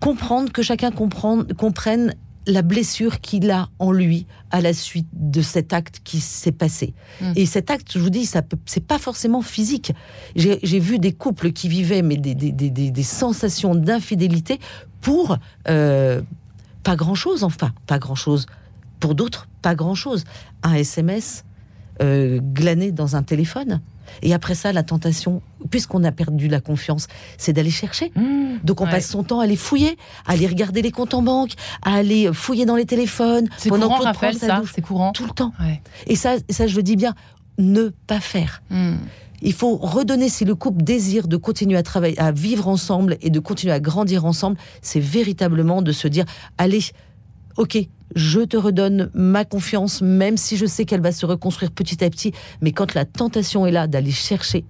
comprendre 0.00 0.52
que 0.52 0.62
chacun 0.62 0.90
comprenne 0.90 2.14
la 2.46 2.62
blessure 2.62 3.20
qu'il 3.20 3.50
a 3.50 3.68
en 3.78 3.90
lui 3.90 4.26
à 4.50 4.60
la 4.60 4.72
suite 4.72 5.08
de 5.12 5.40
cet 5.40 5.72
acte 5.72 6.00
qui 6.04 6.20
s'est 6.20 6.52
passé. 6.52 6.94
Mm. 7.20 7.32
Et 7.36 7.46
cet 7.46 7.70
acte, 7.70 7.92
je 7.94 7.98
vous 7.98 8.10
dis, 8.10 8.26
ça 8.26 8.42
c'est 8.66 8.86
pas 8.86 8.98
forcément 8.98 9.42
physique. 9.42 9.92
J'ai 10.36 10.78
vu 10.78 10.98
des 10.98 11.12
couples 11.12 11.52
qui 11.52 11.68
vivaient 11.68 12.02
mais 12.02 12.16
des, 12.16 12.34
des, 12.34 12.52
des, 12.52 12.70
des 12.70 13.02
sensations 13.02 13.74
d'infidélité 13.74 14.60
pour 15.00 15.38
euh, 15.68 16.20
pas 16.82 16.96
grand 16.96 17.14
chose, 17.14 17.44
enfin, 17.44 17.72
pas 17.86 17.98
grand 17.98 18.14
chose. 18.14 18.46
Pour 19.00 19.14
d'autres, 19.14 19.48
pas 19.62 19.74
grand 19.74 19.94
chose. 19.94 20.24
Un 20.62 20.74
SMS, 20.74 21.44
euh, 22.02 22.40
glaner 22.40 22.92
dans 22.92 23.16
un 23.16 23.22
téléphone. 23.22 23.80
Et 24.22 24.34
après 24.34 24.54
ça, 24.54 24.72
la 24.72 24.82
tentation, 24.82 25.42
puisqu'on 25.70 26.04
a 26.04 26.12
perdu 26.12 26.48
la 26.48 26.60
confiance, 26.60 27.06
c'est 27.38 27.52
d'aller 27.52 27.70
chercher. 27.70 28.12
Mmh, 28.14 28.58
Donc 28.64 28.80
on 28.80 28.86
passe 28.86 29.08
son 29.08 29.24
temps 29.24 29.40
à 29.40 29.44
aller 29.44 29.56
fouiller, 29.56 29.96
à 30.26 30.32
aller 30.32 30.46
regarder 30.46 30.82
les 30.82 30.90
comptes 30.90 31.14
en 31.14 31.22
banque, 31.22 31.52
à 31.82 31.94
aller 31.94 32.30
fouiller 32.32 32.66
dans 32.66 32.76
les 32.76 32.86
téléphones. 32.86 33.48
C'est 33.56 33.70
courant, 33.70 33.96
Raphaël, 33.98 34.36
ça 34.36 34.62
C'est 34.72 34.82
courant 34.82 35.12
Tout 35.12 35.24
le 35.24 35.32
temps. 35.32 35.52
Et 36.06 36.16
ça, 36.16 36.34
ça, 36.50 36.66
je 36.66 36.76
le 36.76 36.82
dis 36.82 36.96
bien, 36.96 37.14
ne 37.58 37.88
pas 38.06 38.20
faire. 38.20 38.62
Mmh. 38.70 38.94
Il 39.42 39.52
faut 39.52 39.76
redonner, 39.76 40.28
si 40.28 40.44
le 40.44 40.54
couple 40.54 40.82
désire 40.82 41.28
de 41.28 41.36
continuer 41.36 41.76
à 41.76 41.82
travailler, 41.82 42.18
à 42.18 42.32
vivre 42.32 42.66
ensemble 42.68 43.18
et 43.20 43.30
de 43.30 43.40
continuer 43.40 43.74
à 43.74 43.80
grandir 43.80 44.24
ensemble, 44.24 44.56
c'est 44.80 45.00
véritablement 45.00 45.82
de 45.82 45.92
se 45.92 46.08
dire, 46.08 46.24
allez, 46.56 46.80
ok, 47.56 47.78
je 48.14 48.40
te 48.40 48.56
redonne 48.56 49.10
ma 49.14 49.44
confiance, 49.44 50.02
même 50.02 50.36
si 50.36 50.56
je 50.56 50.66
sais 50.66 50.84
qu'elle 50.84 51.00
va 51.00 51.12
se 51.12 51.26
reconstruire 51.26 51.70
petit 51.70 52.04
à 52.04 52.10
petit. 52.10 52.32
Mais 52.60 52.72
quand 52.72 52.94
la 52.94 53.04
tentation 53.04 53.66
est 53.66 53.72
là 53.72 53.86
d'aller 53.86 54.10
chercher, 54.10 54.64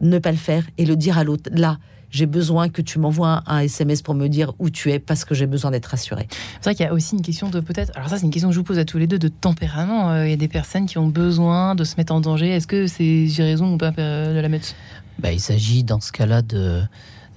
ne 0.00 0.18
pas 0.18 0.32
le 0.32 0.38
faire 0.38 0.64
et 0.78 0.86
le 0.86 0.96
dire 0.96 1.18
à 1.18 1.24
l'autre, 1.24 1.50
là, 1.52 1.78
j'ai 2.10 2.26
besoin 2.26 2.68
que 2.68 2.82
tu 2.82 2.98
m'envoies 2.98 3.42
un 3.46 3.60
SMS 3.60 4.02
pour 4.02 4.14
me 4.14 4.28
dire 4.28 4.52
où 4.58 4.68
tu 4.68 4.90
es 4.90 4.98
parce 4.98 5.24
que 5.24 5.34
j'ai 5.34 5.46
besoin 5.46 5.70
d'être 5.70 5.86
rassuré. 5.86 6.26
C'est 6.54 6.64
vrai 6.64 6.74
qu'il 6.74 6.84
y 6.84 6.88
a 6.88 6.92
aussi 6.92 7.14
une 7.14 7.22
question 7.22 7.48
de 7.48 7.60
peut-être. 7.60 7.92
Alors 7.96 8.08
ça, 8.08 8.18
c'est 8.18 8.24
une 8.24 8.32
question 8.32 8.48
que 8.48 8.54
je 8.54 8.58
vous 8.58 8.64
pose 8.64 8.78
à 8.78 8.84
tous 8.84 8.98
les 8.98 9.06
deux 9.06 9.18
de 9.18 9.28
tempérament. 9.28 10.10
Euh, 10.10 10.26
il 10.26 10.30
y 10.30 10.34
a 10.34 10.36
des 10.36 10.48
personnes 10.48 10.86
qui 10.86 10.98
ont 10.98 11.06
besoin 11.06 11.76
de 11.76 11.84
se 11.84 11.94
mettre 11.96 12.12
en 12.12 12.20
danger. 12.20 12.48
Est-ce 12.48 12.66
que 12.66 12.86
c'est 12.88 13.28
j'ai 13.28 13.44
raison 13.44 13.74
ou 13.74 13.76
pas 13.76 13.92
euh, 13.98 14.34
de 14.34 14.40
la 14.40 14.48
mettre? 14.48 14.74
Bah, 15.20 15.32
il 15.32 15.40
s'agit 15.40 15.84
dans 15.84 16.00
ce 16.00 16.10
cas-là 16.10 16.42
de 16.42 16.82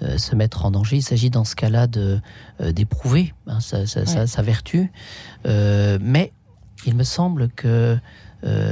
euh, 0.04 0.18
se 0.18 0.36
mettre 0.36 0.66
en 0.66 0.72
danger. 0.72 0.98
Il 0.98 1.02
s'agit 1.04 1.30
dans 1.30 1.44
ce 1.46 1.56
cas-là 1.56 1.88
de, 1.88 2.20
euh, 2.62 2.72
d'éprouver 2.72 3.34
hein, 3.48 3.60
sa, 3.60 3.86
sa- 3.88 4.06
sa- 4.06 4.22
Ouais. 4.22 4.28
sa 4.28 4.42
vertu. 4.42 4.92
Euh, 5.46 5.98
mais 6.02 6.32
il 6.86 6.96
me 6.96 7.04
semble 7.04 7.50
que 7.50 7.98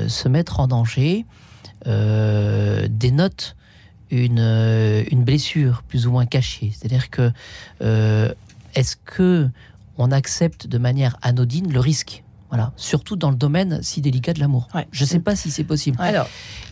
se 0.07 0.27
mettre 0.27 0.59
en 0.59 0.67
danger 0.67 1.25
dénote 2.89 3.55
une, 4.09 4.39
une 5.11 5.23
blessure 5.23 5.83
plus 5.87 6.07
ou 6.07 6.11
moins 6.11 6.25
cachée. 6.25 6.73
C'est-à-dire 6.75 7.09
que 7.09 7.31
est-ce 8.75 8.95
que 9.05 9.49
on 9.97 10.11
accepte 10.11 10.67
de 10.67 10.77
manière 10.77 11.17
anodine 11.21 11.71
le 11.71 11.79
risque 11.79 12.23
voilà, 12.51 12.73
surtout 12.75 13.15
dans 13.15 13.31
le 13.31 13.35
domaine 13.37 13.79
si 13.81 14.01
délicat 14.01 14.33
de 14.33 14.39
l'amour. 14.39 14.67
Ouais. 14.75 14.85
Je 14.91 15.03
ne 15.03 15.07
sais 15.09 15.19
pas 15.19 15.35
si 15.35 15.49
c'est 15.49 15.63
possible. 15.63 15.97
Alors, 15.99 16.27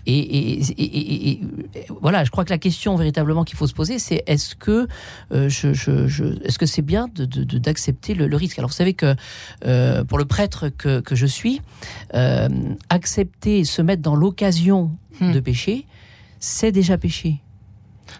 Et, 0.05 0.17
et- 0.17 0.59
et- 0.61 0.81
et- 0.81 1.29
et- 1.31 1.31
et- 1.75 1.85
voilà, 2.01 2.23
je 2.23 2.31
crois 2.31 2.43
que 2.45 2.49
la 2.49 2.57
question 2.57 2.95
véritablement 2.95 3.43
qu'il 3.43 3.57
faut 3.57 3.67
se 3.67 3.73
poser, 3.73 3.99
c'est 3.99 4.23
est-ce 4.27 4.55
que 4.55 4.87
euh, 5.31 5.49
je, 5.49 5.73
je- 5.73 6.07
je- 6.07 6.41
est-ce 6.45 6.57
que 6.59 6.65
c'est 6.65 6.81
bien 6.81 7.07
de- 7.13 7.25
de- 7.25 7.43
de- 7.43 7.57
d'accepter 7.59 8.13
le, 8.13 8.27
le 8.27 8.35
risque? 8.37 8.57
Alors 8.59 8.69
vous 8.69 8.75
savez 8.75 8.93
que 8.93 9.15
euh, 9.65 10.03
pour 10.03 10.17
le 10.17 10.25
prêtre 10.25 10.69
que, 10.69 10.99
que 11.01 11.15
je 11.15 11.25
suis, 11.25 11.61
euh, 12.13 12.47
accepter, 12.89 13.63
se 13.65 13.81
mettre 13.81 14.01
dans 14.01 14.15
l'occasion 14.15 14.91
Hmm. 15.21 15.31
de 15.33 15.39
pécher, 15.41 15.85
c'est 16.39 16.71
déjà 16.71 16.97
pécher. 16.97 17.41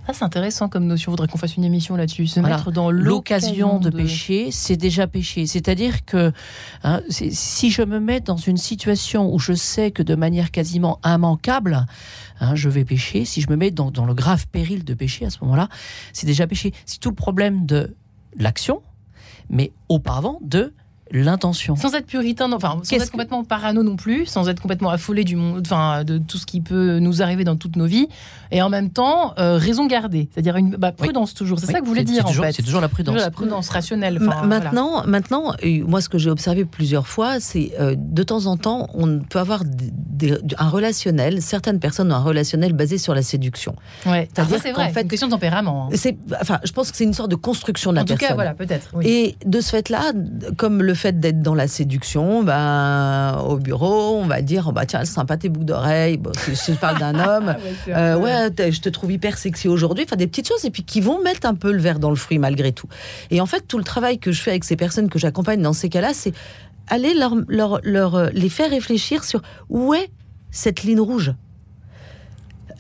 Ah, 0.08 0.14
c'est 0.14 0.24
intéressant 0.24 0.70
comme 0.70 0.86
notion. 0.86 1.12
Faudrait 1.12 1.28
qu'on 1.28 1.38
fasse 1.38 1.58
une 1.58 1.64
émission 1.64 1.96
là-dessus. 1.96 2.28
Se 2.28 2.40
Voilà. 2.40 2.58
mettre 2.58 2.72
dans 2.72 2.92
L'occasion 2.92 3.80
de, 3.80 3.90
pécher, 3.90 4.52
c'est 4.52 4.78
déjà 4.78 5.08
péché. 5.08 5.46
C'est-à-dire 5.48 6.06
que 6.06 6.32
hein, 6.84 7.02
si 7.10 7.70
je 7.72 7.82
me 7.82 8.00
mets 8.00 8.20
dans 8.20 8.38
une 8.38 8.58
situation 8.58 9.34
où 9.34 9.40
je 9.40 9.54
sais 9.54 9.92
que 9.92 10.04
de 10.04 10.16
manière 10.16 10.52
quasiment 10.52 11.00
immanquable, 11.06 11.86
hein, 12.40 12.56
je 12.56 12.70
vais 12.70 12.86
pécher, 12.86 13.26
si 13.26 13.42
je 13.42 13.50
me 13.50 13.56
mets 13.56 13.72
dans, 13.72 13.92
dans 13.92 14.06
le 14.06 14.14
grave 14.14 14.48
péril 14.48 14.84
de 14.84 14.94
pécher 14.94 15.26
à 15.26 15.30
ce 15.30 15.38
moment-là, 15.42 15.70
c'est 16.14 16.28
déjà 16.28 16.48
péché. 16.48 16.74
C'est 16.86 17.00
tout 17.00 17.10
le 17.10 17.16
problème 17.16 17.66
de 17.66 17.96
l'action, 18.38 18.82
mais 19.50 19.72
auparavant 19.90 20.40
de 20.42 20.74
l'intention. 21.12 21.76
Sans 21.76 21.94
être 21.96 22.06
puritain, 22.06 22.48
non, 22.48 22.58
enfin, 22.58 22.78
sans 22.84 22.96
être 22.96 23.06
que- 23.06 23.12
complètement 23.12 23.44
parano 23.44 23.84
non 23.84 23.96
plus, 23.96 24.26
sans 24.26 24.48
être 24.50 24.62
complètement 24.62 24.90
affolé 24.90 25.24
du 25.24 25.36
monde, 25.36 25.62
enfin, 25.66 26.04
de 26.04 26.18
tout 26.18 26.38
ce 26.38 26.46
qui 26.46 26.62
peut 26.62 27.00
nous 27.00 27.22
arriver 27.22 27.44
dans 27.44 27.56
toutes 27.56 27.76
nos 27.76 27.86
vies, 27.86 28.08
et 28.52 28.62
en 28.62 28.70
même 28.70 28.90
temps, 28.90 29.34
euh, 29.40 29.58
raison 29.58 29.86
gardée, 29.88 30.30
c'est-à-dire 30.34 30.56
une 30.58 30.72
bah, 30.76 30.92
prudence 30.92 31.34
toujours. 31.34 31.60
C'est 31.60 31.68
Oui, 31.68 31.74
ça 31.74 31.80
que 31.80 31.86
vous 31.86 31.90
voulez 31.92 32.04
dire 32.04 32.24
c'est 32.24 32.28
toujours- 32.30 32.44
en 32.44 32.48
fait. 32.48 32.54
C'est 32.54 32.64
toujours 32.64 32.82
la 32.82 32.90
prudence. 32.90 33.14
Toujours 33.14 33.26
la 33.26 33.32
prudence 33.32 33.70
rationnelle. 33.70 34.20
Ma- 34.20 34.28
enfin, 34.28 34.46
voilà. 34.48 34.48
maintenant, 34.66 35.04
maintenant, 35.06 35.54
moi, 35.88 36.02
ce 36.02 36.10
que 36.10 36.18
j'ai 36.18 36.30
observé 36.30 36.66
plusieurs 36.66 37.08
fois, 37.08 37.40
c'est 37.40 37.72
euh, 37.80 37.96
de 37.98 38.24
temps 38.24 38.46
en 38.46 38.58
temps, 38.58 38.88
on 38.94 39.20
peut 39.20 39.40
avoir 39.40 39.64
des- 39.66 39.92
des- 39.92 40.38
un 40.58 40.70
relationnel. 40.70 41.42
Certaines 41.42 41.80
personnes 41.80 42.12
ont 42.12 42.16
un 42.16 42.20
relationnel 42.24 42.74
basé 42.74 42.98
sur 42.98 43.14
la 43.16 43.22
séduction. 43.22 43.76
Ouais. 44.06 44.28
C'est-à-dire 44.34 44.56
Ah, 44.58 44.62
c'est 44.62 44.72
qu'en 44.72 44.82
vrai. 44.84 44.92
fait- 44.94 45.02
une 45.04 45.08
question 45.08 45.28
de 45.28 45.32
tempérament. 45.34 45.86
hein. 45.86 45.90
C'est, 45.96 46.18
enfin, 46.42 46.60
je 46.64 46.72
pense 46.72 46.92
que 46.92 46.98
c'est 46.98 47.04
une 47.04 47.14
sorte 47.14 47.30
de 47.32 47.36
construction 47.36 47.92
de 47.92 47.96
la 47.98 48.02
En 48.02 48.06
tout 48.06 48.10
personne. 48.14 48.28
cas, 48.30 48.34
voilà, 48.36 48.54
peut-être. 48.54 48.90
oui. 48.94 49.06
Et 49.08 49.36
de 49.46 49.62
ce 49.62 49.70
fait-là, 49.70 50.12
comme 50.58 50.82
le 50.82 50.94
fait 51.00 51.20
d'être 51.20 51.42
dans 51.42 51.56
la 51.56 51.68
séduction, 51.68 52.44
ben, 52.44 53.44
au 53.48 53.58
bureau, 53.58 54.18
on 54.18 54.26
va 54.26 54.42
dire, 54.42 54.68
oh, 54.70 54.72
bah 54.72 54.86
tiens, 54.86 55.06
c'est 55.06 55.14
sympa 55.14 55.38
tes 55.38 55.50
boucles 55.50 55.66
d'oreilles. 55.66 56.18
Bon, 56.18 56.32
si 56.54 56.74
je 56.74 56.78
parle 56.78 57.00
d'un 57.00 57.16
homme, 57.28 57.56
euh, 57.88 58.18
ouais, 58.18 58.72
je 58.72 58.82
te 58.82 58.90
trouve 58.90 59.12
hyper 59.12 59.38
sexy 59.38 59.68
aujourd'hui. 59.68 60.06
Enfin, 60.06 60.16
des 60.16 60.28
petites 60.28 60.48
choses 60.48 60.66
et 60.66 60.70
puis 60.70 60.84
qui 60.84 61.02
vont 61.02 61.22
mettre 61.24 61.48
un 61.48 61.56
peu 61.56 61.72
le 61.72 61.80
verre 61.80 62.00
dans 62.00 62.10
le 62.10 62.16
fruit 62.16 62.40
malgré 62.40 62.72
tout. 62.72 62.88
Et 63.32 63.42
en 63.42 63.46
fait, 63.46 63.62
tout 63.68 63.78
le 63.78 63.84
travail 63.84 64.20
que 64.20 64.32
je 64.32 64.42
fais 64.42 64.52
avec 64.52 64.64
ces 64.64 64.76
personnes 64.76 65.10
que 65.10 65.20
j'accompagne 65.20 65.62
dans 65.62 65.74
ces 65.74 65.90
cas-là, 65.90 66.14
c'est 66.14 66.34
aller 66.88 67.14
leur, 67.14 67.36
leur, 67.48 67.80
leur, 67.84 68.16
euh, 68.16 68.30
les 68.34 68.50
faire 68.50 68.70
réfléchir 68.70 69.24
sur 69.24 69.42
où 69.70 69.94
est 69.94 70.10
cette 70.52 70.84
ligne 70.84 71.00
rouge. 71.00 71.34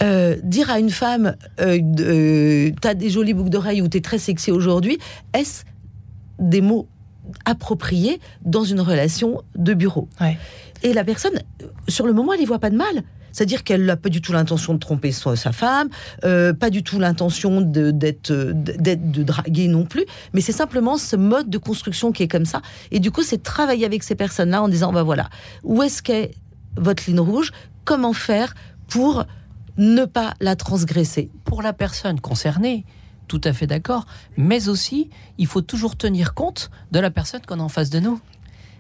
Euh, 0.01 0.37
dire 0.43 0.69
à 0.69 0.79
une 0.79 0.91
femme, 0.91 1.35
euh, 1.59 1.77
euh, 1.99 2.71
t'as 2.79 2.93
des 2.93 3.09
jolies 3.09 3.33
boucles 3.33 3.49
d'oreilles 3.49 3.81
ou 3.81 3.89
t'es 3.89 3.99
très 3.99 4.17
sexy 4.17 4.49
aujourd'hui, 4.49 4.97
est-ce 5.33 5.63
des 6.39 6.61
mots 6.61 6.87
appropriés 7.45 8.19
dans 8.43 8.63
une 8.63 8.81
relation 8.81 9.41
de 9.55 9.73
bureau 9.73 10.07
Ouais. 10.21 10.37
Et 10.83 10.93
la 10.93 11.03
personne, 11.03 11.33
sur 11.87 12.05
le 12.07 12.13
moment, 12.13 12.33
elle 12.33 12.41
y 12.41 12.45
voit 12.45 12.59
pas 12.59 12.69
de 12.69 12.77
mal. 12.77 13.03
C'est-à-dire 13.31 13.63
qu'elle 13.63 13.85
n'a 13.85 13.95
pas 13.95 14.09
du 14.09 14.21
tout 14.21 14.31
l'intention 14.33 14.73
de 14.73 14.79
tromper 14.79 15.11
son- 15.11 15.35
sa 15.35 15.51
femme, 15.51 15.89
euh, 16.23 16.51
pas 16.53 16.69
du 16.71 16.81
tout 16.83 16.99
l'intention 16.99 17.61
de- 17.61 17.91
d'être 17.91 18.33
d'être 18.33 19.11
de 19.11 19.21
draguer 19.23 19.67
non 19.67 19.85
plus, 19.85 20.05
mais 20.33 20.41
c'est 20.41 20.51
simplement 20.51 20.97
ce 20.97 21.15
mode 21.15 21.47
de 21.49 21.57
construction 21.59 22.11
qui 22.11 22.23
est 22.23 22.27
comme 22.27 22.45
ça. 22.45 22.61
Et 22.91 22.99
du 22.99 23.11
coup, 23.11 23.21
c'est 23.21 23.43
travailler 23.43 23.85
avec 23.85 24.01
ces 24.03 24.15
personnes-là 24.15 24.63
en 24.63 24.67
disant, 24.67 24.91
bah 24.91 25.03
voilà, 25.03 25.29
où 25.63 25.83
est-ce 25.83 26.01
qu'est 26.01 26.31
votre 26.75 27.03
ligne 27.07 27.19
rouge? 27.19 27.51
Comment 27.85 28.13
faire 28.13 28.55
pour 28.87 29.25
ne 29.77 30.05
pas 30.05 30.33
la 30.41 30.55
transgresser? 30.55 31.29
Pour 31.43 31.61
la 31.61 31.73
personne 31.73 32.19
concernée, 32.19 32.83
tout 33.29 33.39
à 33.45 33.53
fait 33.53 33.67
d'accord, 33.67 34.05
mais 34.35 34.67
aussi 34.67 35.09
il 35.37 35.47
faut 35.47 35.61
toujours 35.61 35.95
tenir 35.95 36.33
compte 36.33 36.69
de 36.91 36.99
la 36.99 37.09
personne 37.11 37.39
qu'on 37.47 37.61
a 37.61 37.63
en 37.63 37.69
face 37.69 37.89
de 37.89 37.99
nous. 38.01 38.19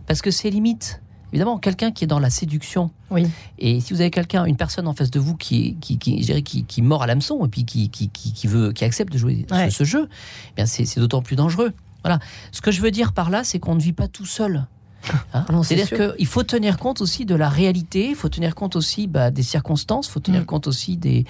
Parce 0.07 0.21
que 0.21 0.31
c'est 0.31 0.49
limite. 0.49 1.01
Évidemment, 1.31 1.59
quelqu'un 1.59 1.91
qui 1.91 2.03
est 2.03 2.07
dans 2.07 2.17
la 2.19 2.31
séduction, 2.31 2.89
Oui. 3.11 3.27
et 3.59 3.79
si 3.79 3.93
vous 3.93 4.01
avez 4.01 4.09
quelqu'un, 4.09 4.45
une 4.45 4.57
personne 4.57 4.87
en 4.87 4.95
face 4.95 5.11
de 5.11 5.19
vous 5.19 5.37
qui, 5.37 5.75
qui, 5.79 5.99
qui, 5.99 6.23
je 6.23 6.33
qui, 6.39 6.63
qui 6.63 6.81
mord 6.81 7.03
à 7.03 7.07
l'hameçon 7.07 7.45
et 7.45 7.47
puis 7.47 7.65
qui, 7.65 7.89
qui, 7.89 8.09
qui, 8.09 8.47
veut, 8.47 8.73
qui 8.73 8.83
accepte 8.83 9.13
de 9.13 9.19
jouer 9.19 9.45
ce- 9.47 9.53
Ouais. 9.53 9.69
ce, 9.69 9.83
jeu, 9.83 10.09
eh 10.49 10.55
bien 10.55 10.65
c'est 10.65 10.85
c'est 10.85 10.99
d'autant 10.99 11.21
plus 11.21 11.35
dangereux. 11.35 11.71
Voilà. 12.03 12.17
Ce 12.51 12.61
que 12.61 12.71
je 12.71 12.81
veux 12.81 12.89
dire 12.89 13.13
par 13.13 13.29
là, 13.29 13.43
c'est 13.43 13.59
qu'on 13.59 13.75
ne 13.75 13.79
vit 13.79 13.93
pas 13.93 14.07
tout 14.07 14.25
seul. 14.25 14.65
Hein 15.33 15.45
Ah 15.47 15.53
c'est 15.63 15.75
C'est-à-dire 15.77 16.15
qu'il 16.17 16.25
faut 16.27 16.43
tenir 16.43 16.77
compte 16.77 17.01
aussi 17.01 17.25
de 17.25 17.35
la 17.35 17.49
réalité, 17.49 18.09
il 18.09 18.15
faut 18.15 18.29
tenir 18.29 18.53
compte 18.55 18.75
aussi 18.75 19.07
bah, 19.07 19.31
des 19.31 19.43
circonstances, 19.43 20.07
il 20.07 20.11
faut 20.11 20.19
tenir 20.19 20.41
Mm. 20.41 20.45
compte 20.45 20.67
aussi 20.67 20.97
des, 20.97 21.25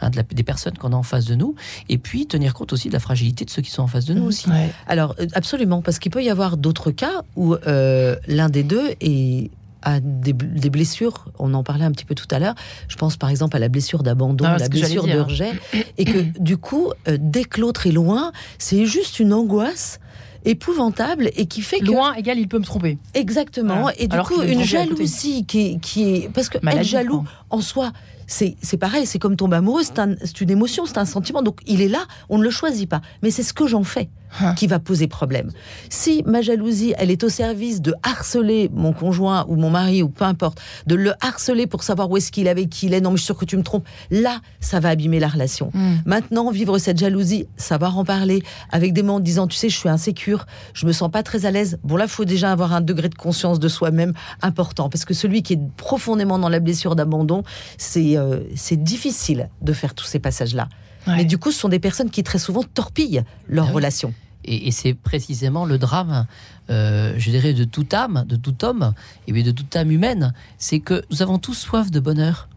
hein, 0.00 0.10
de 0.10 0.16
la- 0.16 0.22
des 0.22 0.42
personnes 0.44 0.78
qu'on 0.78 0.92
a 0.92 0.96
en 0.96 1.02
face 1.02 1.24
de 1.26 1.34
nous, 1.34 1.54
et 1.88 1.98
puis 1.98 2.26
tenir 2.26 2.54
compte 2.54 2.72
aussi 2.72 2.88
de 2.88 2.92
la 2.92 3.00
fragilité 3.00 3.44
de 3.44 3.50
ceux 3.50 3.62
qui 3.62 3.70
sont 3.70 3.82
en 3.82 3.86
face 3.88 4.04
de 4.04 4.14
nous 4.14 4.22
Mhm. 4.22 4.28
aussi. 4.28 4.48
Ouais. 4.48 4.70
Alors, 4.86 5.14
euh, 5.20 5.26
absolument, 5.34 5.82
parce 5.82 5.98
qu'il 5.98 6.10
peut 6.12 6.22
y 6.22 6.30
avoir 6.30 6.56
d'autres 6.56 6.90
cas 6.90 7.22
où 7.36 7.54
euh, 7.54 8.16
l'un 8.28 8.48
des 8.48 8.62
deux 8.62 8.90
est 9.00 9.50
a 9.82 10.00
des, 10.00 10.32
bl- 10.32 10.58
des 10.58 10.70
blessures, 10.70 11.26
on 11.38 11.54
en 11.54 11.62
parlait 11.62 11.84
un 11.84 11.92
petit 11.92 12.04
peu 12.04 12.16
tout 12.16 12.26
à 12.32 12.40
l'heure, 12.40 12.56
je 12.88 12.96
pense 12.96 13.16
par 13.16 13.30
exemple 13.30 13.56
à 13.56 13.60
la 13.60 13.68
blessure 13.68 14.02
d'abandon, 14.02 14.44
Ah, 14.44 14.58
la 14.58 14.68
blessure 14.68 15.06
de 15.06 15.20
rejet, 15.20 15.52
et 15.96 16.04
que 16.04 16.18
du 16.40 16.56
coup, 16.56 16.90
euh, 17.06 17.16
dès 17.20 17.44
que 17.44 17.60
l'autre 17.60 17.86
est 17.86 17.92
loin, 17.92 18.32
c'est 18.58 18.86
juste 18.86 19.20
une 19.20 19.32
angoisse 19.32 20.00
épouvantable 20.44 21.30
et 21.36 21.46
qui 21.46 21.62
fait 21.62 21.80
que 21.80 21.86
Loin 21.86 22.14
égal, 22.14 22.38
il 22.38 22.48
peut 22.48 22.58
me 22.58 22.64
tromper. 22.64 22.98
exactement 23.14 23.80
Voilà. 23.82 24.00
et 24.00 24.06
du 24.08 24.14
Alors 24.14 24.28
coup 24.28 24.42
une 24.42 24.62
jalousie 24.62 25.44
qui 25.46 25.60
est, 25.72 25.78
qui 25.80 26.02
est 26.14 26.28
parce 26.32 26.48
que 26.48 26.58
être 26.58 26.64
Maladie, 26.64 26.88
jaloux 26.88 27.22
quoi. 27.22 27.30
en 27.58 27.60
soi 27.60 27.92
c'est 28.28 28.76
pareil 28.78 29.06
c'est 29.06 29.18
comme 29.18 29.34
tomber 29.36 29.56
amoureux 29.56 29.82
c'est 29.82 29.98
un- 29.98 30.14
c'est 30.22 30.40
une 30.40 30.50
émotion 30.50 30.84
c'est 30.86 30.98
un 30.98 31.04
sentiment 31.06 31.42
donc 31.42 31.60
il 31.66 31.80
est 31.80 31.88
là 31.88 32.04
on 32.28 32.38
ne 32.38 32.44
le 32.44 32.50
choisit 32.50 32.88
pas 32.88 33.00
mais 33.22 33.30
c'est 33.30 33.42
ce 33.42 33.52
que 33.52 33.66
j'en 33.66 33.82
fais 33.82 34.08
Hein. 34.42 34.52
qui 34.52 34.66
va 34.66 34.78
poser 34.78 35.06
problème 35.08 35.50
si 35.88 36.22
ma 36.26 36.42
jalousie 36.42 36.92
elle 36.98 37.10
est 37.10 37.24
au 37.24 37.30
service 37.30 37.80
de 37.80 37.94
harceler 38.02 38.68
mon 38.74 38.92
conjoint 38.92 39.46
ou 39.48 39.56
mon 39.56 39.70
mari 39.70 40.02
ou 40.02 40.10
peu 40.10 40.24
importe 40.26 40.60
de 40.86 40.96
le 40.96 41.14
harceler 41.22 41.66
pour 41.66 41.82
savoir 41.82 42.10
où 42.10 42.18
est-ce 42.18 42.30
qu'il 42.30 42.46
est 42.46 42.50
avec 42.50 42.68
qui 42.68 42.84
il 42.88 42.92
est 42.92 43.00
non 43.00 43.10
mais 43.12 43.16
je 43.16 43.22
suis 43.22 43.26
sûr 43.28 43.38
que 43.38 43.46
tu 43.46 43.56
me 43.56 43.62
trompes 43.62 43.86
là 44.10 44.40
ça 44.60 44.80
va 44.80 44.90
abîmer 44.90 45.18
la 45.18 45.28
relation 45.28 45.70
Hmm. 45.72 45.96
Maintenant, 46.04 46.50
vivre 46.50 46.76
cette 46.78 46.98
jalousie, 46.98 47.46
savoir 47.56 47.96
en 47.98 48.04
parler 48.04 48.42
avec 48.70 48.92
des 48.92 49.02
mots 49.02 49.14
en 49.14 49.20
disant, 49.20 49.46
tu 49.46 49.56
sais, 49.56 49.68
je 49.70 49.76
suis 49.76 49.88
insécure, 49.88 50.46
je 50.74 50.86
me 50.86 50.92
sens 50.92 51.10
pas 51.10 51.22
très 51.22 51.46
à 51.46 51.50
l'aise. 51.50 51.78
Bon, 51.84 51.96
là, 51.96 52.06
faut 52.08 52.24
déjà 52.24 52.52
avoir 52.52 52.72
un 52.74 52.80
degré 52.80 53.08
de 53.08 53.14
conscience 53.14 53.58
de 53.60 53.68
soi-même 53.68 54.12
important, 54.42 54.88
parce 54.88 55.04
que 55.04 55.14
celui 55.14 55.42
qui 55.42 55.54
est 55.54 55.60
profondément 55.76 56.38
dans 56.38 56.48
la 56.48 56.60
blessure 56.60 56.96
d'abandon, 56.96 57.42
c'est 57.76 58.16
euh, 58.18 58.40
c'est 58.56 58.82
difficile 58.82 59.48
de 59.62 59.72
faire 59.72 59.94
tous 59.94 60.04
ces 60.04 60.18
passages-là. 60.18 60.68
Ouais. 61.06 61.16
Mais 61.18 61.24
du 61.24 61.38
coup, 61.38 61.50
ce 61.52 61.58
sont 61.60 61.68
des 61.68 61.78
personnes 61.78 62.10
qui 62.10 62.22
très 62.22 62.38
souvent 62.38 62.62
torpillent 62.62 63.22
leur 63.48 63.66
Ah 63.66 63.68
oui. 63.70 63.74
relation. 63.76 64.12
Et, 64.44 64.68
et 64.68 64.70
c'est 64.70 64.94
précisément 64.94 65.64
le 65.64 65.78
drame, 65.78 66.26
euh, 66.70 67.14
je 67.18 67.30
dirais, 67.30 67.54
de 67.54 67.64
toute 67.64 67.92
âme, 67.94 68.24
de 68.26 68.36
tout 68.36 68.64
homme, 68.64 68.92
et 69.26 69.32
bien 69.32 69.42
de 69.42 69.50
toute 69.50 69.74
âme 69.76 69.90
humaine, 69.90 70.32
c'est 70.58 70.80
que 70.80 71.02
nous 71.10 71.22
avons 71.22 71.38
tous 71.38 71.54
soif 71.54 71.90
de 71.90 72.00
bonheur. 72.00 72.48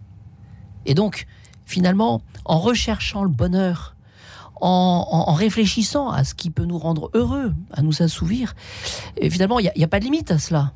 Et 0.86 0.94
donc, 0.94 1.28
finalement, 1.66 2.22
en 2.46 2.60
recherchant 2.60 3.24
le 3.24 3.30
bonheur, 3.30 3.96
en, 4.62 5.08
en- 5.10 5.30
en 5.32 5.34
réfléchissant 5.34 6.10
à 6.10 6.24
ce 6.24 6.34
qui 6.36 6.50
peut 6.50 6.66
nous 6.66 6.78
rendre 6.78 7.10
heureux, 7.14 7.54
à 7.72 7.82
nous 7.82 8.02
assouvir, 8.04 8.54
et 9.18 9.30
finalement, 9.30 9.60
il 9.60 9.72
n'y 9.76 9.84
a, 9.84 9.88
pas 9.88 10.00
de 10.00 10.06
limite 10.06 10.32
à 10.32 10.40
cela. 10.40 10.74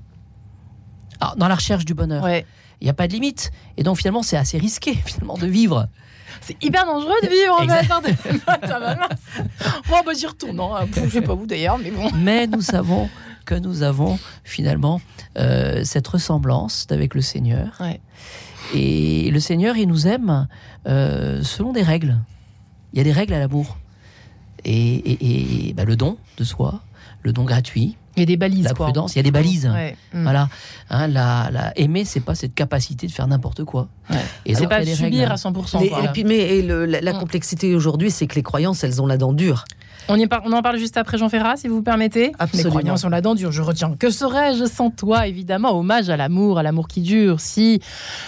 Alors, 1.21 1.35
dans 1.37 1.47
la 1.47 1.55
recherche 1.55 1.85
du 1.85 1.93
bonheur, 1.93 2.23
il 2.81 2.85
n'y 2.85 2.89
a 2.89 2.93
pas 2.93 3.07
de 3.07 3.13
limite. 3.13 3.51
Et 3.77 3.83
donc, 3.83 3.97
finalement, 3.97 4.23
c'est 4.23 4.37
assez 4.37 4.57
risqué, 4.57 4.93
finalement, 5.05 5.37
de 5.37 5.47
vivre. 5.47 5.87
C'est 6.41 6.61
hyper 6.63 6.85
dangereux 6.85 7.13
de 7.23 7.27
vivre 7.29 7.55
en 7.59 7.67
fait. 7.67 7.87
Bon, 9.89 9.95
bah 10.05 10.11
j'y 10.17 10.25
retourne. 10.27 10.59
hein. 10.59 10.85
Je 10.93 11.09
sais 11.09 11.21
pas 11.21 11.33
où 11.33 11.45
d'ailleurs, 11.45 11.77
mais 11.77 11.91
bon. 11.91 12.09
Mais 12.15 12.47
nous 12.47 12.61
savons 12.61 13.09
que 13.45 13.55
nous 13.55 13.83
avons 13.83 14.19
finalement 14.43 15.01
euh, 15.37 15.83
cette 15.83 16.07
ressemblance 16.07 16.87
avec 16.89 17.13
le 17.15 17.21
Seigneur. 17.21 17.73
Ouais. 17.79 17.99
Et 18.73 19.29
le 19.31 19.39
Seigneur, 19.39 19.77
il 19.77 19.87
nous 19.87 20.07
aime 20.07 20.47
euh, 20.87 21.43
selon 21.43 21.71
des 21.71 21.83
règles. 21.83 22.17
Il 22.93 22.97
y 22.97 23.01
a 23.01 23.03
des 23.03 23.11
règles 23.11 23.33
à 23.33 23.39
l'amour. 23.39 23.77
Et, 24.65 24.95
et- 24.95 25.69
et, 25.69 25.73
bah, 25.73 25.85
le 25.85 25.95
don 25.95 26.17
de 26.37 26.43
soi, 26.43 26.81
le 27.21 27.31
don 27.33 27.43
gratuit, 27.43 27.97
Il 28.15 28.21
y 28.21 28.23
a 28.23 28.25
des 28.25 28.37
balises. 28.37 28.63
la 28.65 28.73
quoi. 28.73 28.85
prudence, 28.87 29.15
il 29.15 29.17
y 29.17 29.19
a 29.19 29.23
des 29.23 29.31
balises. 29.31 29.67
Ouais. 29.73 29.95
Mm. 30.13 30.23
Voilà. 30.23 30.49
Hein, 30.89 31.07
la, 31.07 31.49
la- 31.51 31.77
aimer, 31.79 32.05
c'est 32.05 32.19
pas 32.21 32.35
cette 32.35 32.53
capacité 32.55 33.07
de 33.07 33.11
faire 33.11 33.27
n'importe 33.27 33.63
quoi. 33.63 33.87
Ouais. 34.09 34.17
Et 34.45 34.55
C'est 34.55 34.67
pas 34.67 34.83
des 34.83 34.95
subir 34.95 35.19
règles. 35.29 35.31
à 35.31 35.35
100%. 35.35 35.81
Les- 35.81 35.89
quoi. 35.89 36.03
et 36.03 36.07
puis, 36.09 36.23
mais 36.23 36.37
et 36.37 36.61
le- 36.61 36.85
la, 36.85 37.01
la 37.01 37.13
Mm. 37.13 37.19
complexité 37.19 37.75
aujourd'hui, 37.75 38.11
c'est 38.11 38.27
que 38.27 38.35
les 38.35 38.43
croyances, 38.43 38.83
elles 38.83 39.01
ont 39.01 39.07
la 39.07 39.17
dent 39.17 39.33
dure. 39.33 39.65
On, 40.07 40.17
y 40.17 40.27
par- 40.27 40.43
on 40.45 40.51
en 40.53 40.61
parle 40.61 40.77
juste 40.77 40.97
après 40.97 41.17
Jean 41.17 41.29
Ferrat, 41.29 41.57
si 41.57 41.67
vous 41.67 41.81
permettez. 41.81 42.31
Absolument. 42.37 42.63
Les 42.65 42.69
croyances 42.69 43.03
ont 43.05 43.09
la 43.09 43.21
dent 43.21 43.33
dure. 43.33 43.51
Je 43.51 43.63
retiens. 43.63 43.95
Que 43.97 44.11
serais-je 44.11 44.65
sans 44.65 44.91
toi? 44.91 45.25
Évidemment, 45.25 45.71
hommage 45.75 46.09
à 46.11 46.15
l'amour, 46.17 46.59
à 46.59 46.63
l'amour 46.63 46.87
qui 46.87 47.01
dure. 47.01 47.39
Si 47.39 47.81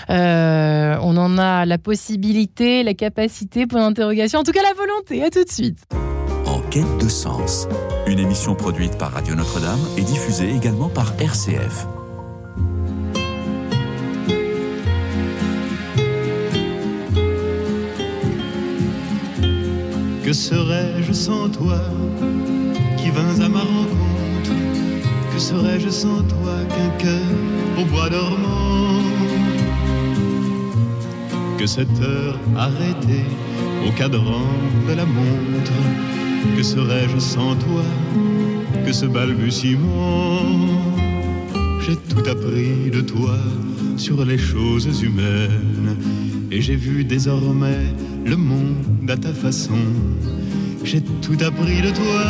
euh, 0.10 0.98
on 1.04 1.16
en 1.18 1.38
a 1.38 1.66
la 1.66 1.78
possibilité, 1.78 2.82
la 2.82 2.96
capacité, 2.96 3.68
point 3.68 3.82
d'interrogation, 3.82 4.40
en 4.40 4.44
tout 4.44 4.52
cas 4.54 4.64
la 4.64 4.74
volonté. 4.74 5.24
À 5.24 5.30
tout 5.30 5.44
de 5.44 5.52
suite. 5.52 5.86
De 6.78 7.10
sens. 7.10 7.68
Une 8.06 8.20
émission 8.20 8.54
produite 8.54 9.00
par 9.00 9.14
Radio 9.14 9.34
Notre-Dame 9.34 9.80
et 9.98 10.04
diffusée 10.04 10.54
également 10.54 10.90
par 10.90 11.12
RCF. 11.20 11.88
Que 20.24 20.34
serais-je 20.34 21.14
sans 21.14 21.50
toi 21.50 21.80
qui 22.98 23.10
vins 23.10 23.44
à 23.44 23.50
ma 23.50 23.62
rencontre? 23.62 24.52
Que 25.34 25.40
serais-je 25.40 25.90
sans 25.90 26.22
toi 26.22 26.58
qu'un 26.70 27.04
cœur 27.04 27.82
au 27.82 27.86
bois 27.86 28.10
dormant? 28.10 29.02
Que 31.58 31.66
cette 31.66 32.00
heure 32.02 32.38
arrêtée 32.56 33.26
au 33.88 33.92
cadran 33.92 34.48
de 34.88 34.94
la 34.94 35.06
montre. 35.06 35.74
Que 36.56 36.64
serais-je 36.64 37.20
sans 37.20 37.56
toi? 37.56 37.84
Que 38.86 38.94
ce 38.94 39.06
balbutiement? 39.06 40.42
J'ai 41.82 41.96
tout 41.96 42.30
appris 42.30 42.90
de 42.92 43.02
toi 43.02 43.38
sur 43.98 44.26
les 44.26 44.38
choses 44.38 45.02
humaines. 45.02 45.98
Et 46.52 46.62
j'ai 46.62 46.76
vu 46.76 47.04
désormais 47.04 47.94
le 48.26 48.36
monde 48.36 49.10
à 49.10 49.18
ta 49.18 49.34
façon. 49.34 49.84
J'ai 50.84 51.02
tout 51.02 51.38
appris 51.46 51.82
de 51.82 51.90
toi, 51.90 52.24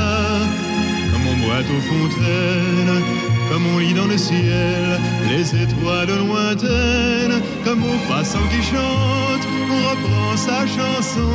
on 1.30 1.46
boite 1.46 1.66
aux 1.76 1.82
fontaines, 1.82 3.04
comme 3.50 3.66
on 3.76 3.80
lit 3.80 3.94
dans 3.94 4.08
le 4.08 4.18
ciel 4.18 5.00
les 5.30 5.64
étoiles 5.64 6.10
lointaines, 6.26 7.42
comme 7.64 7.84
au 7.84 7.98
passant 8.10 8.46
qui 8.52 8.62
chante, 8.64 9.46
on 9.70 9.90
reprend 9.90 10.38
sa 10.38 10.66
chanson. 10.66 11.32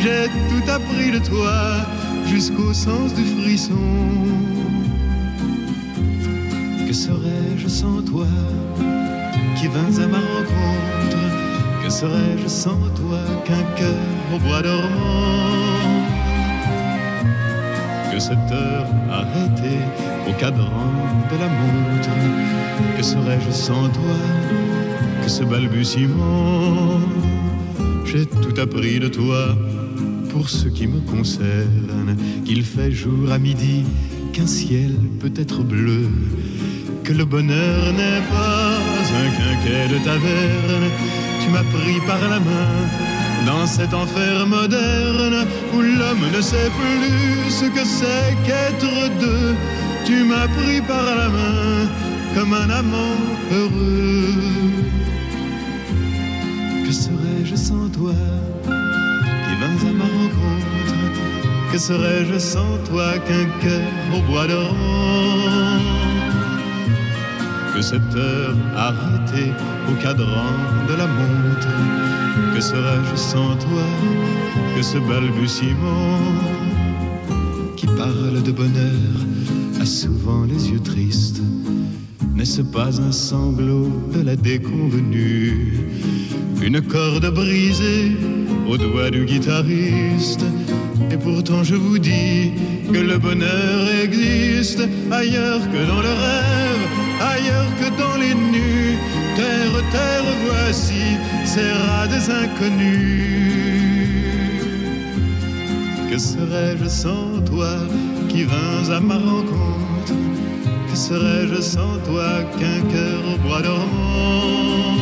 J'ai 0.00 0.26
tout 0.48 0.70
appris 0.70 1.10
de 1.12 1.18
toi 1.18 1.86
jusqu'au 2.26 2.72
sens 2.72 3.14
du 3.14 3.24
frisson. 3.24 3.72
Que 6.86 6.92
serais-je 6.92 7.68
sans 7.68 8.02
toi 8.02 8.26
qui 9.56 9.66
vins 9.68 10.02
à 10.02 10.06
ma 10.06 10.18
rencontre? 10.18 11.22
Que 11.82 11.90
serais-je 11.90 12.48
sans 12.48 12.82
toi 12.94 13.20
qu'un 13.44 13.62
cœur 13.76 14.34
au 14.34 14.38
bois 14.38 14.62
dormant? 14.62 15.71
Cette 18.22 18.52
heure 18.52 18.86
arrêtée 19.10 19.82
au 20.28 20.32
cadran 20.34 20.92
de 21.30 21.36
la 21.42 21.48
montre. 21.48 22.14
Que 22.96 23.02
serais-je 23.02 23.50
sans 23.50 23.88
toi? 23.88 24.16
Que 25.22 25.28
ce 25.28 25.42
balbutiement? 25.42 27.00
J'ai 28.04 28.26
tout 28.26 28.56
appris 28.60 29.00
de 29.00 29.08
toi 29.08 29.56
pour 30.30 30.48
ce 30.48 30.68
qui 30.68 30.86
me 30.86 31.00
concerne. 31.00 32.16
Qu'il 32.44 32.62
fait 32.62 32.92
jour 32.92 33.32
à 33.32 33.38
midi, 33.38 33.84
qu'un 34.32 34.46
ciel 34.46 34.92
peut 35.18 35.34
être 35.34 35.64
bleu. 35.64 36.08
Que 37.02 37.12
le 37.12 37.24
bonheur 37.24 37.92
n'est 37.98 38.24
pas 38.36 38.78
un 39.20 39.28
quinquet 39.38 39.84
de 39.94 39.98
taverne. 40.04 40.88
Tu 41.40 41.50
m'as 41.50 41.68
pris 41.76 41.98
par 42.06 42.22
la 42.30 42.38
main 42.38 43.11
dans 43.46 43.66
cet 43.66 43.94
enfer 43.94 44.46
moderne 44.46 45.46
où 45.74 45.80
l'homme 45.80 46.26
ne 46.34 46.40
sait 46.40 46.70
plus 46.78 47.50
ce 47.50 47.66
que 47.66 47.84
c'est 47.84 48.36
qu'être 48.44 49.18
deux. 49.20 49.54
Tu 50.04 50.24
m'as 50.24 50.48
pris 50.48 50.80
par 50.82 51.04
la 51.04 51.28
main 51.28 51.88
comme 52.34 52.52
un 52.54 52.70
amant 52.70 53.16
heureux. 53.52 54.34
Que 56.84 56.92
serais-je 56.92 57.56
sans 57.56 57.88
toi 57.88 58.14
qui 59.44 59.54
vins 59.60 59.88
à 59.88 59.92
ma 59.92 60.04
rencontre? 60.04 60.72
Que 61.72 61.78
serais-je 61.78 62.38
sans 62.38 62.76
toi 62.88 63.12
qu'un 63.26 63.46
cœur 63.62 63.88
au 64.14 64.20
bois 64.30 64.46
dormant 64.46 65.80
que 67.74 67.80
cette 67.80 68.14
heure 68.14 68.54
arrêtée 68.76 69.52
au 69.88 69.94
cadran 70.02 70.52
de 70.88 70.94
la 70.94 71.06
montre? 71.06 72.01
Serais-je 72.62 73.16
sans 73.16 73.56
toi 73.56 73.86
que 74.76 74.82
ce 74.82 74.98
balbutiement 74.98 76.18
Qui 77.76 77.86
parle 77.86 78.40
de 78.42 78.52
bonheur 78.52 79.16
a 79.80 79.84
souvent 79.84 80.44
les 80.44 80.70
yeux 80.70 80.80
tristes? 80.80 81.42
N'est-ce 82.36 82.62
pas 82.62 83.00
un 83.00 83.10
sanglot 83.10 83.90
de 84.14 84.22
la 84.22 84.36
déconvenue? 84.36 85.74
Une 86.62 86.80
corde 86.80 87.28
brisée 87.34 88.12
au 88.68 88.76
doigt 88.76 89.10
du 89.10 89.24
guitariste 89.24 90.44
Et 91.10 91.16
pourtant 91.16 91.64
je 91.64 91.74
vous 91.74 91.98
dis 91.98 92.52
que 92.92 92.98
le 92.98 93.18
bonheur 93.18 93.80
existe 94.04 94.82
Ailleurs 95.10 95.62
que 95.72 95.80
dans 95.90 96.00
le 96.00 96.14
rêve 96.24 96.62
ailleurs 97.22 97.70
que 97.78 97.88
dans. 97.98 98.11
Terre, 99.36 99.82
terre, 99.90 100.24
voici 100.46 101.16
ces 101.44 101.70
rats 101.70 102.06
des 102.06 102.30
inconnus. 102.30 103.62
Que 106.10 106.18
serais-je 106.18 106.88
sans 106.88 107.40
toi 107.46 107.74
qui 108.28 108.44
vins 108.44 108.90
à 108.90 109.00
ma 109.00 109.16
rencontre? 109.16 110.14
Que 110.90 110.96
serais-je 110.96 111.60
sans 111.62 111.96
toi 112.06 112.42
qu'un 112.58 112.80
cœur 112.92 113.20
au 113.32 113.38
bois 113.48 113.62
dormant? 113.62 114.98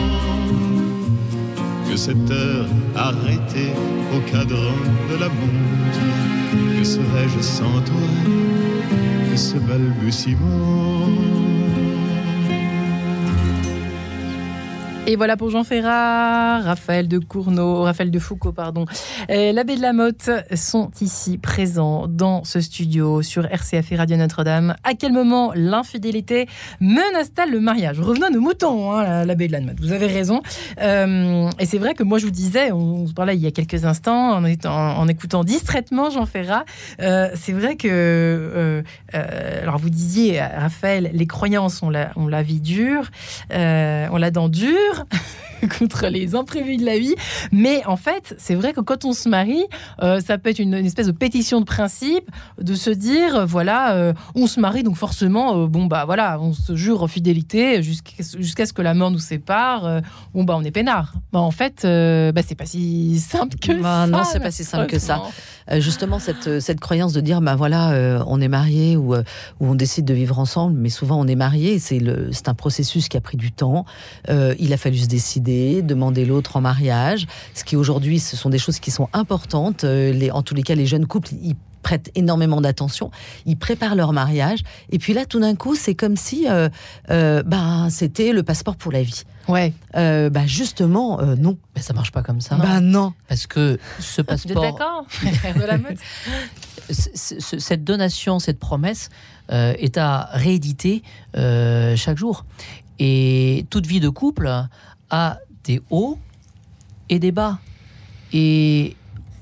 Que 1.88 1.96
cette 1.96 2.30
heure 2.30 2.68
arrêtée 2.94 3.72
au 4.14 4.20
cadran 4.30 4.78
de 5.10 5.16
la 5.18 5.28
montre? 5.28 6.00
Que 6.78 6.84
serais-je 6.84 7.40
sans 7.42 7.80
toi 7.84 8.08
que 9.30 9.36
ce 9.36 9.56
balbutiement? 9.56 11.29
Et 15.10 15.16
voilà 15.16 15.36
pour 15.36 15.50
Jean 15.50 15.64
Ferrat, 15.64 16.60
Raphaël 16.60 17.08
de 17.08 17.18
Cournot, 17.18 17.82
Raphaël 17.82 18.12
de 18.12 18.18
Foucault, 18.20 18.52
pardon. 18.52 18.84
L'abbé 19.28 19.74
de 19.74 19.82
la 19.82 19.92
Motte 19.92 20.30
sont 20.54 20.92
ici 21.00 21.36
présents 21.36 22.06
dans 22.06 22.44
ce 22.44 22.60
studio 22.60 23.20
sur 23.20 23.44
RCF 23.44 23.90
et 23.90 23.96
Radio 23.96 24.16
Notre-Dame. 24.16 24.76
À 24.84 24.94
quel 24.94 25.12
moment 25.12 25.50
l'infidélité 25.56 26.46
menace-t-elle 26.78 27.50
le 27.50 27.58
mariage? 27.58 27.98
Revenons 27.98 28.28
à 28.28 28.30
nos 28.30 28.40
moutons, 28.40 28.92
hein, 28.92 29.24
l'abbé 29.24 29.48
de 29.48 29.52
la 29.52 29.60
Motte. 29.60 29.80
Vous 29.80 29.90
avez 29.90 30.06
raison. 30.06 30.42
Euh, 30.80 31.50
et 31.58 31.66
c'est 31.66 31.78
vrai 31.78 31.94
que 31.94 32.04
moi, 32.04 32.18
je 32.18 32.26
vous 32.26 32.30
disais, 32.30 32.70
on 32.70 33.08
se 33.08 33.12
parlait 33.12 33.34
il 33.34 33.42
y 33.42 33.48
a 33.48 33.50
quelques 33.50 33.84
instants, 33.84 34.40
en, 34.64 35.08
écoutant 35.08 35.42
distraitement 35.42 36.10
Jean 36.10 36.26
Ferrat, 36.26 36.64
euh, 37.02 37.30
c'est 37.34 37.52
vrai 37.52 37.74
que, 37.74 37.88
euh, 37.90 38.82
alors 39.12 39.78
vous 39.78 39.90
disiez, 39.90 40.40
Raphaël, 40.40 41.10
les 41.12 41.26
croyances 41.26 41.82
ont 41.82 41.90
la, 41.90 42.12
ont 42.14 42.28
la 42.28 42.44
vie 42.44 42.60
dure, 42.60 43.10
on 43.50 44.16
la 44.16 44.30
dent 44.30 44.48
dure 44.48 44.99
contre 45.78 46.06
les 46.06 46.34
imprévus 46.34 46.76
de 46.76 46.84
la 46.84 46.98
vie. 46.98 47.14
Mais 47.52 47.84
en 47.86 47.96
fait, 47.96 48.34
c'est 48.38 48.54
vrai 48.54 48.72
que 48.72 48.80
quand 48.80 49.04
on 49.04 49.12
se 49.12 49.28
marie, 49.28 49.64
euh, 50.02 50.20
ça 50.20 50.38
peut 50.38 50.50
être 50.50 50.58
une, 50.58 50.74
une 50.74 50.86
espèce 50.86 51.06
de 51.06 51.12
pétition 51.12 51.60
de 51.60 51.66
principe 51.66 52.28
de 52.60 52.74
se 52.74 52.90
dire, 52.90 53.36
euh, 53.36 53.44
voilà, 53.44 53.94
euh, 53.94 54.12
on 54.34 54.46
se 54.46 54.60
marie, 54.60 54.82
donc 54.82 54.96
forcément, 54.96 55.56
euh, 55.56 55.66
bon, 55.66 55.86
bah 55.86 56.04
voilà, 56.04 56.38
on 56.40 56.52
se 56.52 56.74
jure 56.76 57.08
fidélité 57.08 57.82
jusqu'à 57.82 58.66
ce 58.66 58.72
que 58.72 58.82
la 58.82 58.94
mort 58.94 59.10
nous 59.10 59.18
sépare. 59.18 60.00
bon, 60.34 60.44
bah 60.44 60.54
on 60.56 60.62
est 60.64 60.70
peinard. 60.70 61.12
Bah, 61.32 61.40
en 61.40 61.50
fait, 61.50 61.82
bah, 61.84 62.42
c'est 62.46 62.54
pas 62.54 62.66
si 62.66 63.18
simple 63.20 63.56
que 63.58 63.72
Bah, 63.72 64.04
ça. 64.04 64.06
non, 64.06 64.24
c'est 64.24 64.40
pas 64.40 64.50
si 64.50 64.64
simple 64.64 64.86
que 64.86 64.98
ça. 64.98 65.22
Euh, 65.72 65.80
justement 65.80 66.18
cette, 66.18 66.46
euh, 66.48 66.60
cette 66.60 66.80
croyance 66.80 67.12
de 67.12 67.20
dire 67.20 67.40
bah 67.40 67.56
voilà 67.56 67.92
euh, 67.92 68.22
on 68.26 68.40
est 68.40 68.48
marié 68.48 68.96
ou, 68.96 69.14
euh, 69.14 69.22
ou 69.60 69.68
on 69.68 69.74
décide 69.74 70.04
de 70.04 70.14
vivre 70.14 70.38
ensemble 70.38 70.76
mais 70.78 70.88
souvent 70.88 71.20
on 71.20 71.26
est 71.26 71.36
marié 71.36 71.78
c'est 71.78 72.48
un 72.48 72.54
processus 72.54 73.08
qui 73.08 73.16
a 73.16 73.20
pris 73.20 73.36
du 73.36 73.52
temps. 73.52 73.84
Euh, 74.28 74.54
il 74.58 74.72
a 74.72 74.76
fallu 74.76 74.98
se 74.98 75.06
décider 75.06 75.82
demander 75.82 76.24
l'autre 76.24 76.56
en 76.56 76.60
mariage 76.60 77.26
ce 77.54 77.64
qui 77.64 77.76
aujourd'hui 77.76 78.18
ce 78.18 78.36
sont 78.36 78.50
des 78.50 78.58
choses 78.58 78.80
qui 78.80 78.90
sont 78.90 79.08
importantes. 79.12 79.84
Euh, 79.84 80.12
les, 80.12 80.30
en 80.30 80.42
tous 80.42 80.54
les 80.54 80.62
cas 80.62 80.74
les 80.74 80.86
jeunes 80.86 81.06
couples 81.06 81.30
ils 81.42 81.56
prêtent 81.82 82.10
énormément 82.14 82.60
d'attention, 82.60 83.10
ils 83.46 83.56
préparent 83.56 83.94
leur 83.94 84.12
mariage, 84.12 84.60
et 84.90 84.98
puis 84.98 85.12
là, 85.12 85.24
tout 85.26 85.40
d'un 85.40 85.54
coup, 85.54 85.74
c'est 85.74 85.94
comme 85.94 86.16
si, 86.16 86.48
euh, 86.48 86.68
euh, 87.10 87.42
bah, 87.42 87.88
c'était 87.90 88.32
le 88.32 88.42
passeport 88.42 88.76
pour 88.76 88.92
la 88.92 89.02
vie. 89.02 89.24
Ouais. 89.48 89.72
Euh, 89.96 90.30
bah, 90.30 90.46
justement, 90.46 91.20
euh, 91.20 91.34
non. 91.34 91.58
Mais 91.74 91.82
ça 91.82 91.92
marche 91.92 92.12
pas 92.12 92.22
comme 92.22 92.40
ça. 92.40 92.56
Bah 92.56 92.80
non. 92.80 93.12
Parce 93.28 93.46
que 93.46 93.78
ce 93.98 94.16
Vous 94.16 94.20
êtes 94.20 94.26
passeport, 94.26 94.62
d'accord 94.62 95.06
de 95.56 95.66
la 95.66 95.78
mode 95.78 95.96
cette 96.90 97.84
donation, 97.84 98.38
cette 98.38 98.58
promesse 98.58 99.10
euh, 99.52 99.74
est 99.78 99.98
à 99.98 100.28
rééditer 100.32 101.02
euh, 101.36 101.96
chaque 101.96 102.18
jour. 102.18 102.44
Et 102.98 103.66
toute 103.70 103.86
vie 103.86 104.00
de 104.00 104.08
couple 104.08 104.50
a 105.10 105.38
des 105.64 105.80
hauts 105.90 106.18
et 107.08 107.18
des 107.18 107.32
bas. 107.32 107.58
Et 108.32 108.96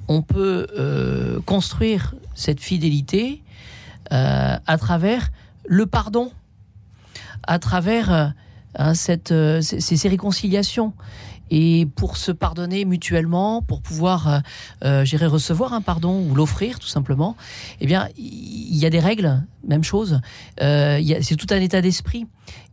on 0.09 0.23
peut 0.23 0.67
euh, 0.79 1.41
construire 1.45 2.15
cette 2.39 2.61
fidélité 2.61 3.43
à 4.11 4.79
travers 4.79 5.29
le 5.67 5.85
pardon, 5.87 6.33
à 7.47 7.59
travers 7.59 8.33
hein, 8.75 8.95
cette, 8.95 9.35
ces, 9.61 9.81
ces 9.81 10.09
réconciliations 10.09 10.93
et 11.51 11.87
pour 11.97 12.17
se 12.17 12.33
pardonner 12.33 12.85
mutuellement, 12.85 13.63
pour 13.63 13.81
pouvoir 13.81 14.43
euh, 14.85 15.05
euh 15.05 15.29
recevoir 15.29 15.73
un 15.73 15.81
pardon 15.81 16.23
ou 16.29 16.35
l'offrir 16.35 16.79
tout 16.79 16.87
simplement, 16.87 17.37
eh 17.81 17.87
bien, 17.87 18.09
il 18.17 18.77
y 18.77 18.87
a 18.87 18.91
des 18.91 19.01
règles, 19.01 19.43
même 19.67 19.85
chose. 19.85 20.21
Euh, 20.61 21.01
c'est 21.23 21.37
tout 21.37 21.47
un 21.51 21.61
état 21.61 21.81
d'esprit. 21.81 22.27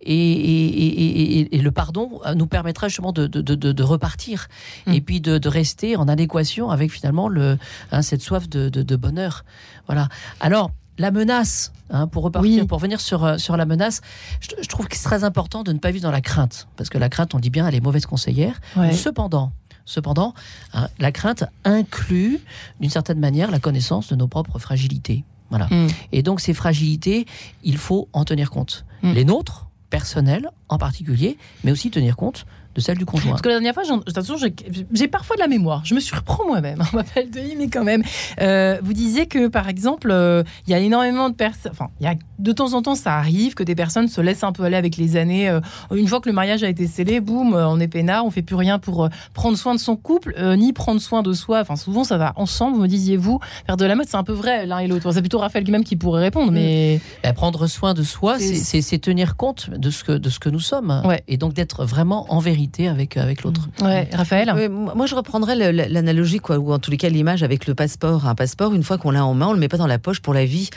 Et, 0.07 1.55
et, 1.55 1.61
le 1.61 1.71
pardon 1.71 2.21
euh, 2.25 2.35
nous 2.35 2.45
permettra 2.45 2.87
justement 2.89 3.11
de, 3.11 3.25
de, 3.25 3.41
de, 3.41 3.71
de 3.71 3.83
repartir 3.83 4.47
mmh. 4.85 4.93
et 4.93 5.01
puis 5.01 5.19
de, 5.19 5.47
rester 5.47 5.95
en 5.95 6.07
adéquation 6.07 6.69
avec 6.69 6.91
finalement 6.91 7.27
le, 7.27 7.57
hein, 7.91 8.01
cette 8.03 8.21
soif 8.21 8.47
de, 8.47 8.95
bonheur. 8.95 9.45
Voilà. 9.87 10.09
Alors, 10.39 10.71
la 10.97 11.11
menace, 11.11 11.73
hein, 11.89 12.07
pour 12.07 12.23
repartir, 12.23 12.65
pour 12.67 12.79
venir 12.79 13.01
sur, 13.01 13.23
euh, 13.23 13.37
sur 13.37 13.57
la 13.57 13.65
menace, 13.65 14.01
je, 14.39 14.67
trouve 14.67 14.87
que 14.87 14.95
c'est 14.95 15.03
très 15.03 15.23
important 15.23 15.63
de 15.63 15.73
ne 15.73 15.79
pas 15.79 15.91
vivre 15.91 16.03
dans 16.03 16.11
la 16.11 16.21
crainte. 16.21 16.67
Parce 16.77 16.89
que 16.89 16.97
la 16.97 17.09
crainte, 17.09 17.35
on 17.35 17.39
dit 17.39 17.49
bien, 17.49 17.67
elle 17.67 17.75
est 17.75 17.81
mauvaise 17.81 18.05
conseillère. 18.05 18.59
Cependant, 18.93 19.51
cependant 19.85 20.33
hein, 20.73 20.87
la 20.99 21.11
crainte 21.11 21.43
inclut, 21.63 22.39
d'une 22.79 22.89
certaine 22.89 23.19
manière, 23.19 23.51
la 23.51 23.59
connaissance 23.59 24.07
de 24.09 24.15
nos 24.15 24.27
propres 24.27 24.59
fragilités. 24.59 25.23
Voilà. 25.49 25.67
Mm. 25.67 25.87
Et 26.11 26.23
donc, 26.23 26.41
ces 26.41 26.53
fragilités, 26.53 27.25
il 27.63 27.77
faut 27.77 28.09
en 28.13 28.25
tenir 28.25 28.49
compte. 28.49 28.85
Mm. 29.03 29.13
Les 29.13 29.25
nôtres, 29.25 29.67
personnelles 29.89 30.49
en 30.67 30.77
particulier, 30.77 31.37
mais 31.63 31.71
aussi 31.71 31.91
tenir 31.91 32.15
compte 32.15 32.45
de 32.75 32.81
celle 32.81 32.97
du 32.97 33.05
conjoint. 33.05 33.31
Parce 33.31 33.41
que 33.41 33.49
la 33.49 33.55
dernière 33.55 33.73
fois, 33.73 33.83
j'ai 34.93 35.07
parfois 35.07 35.35
de 35.37 35.41
la 35.41 35.47
mémoire. 35.47 35.81
Je 35.85 35.95
me 35.95 35.99
surprends 35.99 36.45
moi-même. 36.45 36.83
On 36.93 36.97
m'appelle 36.97 37.31
de 37.31 37.39
mais 37.57 37.69
quand 37.69 37.83
même. 37.83 38.03
Euh, 38.41 38.77
vous 38.83 38.93
disiez 38.93 39.27
que, 39.27 39.47
par 39.47 39.69
exemple, 39.69 40.09
euh, 40.11 40.43
il 40.67 40.71
y 40.71 40.73
a 40.73 40.79
énormément 40.79 41.29
de 41.29 41.35
personnes. 41.35 41.71
Enfin, 41.71 41.89
il 41.99 42.05
y 42.05 42.09
a, 42.09 42.15
de 42.39 42.51
temps 42.51 42.73
en 42.73 42.81
temps, 42.81 42.95
ça 42.95 43.15
arrive 43.15 43.53
que 43.53 43.63
des 43.63 43.75
personnes 43.75 44.07
se 44.07 44.19
laissent 44.19 44.43
un 44.43 44.51
peu 44.51 44.63
aller 44.63 44.75
avec 44.75 44.97
les 44.97 45.15
années. 45.15 45.49
Euh, 45.49 45.61
une 45.93 46.07
fois 46.07 46.19
que 46.19 46.27
le 46.27 46.35
mariage 46.35 46.63
a 46.63 46.69
été 46.69 46.85
scellé, 46.87 47.21
boum, 47.21 47.53
on 47.53 47.79
est 47.79 47.87
peinard, 47.87 48.25
on 48.25 48.31
fait 48.31 48.41
plus 48.41 48.55
rien 48.55 48.77
pour 48.77 49.09
prendre 49.33 49.57
soin 49.57 49.73
de 49.73 49.79
son 49.79 49.95
couple, 49.95 50.35
ni 50.57 50.73
prendre 50.73 50.99
soin 50.99 51.23
de 51.23 51.33
soi. 51.33 51.61
Enfin, 51.61 51.75
souvent, 51.75 52.03
ça 52.03 52.17
va 52.17 52.33
ensemble, 52.35 52.79
me 52.79 52.87
disiez-vous. 52.87 53.39
Faire 53.65 53.77
de 53.77 53.85
la 53.85 53.95
mode, 53.95 54.07
c'est 54.07 54.17
un 54.17 54.23
peu 54.23 54.33
vrai 54.33 54.65
l'un 54.65 54.79
et 54.79 54.87
l'autre. 54.87 55.11
C'est 55.11 55.21
plutôt 55.21 55.39
Raphaël 55.39 55.69
même 55.71 55.83
qui 55.83 55.95
pourrait 55.95 56.21
répondre, 56.21 56.51
mais. 56.51 56.99
Bah, 57.23 57.33
prendre 57.33 57.67
soin 57.67 57.93
de 57.93 58.03
soi, 58.03 58.37
c'est 58.39 58.99
tenir 58.99 59.35
compte 59.35 59.69
de 59.69 59.89
ce 59.89 60.03
que, 60.03 60.11
de 60.13 60.29
ce 60.29 60.39
que 60.39 60.49
nous 60.49 60.59
sommes. 60.59 61.01
Ouais. 61.05 61.23
Et 61.27 61.37
donc 61.37 61.53
d'être 61.53 61.85
vraiment 61.85 62.25
en 62.29 62.39
vérité 62.39 62.64
avec, 62.89 63.17
avec 63.17 63.43
l'autre. 63.43 63.69
Ouais, 63.81 64.09
Raphaël 64.11 64.53
Moi, 64.69 65.05
je 65.05 65.15
reprendrais 65.15 65.55
l'analogie, 65.55 66.39
quoi, 66.39 66.57
ou 66.57 66.71
en 66.71 66.79
tous 66.79 66.91
les 66.91 66.97
cas 66.97 67.09
l'image 67.09 67.43
avec 67.43 67.67
le 67.67 67.75
passeport. 67.75 68.27
Un 68.27 68.35
passeport, 68.35 68.73
une 68.73 68.83
fois 68.83 68.97
qu'on 68.97 69.11
l'a 69.11 69.25
en 69.25 69.33
main, 69.33 69.47
on 69.47 69.53
le 69.53 69.59
met 69.59 69.67
pas 69.67 69.77
dans 69.77 69.87
la 69.87 69.99
poche 69.99 70.19
pour 70.19 70.33
la 70.33 70.45
vie. 70.45 70.69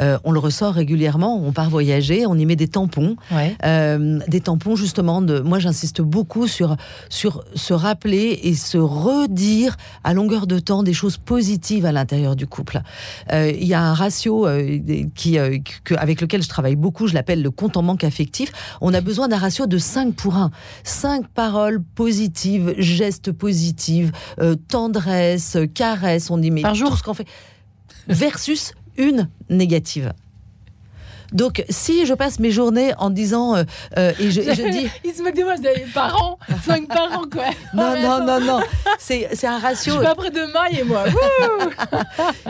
Euh, 0.00 0.18
on 0.24 0.32
le 0.32 0.38
ressort 0.38 0.74
régulièrement, 0.74 1.40
on 1.42 1.52
part 1.52 1.70
voyager, 1.70 2.26
on 2.26 2.36
y 2.36 2.46
met 2.46 2.56
des 2.56 2.68
tampons. 2.68 3.16
Euh, 3.64 4.18
des 4.28 4.40
tampons, 4.40 4.76
justement, 4.76 5.22
de. 5.22 5.40
Moi, 5.40 5.58
j'insiste 5.58 6.00
beaucoup 6.00 6.46
sur, 6.46 6.76
sur 7.08 7.44
se 7.54 7.74
rappeler 7.74 8.40
et 8.42 8.54
se 8.54 8.78
redire 8.78 9.76
à 10.02 10.14
longueur 10.14 10.46
de 10.46 10.58
temps 10.58 10.82
des 10.82 10.94
choses 10.94 11.16
positives 11.16 11.86
à 11.86 11.92
l'intérieur 11.92 12.36
du 12.36 12.46
couple. 12.46 12.80
Euh, 13.32 13.52
il 13.54 13.66
y 13.66 13.74
a 13.74 13.82
un 13.82 13.94
ratio 13.94 14.46
qui, 15.14 15.38
avec 15.38 16.20
lequel 16.20 16.42
je 16.42 16.48
travaille 16.48 16.76
beaucoup, 16.76 17.06
je 17.06 17.14
l'appelle 17.14 17.42
le 17.42 17.50
compte 17.50 17.76
en 17.76 17.82
manque 17.82 18.04
affectif. 18.04 18.52
On 18.80 18.92
a 18.94 19.00
besoin 19.00 19.28
d'un 19.28 19.38
ratio 19.38 19.66
de 19.66 19.78
5 19.78 20.14
pour 20.14 20.36
1. 20.36 20.50
5 20.84 21.28
paroles 21.34 21.82
positives, 21.94 22.74
gestes 22.78 23.32
positifs, 23.32 24.10
euh, 24.40 24.54
tendresse, 24.68 25.56
caresse, 25.74 26.30
on 26.30 26.38
dit 26.38 26.50
mais 26.50 26.62
Par 26.62 26.74
jour. 26.74 26.96
ce 26.96 27.02
qu'on 27.02 27.14
fait, 27.14 27.26
versus 28.08 28.72
une 28.96 29.28
négative. 29.50 30.12
Donc, 31.34 31.64
si 31.68 32.06
je 32.06 32.14
passe 32.14 32.38
mes 32.38 32.50
journées 32.50 32.92
en 32.98 33.10
disant 33.10 33.56
euh, 33.56 33.64
euh, 33.98 34.12
et 34.20 34.30
je, 34.30 34.40
dis, 34.70 34.88
il 35.04 35.12
se 35.12 35.22
moque 35.22 35.34
de 35.34 35.42
moi, 35.42 35.54
j'ai 35.62 35.84
parents, 35.92 36.38
cinq 36.64 36.88
parents 36.88 37.24
quoi. 37.30 37.44
Non, 37.74 38.00
non, 38.00 38.24
non, 38.24 38.40
non, 38.40 38.60
c'est 38.98 39.28
c'est 39.34 39.48
un 39.48 39.58
ratio. 39.58 39.94
Je 39.94 39.98
suis 39.98 40.06
pas 40.06 40.14
près 40.14 40.30
de 40.30 40.40
maille 40.52 40.80
et 40.80 40.84
moi. 40.84 41.04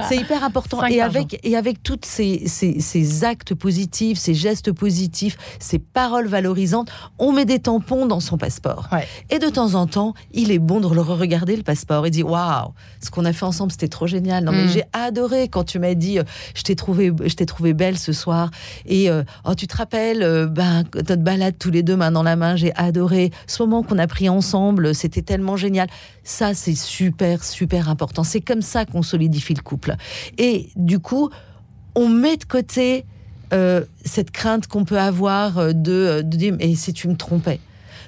c'est 0.08 0.16
hyper 0.16 0.44
important 0.44 0.84
et 0.86 1.00
avec 1.00 1.40
et 1.42 1.56
avec 1.56 1.82
toutes 1.82 2.04
ces, 2.04 2.46
ces, 2.46 2.80
ces 2.80 3.24
actes 3.24 3.54
positifs, 3.54 4.18
ces 4.18 4.34
gestes 4.34 4.72
positifs, 4.72 5.36
ces 5.58 5.78
paroles 5.78 6.26
valorisantes, 6.26 6.90
on 7.18 7.32
met 7.32 7.46
des 7.46 7.58
tampons 7.58 8.06
dans 8.06 8.20
son 8.20 8.36
passeport. 8.36 8.88
Et 9.30 9.38
de 9.38 9.48
temps 9.48 9.74
en 9.74 9.86
temps, 9.86 10.14
il 10.32 10.52
est 10.52 10.58
bon 10.58 10.80
de 10.80 10.94
le 10.94 11.00
regarder 11.00 11.56
le 11.56 11.62
passeport 11.62 12.06
et 12.06 12.10
dire 12.10 12.28
waouh, 12.28 12.72
ce 13.02 13.10
qu'on 13.10 13.24
a 13.24 13.32
fait 13.32 13.46
ensemble, 13.46 13.72
c'était 13.72 13.88
trop 13.88 14.06
génial. 14.06 14.44
Non 14.44 14.52
mais 14.52 14.64
mm. 14.64 14.68
j'ai 14.68 14.84
adoré 14.92 15.48
quand 15.48 15.64
tu 15.64 15.78
m'as 15.78 15.94
dit, 15.94 16.18
euh, 16.18 16.24
je 16.54 16.62
t'ai 16.62 16.76
trouvé, 16.76 17.12
je 17.24 17.34
t'ai 17.34 17.46
trouvé 17.46 17.72
belle 17.72 17.98
ce 17.98 18.12
soir. 18.12 18.50
Et 18.86 19.10
euh, 19.10 19.22
oh, 19.44 19.54
tu 19.54 19.66
te 19.66 19.76
rappelles, 19.76 20.22
euh, 20.22 20.46
ben, 20.46 20.84
notre 20.94 21.22
balade 21.22 21.54
tous 21.58 21.70
les 21.70 21.82
deux 21.82 21.96
main 21.96 22.10
dans 22.10 22.22
la 22.22 22.36
main, 22.36 22.56
j'ai 22.56 22.74
adoré 22.74 23.30
ce 23.46 23.62
moment 23.62 23.82
qu'on 23.82 23.98
a 23.98 24.06
pris 24.06 24.28
ensemble, 24.28 24.94
c'était 24.94 25.22
tellement 25.22 25.56
génial. 25.56 25.88
Ça, 26.22 26.54
c'est 26.54 26.74
super, 26.74 27.44
super 27.44 27.88
important. 27.88 28.24
C'est 28.24 28.40
comme 28.40 28.62
ça 28.62 28.84
qu'on 28.84 29.02
solidifie 29.02 29.54
le 29.54 29.62
couple. 29.62 29.96
Et 30.38 30.70
du 30.76 30.98
coup, 30.98 31.30
on 31.94 32.08
met 32.08 32.36
de 32.36 32.44
côté 32.44 33.04
euh, 33.52 33.82
cette 34.04 34.30
crainte 34.30 34.66
qu'on 34.66 34.84
peut 34.84 34.98
avoir 34.98 35.74
de, 35.74 36.22
de 36.22 36.22
dire, 36.22 36.54
mais 36.58 36.74
si 36.74 36.92
tu 36.92 37.08
me 37.08 37.16
trompais. 37.16 37.60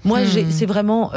Moi, 0.05 0.23
hmm. 0.23 0.51
c'est 0.51 0.67
vraiment 0.67 1.13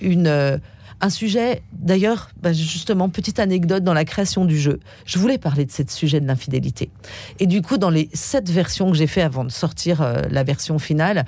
une 0.00 0.60
un 1.00 1.10
sujet, 1.10 1.62
d'ailleurs, 1.72 2.30
bah, 2.40 2.52
justement, 2.52 3.08
petite 3.08 3.38
anecdote 3.38 3.82
dans 3.82 3.94
la 3.94 4.04
création 4.04 4.44
du 4.44 4.58
jeu. 4.58 4.80
Je 5.06 5.18
voulais 5.18 5.38
parler 5.38 5.64
de 5.64 5.70
ce 5.70 5.82
sujet 5.88 6.20
de 6.20 6.26
l'infidélité. 6.26 6.90
Et 7.38 7.46
du 7.46 7.62
coup, 7.62 7.78
dans 7.78 7.90
les 7.90 8.08
sept 8.12 8.50
versions 8.50 8.90
que 8.90 8.96
j'ai 8.96 9.06
fait 9.06 9.22
avant 9.22 9.44
de 9.44 9.50
sortir 9.50 10.02
euh, 10.02 10.22
la 10.30 10.44
version 10.44 10.78
finale, 10.78 11.24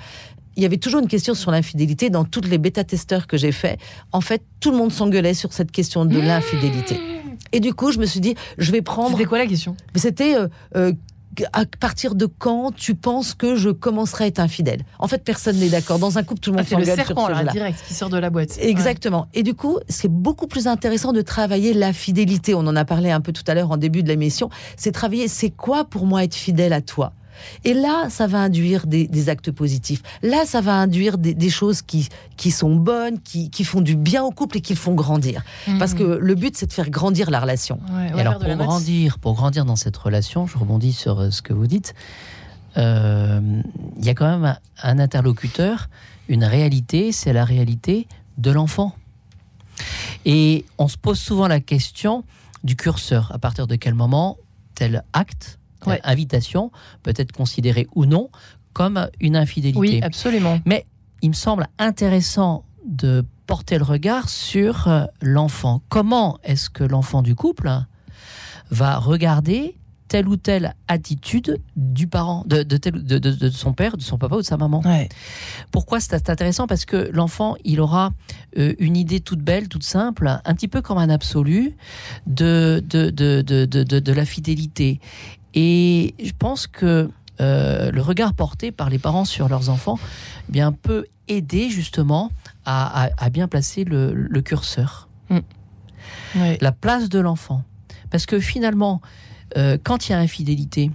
il 0.55 0.63
y 0.63 0.65
avait 0.65 0.77
toujours 0.77 1.01
une 1.01 1.07
question 1.07 1.33
sur 1.33 1.51
l'infidélité 1.51 2.09
dans 2.09 2.25
toutes 2.25 2.47
les 2.47 2.59
bêta-testeurs 2.59 3.25
que 3.25 3.37
j'ai 3.37 3.51
fait. 3.51 3.79
En 4.11 4.21
fait, 4.21 4.43
tout 4.59 4.71
le 4.71 4.77
monde 4.77 4.91
s'engueulait 4.91 5.33
sur 5.33 5.51
cette 5.51 5.71
question 5.71 6.05
de 6.05 6.19
l'infidélité. 6.19 6.99
Et 7.51 7.59
du 7.59 7.73
coup, 7.73 7.91
je 7.91 7.99
me 7.99 8.05
suis 8.05 8.19
dit, 8.19 8.35
je 8.57 8.71
vais 8.71 8.81
prendre. 8.81 9.17
C'était 9.17 9.25
quoi 9.25 9.37
la 9.37 9.47
question? 9.47 9.75
C'était 9.95 10.35
euh, 10.35 10.47
euh, 10.75 10.93
à 11.53 11.65
partir 11.79 12.15
de 12.15 12.25
quand 12.25 12.73
tu 12.75 12.95
penses 12.95 13.33
que 13.33 13.55
je 13.55 13.69
commencerai 13.69 14.25
à 14.25 14.27
être 14.27 14.39
infidèle? 14.39 14.83
En 14.99 15.07
fait, 15.07 15.23
personne 15.23 15.57
n'est 15.57 15.69
d'accord. 15.69 15.99
Dans 15.99 16.17
un 16.17 16.23
couple, 16.23 16.41
tout 16.41 16.51
le 16.51 16.57
monde 16.57 16.65
ah, 16.67 16.69
s'engueule 16.69 17.05
sur 17.05 17.07
ce 17.07 17.31
là 17.31 17.51
direct 17.51 17.79
qui 17.87 17.93
sort 17.93 18.09
de 18.09 18.17
la 18.17 18.29
boîte. 18.29 18.57
Exactement. 18.59 19.27
Et 19.33 19.43
du 19.43 19.53
coup, 19.53 19.79
c'est 19.87 20.11
beaucoup 20.11 20.47
plus 20.47 20.67
intéressant 20.67 21.13
de 21.13 21.21
travailler 21.21 21.73
la 21.73 21.93
fidélité. 21.93 22.53
On 22.53 22.59
en 22.59 22.75
a 22.75 22.85
parlé 22.85 23.11
un 23.11 23.21
peu 23.21 23.31
tout 23.31 23.43
à 23.47 23.53
l'heure 23.53 23.71
en 23.71 23.77
début 23.77 24.03
de 24.03 24.07
l'émission. 24.07 24.49
C'est 24.77 24.91
travailler, 24.91 25.27
c'est 25.27 25.49
quoi 25.49 25.85
pour 25.85 26.05
moi 26.05 26.23
être 26.23 26.35
fidèle 26.35 26.73
à 26.73 26.81
toi? 26.81 27.13
Et 27.63 27.73
là, 27.73 28.09
ça 28.09 28.27
va 28.27 28.39
induire 28.39 28.85
des, 28.87 29.29
actes 29.29 29.51
positifs. 29.51 30.01
Là, 30.21 30.45
ça 30.45 30.61
va 30.61 30.73
induire 30.73 31.17
des, 31.17 31.49
choses 31.49 31.81
qui, 31.81 32.09
qui 32.37 32.51
sont 32.51 32.75
bonnes, 32.75 33.19
qui, 33.19 33.63
font 33.63 33.81
du 33.81 33.95
bien 33.95 34.23
au 34.23 34.31
couple 34.31 34.57
et 34.57 34.61
qui 34.61 34.73
le 34.73 34.79
font 34.79 34.93
grandir. 34.93 35.43
Mhm. 35.67 35.79
Parce 35.79 35.93
que 35.93 36.03
le 36.03 36.35
but, 36.35 36.57
c'est 36.57 36.67
de 36.67 36.73
faire 36.73 36.89
grandir 36.89 37.31
la 37.31 37.39
relation. 37.39 37.79
et 38.15 38.19
alors, 38.19 38.39
pour 38.39 38.55
grandir, 38.55 39.19
pour 39.19 39.33
grandir 39.33 39.65
dans 39.65 39.75
cette 39.75 39.97
relation, 39.97 40.47
je 40.47 40.57
rebondis 40.57 40.93
sur 40.93 41.19
euh, 41.19 41.31
ce 41.31 41.41
que 41.41 41.53
vous 41.53 41.67
dites, 41.67 41.93
euh, 42.77 43.61
il 43.97 44.05
y 44.05 44.09
a 44.09 44.13
quand 44.13 44.39
même 44.39 44.57
un 44.81 44.99
interlocuteur, 44.99 45.89
une 46.27 46.43
réalité, 46.43 47.11
c'est 47.11 47.33
la 47.33 47.45
réalité 47.45 48.07
de 48.37 48.51
l'enfant. 48.51 48.95
Et 50.25 50.65
on 50.77 50.87
se 50.87 50.97
pose 50.97 51.19
souvent 51.19 51.47
la 51.47 51.59
question 51.59 52.23
du 52.63 52.75
curseur. 52.75 53.31
À 53.33 53.39
partir 53.39 53.67
de 53.67 53.75
quel 53.75 53.93
moment 53.93 54.37
tel 54.75 55.03
acte 55.13 55.59
invitation 56.03 56.71
peut 57.03 57.13
être 57.15 57.31
considérée 57.31 57.87
ou 57.95 58.05
non 58.05 58.29
comme 58.73 59.07
une 59.19 59.35
infidélité. 59.35 59.79
Oui, 59.79 59.99
absolument. 60.01 60.59
Mais 60.65 60.85
il 61.21 61.29
me 61.29 61.35
semble 61.35 61.67
intéressant 61.77 62.65
de 62.85 63.23
porter 63.47 63.77
le 63.77 63.83
regard 63.83 64.29
sur 64.29 64.87
euh, 64.87 65.05
l'enfant. 65.21 65.81
Comment 65.89 66.39
est-ce 66.43 66.69
que 66.69 66.83
l'enfant 66.83 67.21
du 67.21 67.35
couple 67.35 67.69
va 68.71 68.97
regarder 68.97 69.77
telle 70.07 70.27
ou 70.27 70.37
telle 70.37 70.75
attitude 70.87 71.59
du 71.75 72.07
parent, 72.07 72.43
de, 72.45 72.61
de, 72.61 73.49
son 73.49 73.73
père, 73.73 73.97
de 73.97 74.03
son 74.03 74.17
papa 74.17 74.35
ou 74.35 74.41
de 74.41 74.45
sa 74.45 74.57
maman? 74.57 74.83
Pourquoi 75.71 75.99
c'est 75.99 76.29
intéressant? 76.29 76.67
Parce 76.67 76.85
que 76.85 77.09
l'enfant, 77.11 77.55
il 77.63 77.81
aura 77.81 78.11
euh, 78.57 78.75
une 78.79 78.95
idée 78.95 79.21
toute 79.21 79.39
belle, 79.39 79.69
toute 79.69 79.83
simple, 79.83 80.39
un 80.43 80.53
petit 80.53 80.67
peu 80.67 80.81
comme 80.81 80.99
un 80.99 81.09
absolu 81.09 81.75
de, 82.27 82.83
de, 82.87 83.09
de 83.09 84.13
la 84.13 84.25
fidélité. 84.25 84.99
Et 85.53 86.15
je 86.23 86.31
pense 86.37 86.67
que 86.67 87.09
euh, 87.41 87.91
le 87.91 88.01
regard 88.01 88.33
porté 88.33 88.71
par 88.71 88.89
les 88.89 88.99
parents 88.99 89.25
sur 89.25 89.49
leurs 89.49 89.69
enfants 89.69 89.97
eh 90.49 90.51
bien, 90.51 90.71
peut 90.71 91.05
aider 91.27 91.69
justement 91.69 92.31
à, 92.65 93.09
bien 93.31 93.47
placer 93.47 93.83
le, 93.83 94.41
curseur. 94.41 95.07
Mm. 95.29 95.39
La 96.61 96.71
place 96.71 97.09
de 97.09 97.19
l'enfant. 97.19 97.63
Parce 98.09 98.25
que 98.25 98.39
finalement, 98.39 99.01
euh, 99.57 99.77
quand 99.81 100.07
il 100.07 100.11
y 100.11 100.15
a 100.15 100.19
infidélité, 100.19 100.91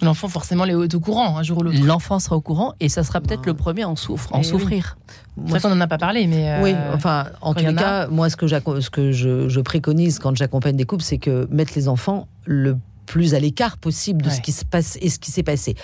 L'enfant, 0.00 0.26
forcément, 0.26 0.64
est 0.64 0.74
au 0.96 0.98
courant 1.00 1.38
un 1.38 1.44
jour 1.44 1.58
ou 1.58 1.62
l'autre. 1.62 1.78
l'enfant 1.84 2.18
sera 2.18 2.34
au 2.34 2.40
courant 2.40 2.74
et 2.80 2.88
ça 2.88 3.04
sera 3.04 3.20
peut-être 3.20 3.42
Non. 3.46 3.52
le 3.52 3.54
premier 3.54 3.82
à 3.82 3.88
en, 3.88 3.94
souffre, 3.94 4.30
en 4.34 4.38
Eh 4.38 4.40
oui. 4.40 4.44
souffrir. 4.50 4.98
Vrai 5.36 5.60
qu'on 5.60 5.68
n'en 5.68 5.80
a 5.80 5.86
pas 5.86 5.96
parlé, 5.98 6.26
mais. 6.26 6.50
euh, 6.50 6.60
Oui, 6.60 6.74
enfin, 6.92 7.26
en 7.40 7.54
tous 7.54 7.60
les 7.60 7.68
a. 7.68 7.72
cas, 7.74 8.06
moi, 8.08 8.28
ce 8.28 8.34
que, 8.36 8.48
j'acco- 8.48 8.80
ce 8.80 8.90
que 8.90 9.12
je, 9.12 9.48
je 9.48 9.60
préconise 9.60 10.18
quand 10.18 10.34
j'accompagne 10.34 10.74
des 10.74 10.86
couples, 10.86 11.04
c'est 11.04 11.18
que 11.18 11.46
mettre 11.52 11.74
les 11.76 11.86
enfants 11.86 12.26
le 12.46 12.76
plus 13.12 13.34
à 13.34 13.40
l'écart 13.40 13.76
possible 13.76 14.22
de 14.22 14.30
Ouais. 14.30 14.34
ce 14.36 14.40
qui 14.40 14.52
se 14.52 14.64
passe 14.64 14.96
et 15.02 15.10
ce 15.10 15.18
qui 15.18 15.30
s'est 15.30 15.42
passé. 15.42 15.74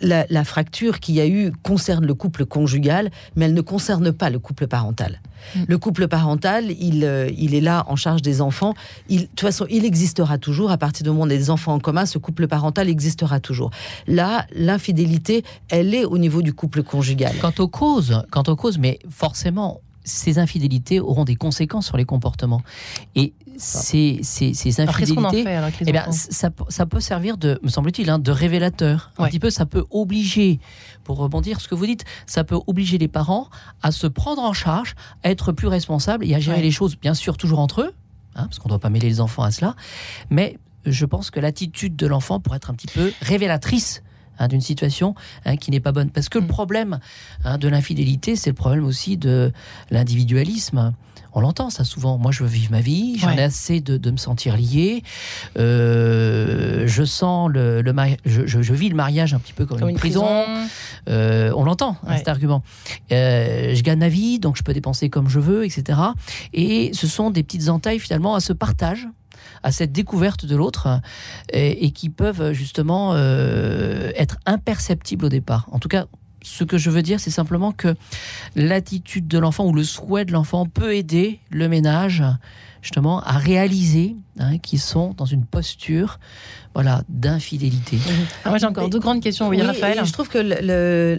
La 0.00 0.44
fracture 0.44 0.98
qu'il 0.98 1.14
y 1.14 1.20
a 1.20 1.28
eu 1.28 1.52
concerne 1.62 2.04
le 2.04 2.14
couple 2.14 2.44
conjugal, 2.44 3.10
mais 3.36 3.44
elle 3.44 3.54
ne 3.54 3.60
concerne 3.60 4.10
pas 4.10 4.30
le 4.30 4.40
couple 4.40 4.66
parental. 4.66 5.20
Mm. 5.54 5.60
Le 5.68 5.78
couple 5.78 6.08
parental, 6.08 6.64
il, 6.72 7.04
euh, 7.04 7.30
il 7.38 7.54
est 7.54 7.60
là 7.60 7.84
en 7.86 7.94
charge 7.94 8.20
des 8.20 8.40
enfants. 8.40 8.74
Il, 9.08 9.20
de 9.22 9.26
toute 9.26 9.40
façon, 9.42 9.64
il 9.70 9.84
existera 9.84 10.38
toujours. 10.38 10.72
À 10.72 10.76
partir 10.78 11.04
du 11.04 11.10
moment 11.10 11.22
où 11.22 11.26
on 11.26 11.30
a 11.30 11.36
des 11.36 11.50
enfants 11.50 11.74
en 11.74 11.78
commun, 11.78 12.04
ce 12.04 12.18
couple 12.18 12.48
parental 12.48 12.88
existera 12.88 13.38
toujours. 13.38 13.70
Là, 14.08 14.44
l'infidélité, 14.52 15.44
elle 15.68 15.94
est 15.94 16.04
au 16.04 16.18
niveau 16.18 16.42
du 16.42 16.52
couple 16.52 16.82
conjugal. 16.82 17.34
Quant 17.40 17.54
aux 17.58 17.68
causes, 17.68 18.22
quant 18.32 18.42
aux 18.48 18.56
causes, 18.56 18.78
mais 18.78 18.98
forcément, 19.08 19.80
ces 20.04 20.38
infidélités 20.38 21.00
auront 21.00 21.24
des 21.24 21.36
conséquences 21.36 21.86
sur 21.86 21.96
les 21.96 22.04
comportements. 22.04 22.62
Et 23.14 23.32
ces, 23.58 24.20
ces, 24.22 24.54
ces 24.54 24.80
Alors, 24.80 24.96
qu'est-ce 24.96 25.12
qu'on 25.12 25.24
en 25.24 25.28
infidélités, 25.28 25.50
fait 25.78 25.84
eh 25.86 25.92
bien, 25.92 26.10
ça, 26.10 26.48
ça 26.68 26.86
peut 26.86 27.00
servir 27.00 27.36
de, 27.36 27.60
me 27.62 27.68
semble-t-il, 27.68 28.08
hein, 28.08 28.18
de 28.18 28.30
révélateur. 28.30 29.12
Un 29.18 29.24
Ouais. 29.24 29.28
petit 29.28 29.38
peu, 29.38 29.50
ça 29.50 29.66
peut 29.66 29.84
obliger, 29.90 30.58
pour 31.04 31.18
rebondir 31.18 31.60
ce 31.60 31.68
que 31.68 31.74
vous 31.74 31.84
dites, 31.86 32.04
ça 32.26 32.44
peut 32.44 32.58
obliger 32.66 32.96
les 32.96 33.08
parents 33.08 33.48
à 33.82 33.92
se 33.92 34.06
prendre 34.06 34.42
en 34.42 34.54
charge, 34.54 34.94
à 35.22 35.30
être 35.30 35.52
plus 35.52 35.68
responsables 35.68 36.24
et 36.24 36.34
à 36.34 36.40
gérer 36.40 36.56
Ouais. 36.58 36.62
les 36.62 36.70
choses, 36.70 36.96
bien 36.98 37.12
sûr, 37.14 37.36
toujours 37.36 37.58
entre 37.58 37.82
eux, 37.82 37.92
hein, 38.34 38.44
parce 38.44 38.58
qu'on 38.58 38.68
ne 38.68 38.72
doit 38.72 38.78
pas 38.80 38.90
mêler 38.90 39.08
les 39.08 39.20
enfants 39.20 39.42
à 39.42 39.50
cela. 39.50 39.76
Mais 40.30 40.56
je 40.86 41.04
pense 41.04 41.30
que 41.30 41.38
l'attitude 41.40 41.94
de 41.96 42.06
l'enfant 42.06 42.40
pourrait 42.40 42.56
être 42.56 42.70
un 42.70 42.74
petit 42.74 42.86
peu 42.86 43.12
révélatrice 43.20 44.02
hein, 44.40 44.48
d'une 44.48 44.60
situation 44.60 45.14
hein, 45.44 45.56
qui 45.56 45.70
n'est 45.70 45.78
pas 45.78 45.92
bonne. 45.92 46.10
Parce 46.10 46.28
que 46.28 46.38
le 46.38 46.44
Mm. 46.46 46.48
problème 46.48 46.98
hein, 47.44 47.58
de 47.58 47.68
l'infidélité, 47.68 48.34
c'est 48.34 48.50
le 48.50 48.54
problème 48.56 48.84
aussi 48.84 49.16
de 49.16 49.52
l'individualisme. 49.92 50.92
On 51.32 51.40
l'entend 51.40 51.70
ça 51.70 51.84
souvent. 51.84 52.18
Moi, 52.18 52.32
je 52.32 52.42
veux 52.42 52.48
vivre 52.48 52.72
ma 52.72 52.80
vie, 52.80 53.16
j'en 53.16 53.28
Ouais. 53.28 53.36
ai 53.38 53.42
assez 53.42 53.80
de, 53.80 53.96
de 53.96 54.10
me 54.10 54.16
sentir 54.16 54.56
lié. 54.56 55.04
Euh, 55.58 56.84
je 56.86 57.04
sens 57.04 57.48
le, 57.50 57.82
le 57.82 57.92
mari- 57.92 58.16
je, 58.24 58.46
je- 58.46 58.62
je 58.62 58.74
vis 58.74 58.88
le 58.88 58.96
mariage 58.96 59.32
un 59.34 59.38
petit 59.38 59.52
peu 59.52 59.64
comme, 59.66 59.78
Comme 59.78 59.90
une, 59.90 59.96
prison. 59.96 60.26
Euh, 61.08 61.52
on 61.56 61.64
l'entend, 61.64 61.96
Ouais. 62.08 62.18
cet 62.18 62.28
argument. 62.28 62.62
Euh, 63.12 63.74
je 63.74 63.82
gagne 63.82 63.98
ma 64.00 64.08
vie, 64.08 64.38
donc 64.40 64.56
je 64.56 64.62
peux 64.62 64.72
dépenser 64.72 65.08
comme 65.08 65.28
je 65.28 65.38
veux, 65.38 65.64
etc. 65.64 65.98
Et 66.52 66.90
ce 66.94 67.06
sont 67.06 67.30
des 67.30 67.42
petites 67.42 67.68
entailles 67.68 68.00
finalement 68.00 68.34
à 68.34 68.40
ce 68.40 68.52
partage 68.52 69.06
à 69.62 69.72
cette 69.72 69.92
découverte 69.92 70.46
de 70.46 70.56
l'autre 70.56 71.00
et, 71.52 71.90
qui 71.92 72.08
peuvent 72.08 72.52
justement 72.52 73.12
euh, 73.14 74.10
être 74.16 74.38
imperceptibles 74.46 75.26
au 75.26 75.28
départ. 75.28 75.68
En 75.72 75.78
tout 75.78 75.88
cas, 75.88 76.06
ce 76.42 76.64
que 76.64 76.78
je 76.78 76.90
veux 76.90 77.02
dire, 77.02 77.20
c'est 77.20 77.30
simplement 77.30 77.72
que 77.72 77.94
l'attitude 78.56 79.28
de 79.28 79.38
l'enfant 79.38 79.66
ou 79.66 79.72
le 79.72 79.84
souhait 79.84 80.24
de 80.24 80.32
l'enfant 80.32 80.66
peut 80.66 80.94
aider 80.94 81.40
le 81.50 81.68
ménage 81.68 82.24
justement 82.82 83.20
à 83.22 83.32
réaliser 83.32 84.16
hein, 84.38 84.58
qu'ils 84.58 84.80
sont 84.80 85.12
dans 85.14 85.26
une 85.26 85.44
posture 85.44 86.18
voilà, 86.74 87.02
d'infidélité. 87.08 87.98
Ah, 88.44 88.50
moi, 88.50 88.58
j'ai 88.58 88.66
encore 88.66 88.84
Mais- 88.84 88.90
deux 88.90 89.00
grandes 89.00 89.20
questions. 89.20 89.48
Oui, 89.48 89.56
Oui, 89.58 89.62
Raphaël. 89.66 90.00
je 90.04 90.12
trouve 90.12 90.28
que 90.28 90.38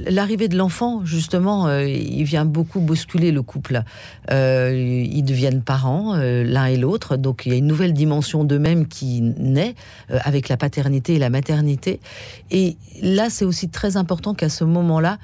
l'arrivée 0.09 0.47
de 0.47 0.57
l'enfant, 0.57 1.05
justement, 1.05 1.67
euh, 1.67 1.87
il 1.87 2.23
vient 2.23 2.45
beaucoup 2.45 2.79
bousculer 2.79 3.31
le 3.31 3.41
couple. 3.41 3.83
Euh, 4.31 5.05
ils 5.09 5.23
deviennent 5.23 5.61
parents, 5.61 6.15
euh, 6.15 6.43
l'un 6.43 6.65
et 6.67 6.77
l'autre, 6.77 7.17
donc 7.17 7.43
il 7.45 7.51
y 7.51 7.55
a 7.55 7.57
une 7.57 7.67
nouvelle 7.67 7.93
dimension 7.93 8.43
d'eux-mêmes 8.43 8.87
qui 8.87 9.21
naît 9.21 9.75
avec 10.09 10.49
la 10.49 10.57
paternité 10.57 11.15
et 11.15 11.19
la 11.19 11.29
maternité. 11.29 11.99
Et 12.49 12.77
là, 13.01 13.29
c'est 13.29 13.45
aussi 13.45 13.69
très 13.69 13.97
important 13.97 14.33
qu'à 14.33 14.49
ce 14.49 14.63
moment-là, 14.63 15.17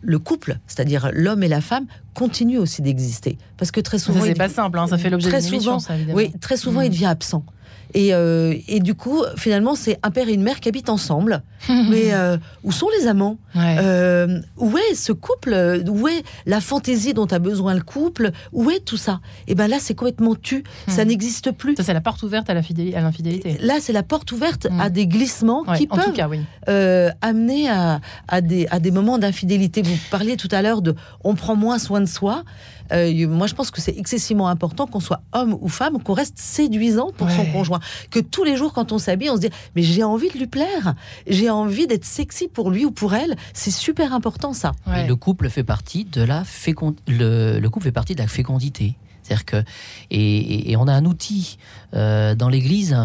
le 0.00 0.18
couple, 0.20 0.58
c'est-à-dire 0.68 1.10
l'homme 1.12 1.42
et 1.42 1.48
la 1.48 1.60
femme, 1.60 1.86
continuent 2.14 2.58
aussi 2.58 2.82
d'exister. 2.82 3.36
Parce 3.56 3.70
que 3.72 3.80
très 3.80 3.98
souvent, 3.98 4.20
c'est 4.22 4.28
il- 4.30 4.36
pas 4.36 4.48
simple, 4.48 4.78
hein, 4.78 4.86
ça 4.86 4.96
fait 4.98 5.10
l'objet 5.10 5.28
émission, 5.30 5.58
souvent, 5.60 5.78
ça, 5.80 5.94
oui, 6.14 6.30
très 6.40 6.56
souvent, 6.56 6.80
Mm. 6.82 6.84
il 6.84 6.90
devient 6.90 7.06
absent. 7.06 7.44
Et, 7.94 8.12
euh, 8.14 8.54
et 8.68 8.80
du 8.80 8.94
coup, 8.94 9.22
finalement, 9.36 9.74
c'est 9.74 9.98
un 10.02 10.10
père 10.10 10.28
et 10.28 10.32
une 10.34 10.42
mère 10.42 10.60
qui 10.60 10.68
habitent 10.68 10.90
ensemble. 10.90 11.42
Mais 11.68 12.12
euh, 12.12 12.36
où 12.62 12.70
sont 12.72 12.86
les 13.00 13.06
amants 13.08 13.36
Ouais. 13.54 13.76
Euh, 13.80 14.40
Où 14.58 14.76
est 14.78 14.94
ce 14.94 15.10
couple? 15.12 15.82
Où 15.88 16.06
est 16.06 16.22
la 16.46 16.60
fantaisie 16.60 17.14
dont 17.14 17.26
a 17.26 17.38
besoin 17.40 17.74
le 17.74 17.80
couple? 17.80 18.30
Où 18.52 18.70
est 18.70 18.84
tout 18.84 18.96
ça? 18.98 19.20
Et 19.48 19.54
ben 19.54 19.66
là, 19.66 19.78
c'est 19.80 19.94
complètement 19.94 20.34
tu. 20.36 20.62
Ça 20.86 21.04
Hmm. 21.04 21.08
n'existe 21.08 21.50
plus. 21.52 21.74
Ça, 21.76 21.82
c'est 21.82 21.94
la 21.94 22.00
porte 22.00 22.22
ouverte 22.22 22.48
à 22.50 22.54
l'infidélité. 22.54 23.56
Là, 23.60 23.74
c'est 23.80 23.92
la 23.92 24.02
porte 24.04 24.30
ouverte 24.32 24.68
à 24.78 24.90
des 24.90 25.06
glissements 25.06 25.62
Ouais, 25.66 25.78
qui 25.78 25.86
peuvent 25.86 26.12
cas, 26.12 26.28
oui. 26.28 26.40
amener 27.20 27.68
à, 27.68 28.00
à 28.28 28.40
des, 28.40 28.66
à 28.70 28.78
des 28.80 28.90
moments 28.90 29.18
d'infidélité. 29.18 29.82
Vous 29.82 29.96
parliez 30.10 30.36
tout 30.36 30.48
à 30.52 30.62
l'heure 30.62 30.82
de 30.82 30.94
on 31.24 31.34
prend 31.34 31.56
moins 31.56 31.78
soin 31.78 32.00
de 32.00 32.06
soi. 32.06 32.44
Moi, 32.92 33.46
je 33.46 33.54
pense 33.54 33.70
que 33.70 33.80
c'est 33.80 33.96
excessivement 33.98 34.48
important 34.48 34.86
qu'on 34.86 35.00
soit 35.00 35.20
homme 35.32 35.56
ou 35.60 35.68
femme, 35.68 36.02
qu'on 36.02 36.14
reste 36.14 36.38
séduisant 36.38 37.10
pour 37.16 37.30
son 37.30 37.42
Ouais. 37.42 37.52
Que 38.10 38.20
tous 38.20 38.44
les 38.44 38.56
jours, 38.56 38.72
quand 38.72 38.92
on 38.92 38.98
s'habille, 38.98 39.30
on 39.30 39.36
se 39.36 39.40
dit 39.42 39.50
Mais 39.76 39.82
j'ai 39.82 40.02
envie 40.04 40.28
de 40.30 40.38
lui 40.38 40.46
plaire. 40.46 40.94
J'ai 41.26 41.50
envie 41.50 41.86
d'être 41.86 42.04
sexy 42.04 42.48
pour 42.48 42.70
lui 42.70 42.84
ou 42.84 42.90
pour 42.90 43.14
elle. 43.14 43.36
C'est 43.52 43.70
super 43.70 44.12
important, 44.12 44.52
ça. 44.52 44.72
Ouais. 44.86 45.06
Le 45.06 45.16
couple 45.16 45.48
fait 45.50 45.64
partie 45.64 46.04
de 46.04 46.22
la 46.22 46.44
fécond... 46.44 46.94
le, 47.06 47.58
le 47.58 47.70
couple 47.70 47.84
fait 47.86 47.92
partie 47.92 48.14
de 48.14 48.20
la 48.20 48.28
fécondité. 48.28 48.96
C'est-à-dire 49.22 49.44
que 49.44 49.56
et, 50.10 50.38
et- 50.38 50.70
et 50.70 50.76
on 50.78 50.88
a 50.88 50.92
un 50.94 51.04
outil 51.04 51.58
euh, 51.92 52.34
dans 52.34 52.48
l'Église 52.48 52.96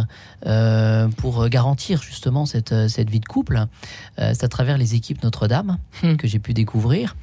euh, 0.46 1.10
pour 1.18 1.50
garantir 1.50 2.02
justement 2.02 2.46
cette, 2.46 2.88
cette 2.88 3.10
vie 3.10 3.20
de 3.20 3.26
couple. 3.26 3.66
Euh, 4.20 4.32
c'est 4.34 4.46
à 4.46 4.48
travers 4.48 4.78
les 4.78 4.96
équipes 4.96 5.22
Notre-Dame 5.24 5.78
Hmm. 6.02 6.16
que 6.16 6.26
j'ai 6.28 6.40
pu 6.40 6.54
découvrir 6.54 7.16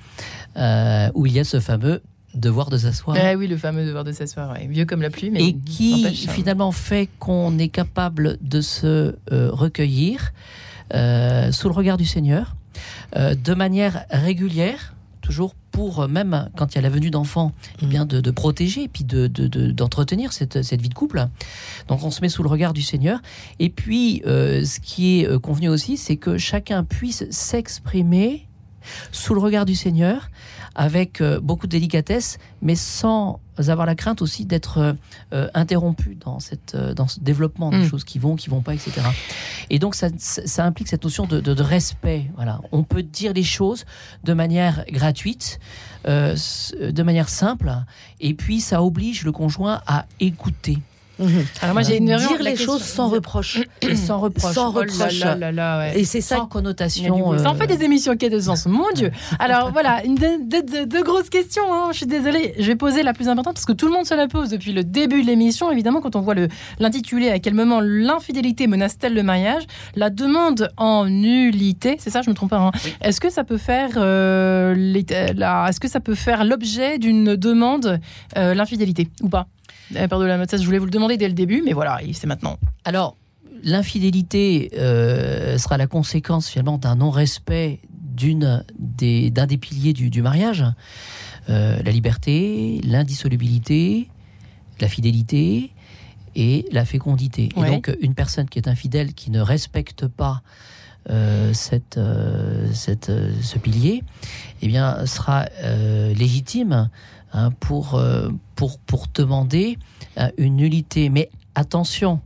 euh, 0.59 1.11
où 1.14 1.24
il 1.26 1.32
y 1.32 1.38
a 1.40 1.44
ce 1.44 1.61
fameux 1.61 2.03
devoir 2.34 2.70
de 2.70 2.78
s'asseoir. 2.78 3.16
Eh 3.16 3.34
oui, 3.36 3.46
le 3.48 3.56
fameux 3.56 3.84
devoir 3.84 4.04
de 4.04 4.12
s'asseoir, 4.12 4.52
ouais. 4.52 4.66
vieux 4.68 4.84
comme 4.84 5.02
la 5.02 5.10
pluie, 5.10 5.30
mais 5.30 5.42
et 5.44 5.54
qui 5.56 6.06
hein. 6.06 6.12
finalement 6.32 6.70
fait 6.72 7.08
qu'on 7.18 7.58
est 7.58 7.68
capable 7.68 8.38
de 8.40 8.60
se 8.60 9.16
euh, 9.32 9.50
recueillir 9.50 10.32
euh, 10.94 11.50
sous 11.52 11.68
le 11.68 11.74
regard 11.74 11.96
du 11.96 12.04
Seigneur 12.06 12.54
euh, 13.16 13.34
de 13.34 13.54
manière 13.54 14.04
régulière, 14.10 14.94
toujours 15.20 15.54
pour 15.70 16.08
même 16.08 16.48
quand 16.56 16.72
il 16.72 16.76
y 16.76 16.78
a 16.78 16.82
la 16.82 16.88
venue 16.88 17.10
d'enfants, 17.10 17.52
eh 17.82 17.86
bien 17.86 18.04
de, 18.06 18.20
de 18.20 18.30
protéger 18.30 18.84
et 18.84 18.88
puis 18.88 19.04
de, 19.04 19.26
de- 19.26 19.46
de- 19.46 19.70
d'entretenir 19.70 20.32
cette, 20.32 20.62
cette 20.62 20.80
vie 20.82 20.88
de 20.88 20.94
couple. 20.94 21.26
Donc 21.88 22.02
on 22.02 22.10
se 22.10 22.20
met 22.20 22.28
sous 22.28 22.42
le 22.42 22.48
regard 22.48 22.72
du 22.72 22.82
Seigneur. 22.82 23.20
Et 23.60 23.70
puis 23.70 24.22
ce 24.24 24.80
qui 24.80 25.20
est 25.20 25.38
convenu 25.40 25.68
aussi, 25.68 25.96
c'est 25.96 26.16
que 26.16 26.38
chacun 26.38 26.82
puisse 26.84 27.24
s'exprimer 27.30 28.46
sous 29.12 29.34
le 29.34 29.40
regard 29.40 29.64
du 29.66 29.74
Seigneur 29.74 30.30
avec 30.74 31.20
euh, 31.20 31.40
beaucoup 31.40 31.66
de 31.66 31.72
délicatesse, 31.72 32.38
mais 32.62 32.74
sans 32.74 33.40
avoir 33.68 33.84
la 33.86 33.94
crainte 33.94 34.22
aussi 34.22 34.46
d'être 34.46 34.78
euh, 34.78 34.92
euh, 35.34 35.48
interrompu 35.52 36.14
dans, 36.14 36.40
cette, 36.40 36.74
dans 36.76 37.06
ce 37.08 37.20
développement 37.20 37.70
des 37.70 37.78
Mm. 37.78 37.88
choses 37.88 38.04
qui 38.04 38.18
vont, 38.18 38.36
qui 38.36 38.48
vont 38.48 38.62
pas, 38.62 38.72
etc. 38.74 39.02
Et 39.68 39.78
donc 39.78 39.94
ça, 39.94 40.08
ça 40.18 40.64
implique 40.64 40.88
cette 40.88 41.04
notion 41.04 41.26
de, 41.26 41.40
de- 41.40 41.52
de 41.54 41.62
respect. 41.62 42.30
Voilà, 42.36 42.60
on 42.72 42.84
peut 42.84 43.02
dire 43.02 43.32
les 43.34 43.42
choses 43.42 43.84
de 44.24 44.32
manière 44.32 44.84
gratuite, 44.90 45.58
euh, 46.08 46.34
de 46.80 47.02
manière 47.02 47.28
simple, 47.28 47.70
et 48.20 48.32
puis 48.34 48.60
ça 48.60 48.82
oblige 48.82 49.24
le 49.24 49.32
conjoint 49.32 49.82
à 49.86 50.06
écouter 50.20 50.78
Alors 51.62 51.74
moi, 51.74 51.82
j'ai 51.82 51.98
une 51.98 52.06
Dire 52.06 52.18
les 52.40 52.50
question- 52.52 52.72
choses 52.74 52.82
sans 52.96 53.08
reproche. 53.08 53.60
et 53.82 53.94
sans 53.96 54.18
reproche, 54.18 54.54
Sans 54.54 54.70
Oh 54.70 54.80
là 54.82 54.86
reproche. 54.92 55.20
là 55.20 55.34
là 55.36 55.52
là, 55.52 55.78
ouais. 55.78 56.00
Et 56.00 56.04
c'est 56.04 56.20
sans 56.20 56.36
ça. 56.36 56.40
Du 56.42 56.48
connotation. 56.48 57.18
bruit. 57.18 57.38
Ça 57.40 57.50
en 57.50 57.54
euh, 57.54 57.58
fait 57.58 57.66
des 57.66 57.84
émissions 57.84 58.16
qui 58.16 58.26
a 58.26 58.28
de 58.28 58.40
sens, 58.40 58.66
mon 58.66 58.90
Dieu. 58.94 59.10
Alors 59.38 59.70
voilà, 59.72 60.04
une 60.04 60.14
de, 60.14 60.20
de- 60.44 60.84
de- 60.84 60.84
de 60.98 61.02
grosses 61.02 61.28
questions. 61.30 61.62
hein. 61.72 61.88
Je 61.92 61.98
suis 61.98 62.06
désolée, 62.06 62.54
je 62.58 62.66
vais 62.66 62.76
poser 62.76 63.02
la 63.02 63.12
plus 63.12 63.28
importante 63.28 63.54
parce 63.54 63.66
que 63.66 63.72
tout 63.72 63.86
le 63.86 63.92
monde 63.92 64.06
se 64.06 64.14
la 64.14 64.28
pose 64.28 64.48
depuis 64.50 64.72
le 64.72 64.84
début 64.84 65.22
de 65.22 65.26
l'émission. 65.26 65.70
Évidemment, 65.70 66.00
quand 66.00 66.16
on 66.16 66.20
voit 66.20 66.34
l'intitulé, 66.78 67.30
à 67.30 67.38
quel 67.38 67.54
moment 67.54 67.80
l'infidélité 67.82 68.66
menace-t-elle 68.66 69.14
le 69.14 69.22
mariage? 69.22 69.62
La 69.96 70.10
demande 70.10 70.68
en 70.76 71.04
nullité, 71.06 71.96
c'est 71.98 72.10
ça, 72.10 72.22
je 72.22 72.30
me 72.30 72.34
trompe 72.34 72.50
pas. 72.50 72.58
hein. 72.58 72.70
Est-ce 73.02 73.20
que 73.20 73.30
ça 73.30 73.44
peut 73.44 73.58
faire 73.58 73.90
euh, 73.96 74.74
Est-ce 74.94 75.80
que 75.80 75.88
ça 75.88 76.00
peut 76.00 76.14
faire 76.14 76.44
l'objet 76.44 76.98
d'une 76.98 77.36
demande 77.36 78.00
euh, 78.36 78.54
l'infidélité 78.54 79.08
ou 79.22 79.28
pas? 79.28 79.46
Euh, 79.97 80.09
Pardon, 80.09 80.24
la 80.26 80.47
ça, 80.47 80.57
je 80.57 80.64
voulais 80.64 80.78
vous 80.78 80.86
le 80.86 80.91
demander 80.91 81.16
dès 81.16 81.28
le 81.28 81.34
début, 81.34 81.62
mais 81.64 81.72
voilà, 81.72 82.01
c'est 82.12 82.26
maintenant. 82.26 82.59
Alors, 82.84 83.16
l'infidélité 83.62 84.70
euh, 84.78 85.59
sera 85.59 85.76
la 85.76 85.86
conséquence 85.86 86.49
finalement 86.49 86.78
d'un 86.78 86.97
non-respect 86.97 87.80
d'une 87.91 88.64
des, 88.78 89.30
d'un 89.30 89.47
des 89.47 89.59
piliers 89.59 89.93
du, 89.93 90.11
du 90.11 90.22
mariage, 90.22 90.64
Euh, 91.49 91.82
la 91.82 91.91
liberté, 91.91 92.80
l'indissolubilité, 92.84 94.09
la 94.78 94.88
fidélité 94.88 95.72
et 96.36 96.66
la 96.70 96.84
fécondité. 96.84 97.49
Ouais. 97.57 97.66
Et 97.66 97.70
donc, 97.72 97.91
une 98.01 98.14
personne 98.14 98.47
qui 98.47 98.59
est 98.59 98.68
infidèle, 98.68 99.14
qui 99.14 99.30
ne 99.30 99.41
respecte 99.41 100.07
pas 100.07 100.43
euh, 101.09 101.53
cette, 101.55 101.99
cette, 102.72 103.11
ce 103.43 103.59
pilier, 103.59 104.05
eh 104.62 104.68
bien, 104.68 105.07
sera 105.07 105.49
légitime 106.14 106.91
hein, 107.32 107.50
pour, 107.60 107.94
euh, 107.94 108.28
pour, 108.56 108.78
pour 108.80 109.06
demander 109.14 109.78
euh, 110.18 110.30
une 110.36 110.56
nullité. 110.56 111.08
Mais 111.10 111.30
attention, 111.54 112.20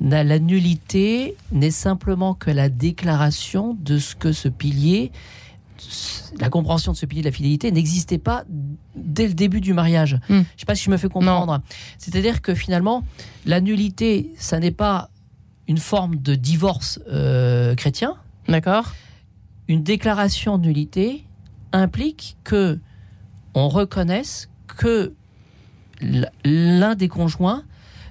La, 0.00 0.38
nullité 0.38 1.36
n'est 1.52 1.70
simplement 1.70 2.34
que 2.34 2.50
la 2.50 2.68
déclaration 2.68 3.76
de 3.80 3.98
ce 3.98 4.14
que 4.14 4.32
ce 4.32 4.48
pilier, 4.48 5.10
la 6.38 6.50
compréhension 6.50 6.92
de 6.92 6.96
ce 6.96 7.06
pilier 7.06 7.22
de 7.22 7.28
la 7.28 7.32
fidélité 7.32 7.72
n'existait 7.72 8.18
pas 8.18 8.44
dès 8.94 9.26
le 9.26 9.34
début 9.34 9.60
du 9.60 9.72
mariage. 9.72 10.14
Hmm. 10.28 10.34
Je 10.34 10.34
ne 10.34 10.44
sais 10.58 10.66
pas 10.66 10.74
si 10.74 10.84
je 10.84 10.90
me 10.90 10.96
fais 10.96 11.08
comprendre. 11.08 11.62
C'est-à-dire 11.98 12.42
que 12.42 12.54
finalement, 12.54 13.04
la 13.46 13.60
nullité, 13.60 14.32
ça 14.36 14.58
n'est 14.58 14.70
pas 14.70 15.10
une 15.68 15.78
forme 15.78 16.16
de 16.16 16.34
divorce 16.34 17.00
euh, 17.08 17.74
chrétien. 17.74 18.16
D'accord 18.48 18.94
Une 19.68 19.82
déclaration 19.82 20.58
de 20.58 20.66
nullité 20.66 21.24
implique 21.72 22.36
que 22.44 22.78
on 23.56 23.68
reconnaisse 23.68 24.48
que 24.76 25.12
l'un 26.44 26.94
des 26.94 27.08
conjoints 27.08 27.64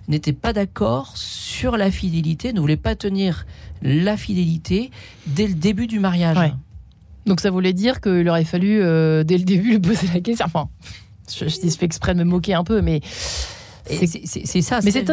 n'était 0.07 0.33
pas 0.33 0.53
d'accord 0.53 1.15
sur 1.17 1.77
la 1.77 1.89
fidélité, 1.91 2.51
ne 2.53 2.59
voulait 2.59 2.77
pas 2.77 2.95
tenir 2.95 3.45
la 3.81 4.17
fidélité 4.17 4.91
dès 5.27 5.47
le 5.47 5.53
début 5.53 5.87
du 5.87 5.99
mariage. 5.99 6.37
Ouais. 6.37 6.53
Donc 7.25 7.39
ça 7.39 7.49
voulait 7.49 7.73
dire 7.73 8.01
qu'il 8.01 8.27
aurait 8.29 8.43
fallu, 8.43 8.81
euh, 8.81 9.23
dès 9.23 9.37
le 9.37 9.43
début, 9.43 9.69
lui 9.73 9.79
poser 9.79 10.07
la 10.13 10.19
question. 10.19 10.45
Enfin, 10.45 10.67
je, 11.29 11.47
je 11.47 11.59
dis 11.59 11.69
je 11.69 11.77
fais 11.77 11.85
exprès 11.85 12.13
de 12.13 12.19
me 12.19 12.23
moquer 12.23 12.53
un 12.53 12.63
peu, 12.63 12.81
mais 12.81 13.01
c'est- 13.85 14.61
ça. 14.61 14.79
mais 14.83 14.91
c'est 14.91 15.05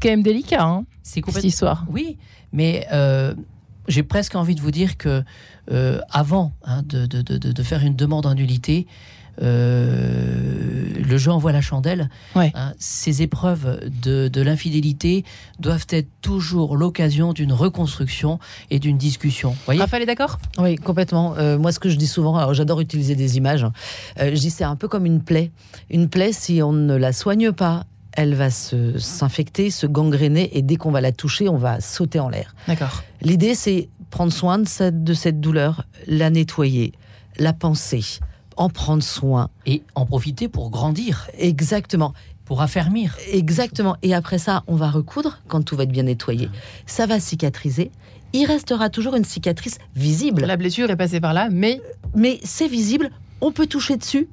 quand 0.00 0.08
même 0.08 0.22
délicat, 0.22 0.62
hein, 0.64 0.84
c'est 1.02 1.22
cette 1.30 1.44
histoire. 1.44 1.84
Oui, 1.90 2.16
mais 2.52 2.86
euh, 2.92 3.34
j'ai 3.88 4.02
presque 4.02 4.34
envie 4.34 4.54
de 4.54 4.60
vous 4.60 4.70
dire 4.70 4.96
que 4.96 5.22
euh, 5.70 6.00
avant 6.10 6.52
hein, 6.64 6.82
de, 6.86 7.06
de- 7.06 7.22
de- 7.22 7.52
de 7.52 7.62
faire 7.62 7.82
une 7.82 7.96
demande 7.96 8.26
en 8.26 8.34
nullité, 8.34 8.86
le 9.40 11.16
jeu 11.18 11.30
envoie 11.30 11.52
la 11.52 11.60
chandelle. 11.60 12.08
Ouais. 12.34 12.52
Hein, 12.54 12.72
ces 12.78 13.22
épreuves 13.22 13.80
de, 14.02 14.28
de 14.28 14.42
l'infidélité 14.42 15.24
doivent 15.58 15.86
être 15.90 16.08
toujours 16.22 16.76
l'occasion 16.76 17.32
d'une 17.32 17.52
reconstruction 17.52 18.38
et 18.70 18.78
d'une 18.78 18.98
discussion. 18.98 19.54
Voyez 19.64 19.80
Raphaël 19.80 20.02
est 20.02 20.06
d'accord? 20.06 20.38
Oui, 20.58 20.76
complètement. 20.76 21.34
Euh, 21.36 21.58
moi, 21.58 21.72
ce 21.72 21.78
que 21.78 21.88
je 21.88 21.96
dis 21.96 22.06
souvent, 22.06 22.36
alors 22.36 22.54
j'adore 22.54 22.80
utiliser 22.80 23.14
des 23.14 23.36
images, 23.36 23.64
euh, 24.18 24.30
je 24.34 24.40
dis 24.40 24.50
c'est 24.50 24.64
un 24.64 24.76
peu 24.76 24.88
comme 24.88 25.06
une 25.06 25.22
plaie. 25.22 25.50
Une 25.90 26.08
plaie, 26.08 26.32
si 26.32 26.62
on 26.62 26.72
ne 26.72 26.94
la 26.94 27.12
soigne 27.12 27.52
pas, 27.52 27.84
elle 28.12 28.34
va 28.34 28.50
se 28.50 28.98
s'infecter, 28.98 29.70
se 29.70 29.86
gangréner, 29.86 30.56
et 30.56 30.62
dès 30.62 30.76
qu'on 30.76 30.92
va 30.92 31.00
la 31.00 31.12
toucher, 31.12 31.48
on 31.48 31.56
va 31.56 31.80
sauter 31.80 32.20
en 32.20 32.28
l'air. 32.28 32.54
D'accord. 32.68 33.02
L'idée, 33.22 33.54
c'est 33.54 33.88
prendre 34.10 34.32
soin 34.32 34.58
de 34.58 34.68
cette, 34.68 35.02
de 35.02 35.14
cette 35.14 35.40
douleur, 35.40 35.84
la 36.06 36.30
nettoyer, 36.30 36.92
la 37.38 37.52
penser, 37.52 38.04
en 38.56 38.68
prendre 38.68 39.02
soin. 39.02 39.48
Et 39.66 39.82
en 39.94 40.06
profiter 40.06 40.48
pour 40.48 40.70
grandir, 40.70 41.28
Exactement. 41.38 42.12
pour 42.44 42.60
affermir. 42.62 43.16
Exactement. 43.30 43.96
Et 44.02 44.14
après 44.14 44.38
ça, 44.38 44.62
on 44.66 44.76
va 44.76 44.90
recoudre 44.90 45.38
quand 45.48 45.62
tout 45.62 45.76
va 45.76 45.84
être 45.84 45.92
bien 45.92 46.02
nettoyé. 46.04 46.50
Ça 46.86 47.06
va 47.06 47.18
cicatriser. 47.20 47.90
Il 48.32 48.46
restera 48.46 48.90
toujours 48.90 49.14
une 49.14 49.24
cicatrice 49.24 49.78
visible. 49.94 50.44
La 50.44 50.56
blessure 50.56 50.90
est 50.90 50.96
passée 50.96 51.20
par 51.20 51.32
là, 51.34 51.48
mais 51.50 51.80
Mais 52.14 52.40
c'est 52.44 52.68
visible, 52.68 53.10
on 53.40 53.52
peut 53.52 53.66
toucher 53.66 53.96
dessus. 53.96 54.28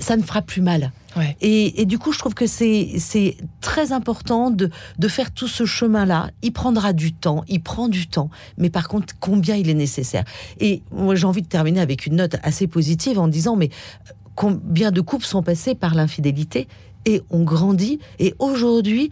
Ça 0.00 0.16
ne 0.16 0.22
fera 0.22 0.42
plus 0.42 0.62
mal. 0.62 0.92
Et, 1.40 1.84
du 1.84 1.98
coup, 1.98 2.12
je 2.12 2.18
trouve 2.18 2.34
que 2.34 2.46
c'est 2.46 2.92
c'est 2.98 3.36
très 3.60 3.92
important 3.92 4.50
de, 4.50 4.70
de 4.98 5.08
faire 5.08 5.32
tout 5.32 5.48
ce 5.48 5.64
chemin-là. 5.64 6.30
Il 6.42 6.52
prendra 6.52 6.92
du 6.92 7.12
temps, 7.12 7.44
il 7.48 7.62
prend 7.62 7.88
du 7.88 8.06
temps, 8.06 8.30
mais 8.56 8.70
par 8.70 8.88
contre, 8.88 9.14
combien 9.18 9.56
il 9.56 9.68
est 9.68 9.74
nécessaire. 9.74 10.24
Et 10.60 10.82
moi, 10.92 11.14
j'ai 11.14 11.26
envie 11.26 11.42
de 11.42 11.48
terminer 11.48 11.80
avec 11.80 12.06
une 12.06 12.16
note 12.16 12.36
assez 12.42 12.66
positive 12.66 13.18
en 13.18 13.28
disant, 13.28 13.56
mais 13.56 13.70
euh, 14.08 14.12
combien 14.34 14.90
de 14.90 15.00
couples 15.00 15.24
sont 15.24 15.42
passés 15.42 15.74
par 15.74 15.94
l'infidélité? 15.94 16.68
Et 17.04 17.22
ont 17.30 17.44
grandi. 17.44 18.00
Et 18.18 18.34
aujourd'hui, 18.38 19.10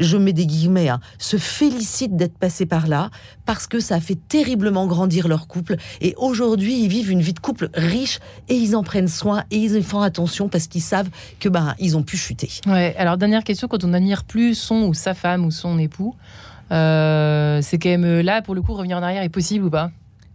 je 0.00 0.16
mets 0.16 0.32
des 0.32 0.46
guillemets, 0.46 0.88
hein, 0.88 0.98
se 1.18 1.36
félicitent 1.36 2.16
d'être 2.16 2.36
passés 2.36 2.66
par 2.66 2.88
là 2.88 3.10
parce 3.46 3.66
que 3.66 3.78
ça 3.78 3.96
a 3.96 4.00
fait 4.00 4.18
terriblement 4.28 4.86
grandir 4.86 5.28
leur 5.28 5.46
couple. 5.46 5.76
Et 6.00 6.14
aujourd'hui, 6.16 6.82
ils 6.82 6.88
vivent 6.88 7.10
une 7.10 7.20
vie 7.20 7.34
de 7.34 7.40
couple 7.40 7.70
riche 7.74 8.18
et 8.48 8.54
ils 8.54 8.74
en 8.74 8.82
prennent 8.82 9.08
soin 9.08 9.44
et 9.50 9.58
ils 9.58 9.82
font 9.84 10.00
attention 10.00 10.48
parce 10.48 10.66
qu'ils 10.66 10.82
savent 10.82 11.10
que 11.38 11.48
ben 11.48 11.74
ils 11.78 11.96
ont 11.96 12.02
pu 12.02 12.16
chuter. 12.16 12.50
Ouais, 12.66 12.94
alors 12.98 13.16
dernière 13.16 13.44
question, 13.44 13.68
quand 13.68 13.84
on 13.84 13.88
n'admire 13.88 14.24
plus 14.24 14.54
son 14.54 14.82
ou 14.82 14.94
sa 14.94 15.14
femme 15.14 15.44
ou 15.44 15.50
son 15.50 15.78
époux, 15.78 16.16
euh, 16.72 17.60
c'est 17.62 17.78
quand 17.78 17.88
même 17.88 18.04
euh, 18.04 18.22
là, 18.22 18.42
pour 18.42 18.54
le 18.54 18.62
coup, 18.62 18.74
revenir 18.74 18.96
en 18.96 19.02
arrière 19.02 19.22
est 19.22 19.28
possible 19.28 19.64
ou 19.64 19.70
pas? 19.70 19.90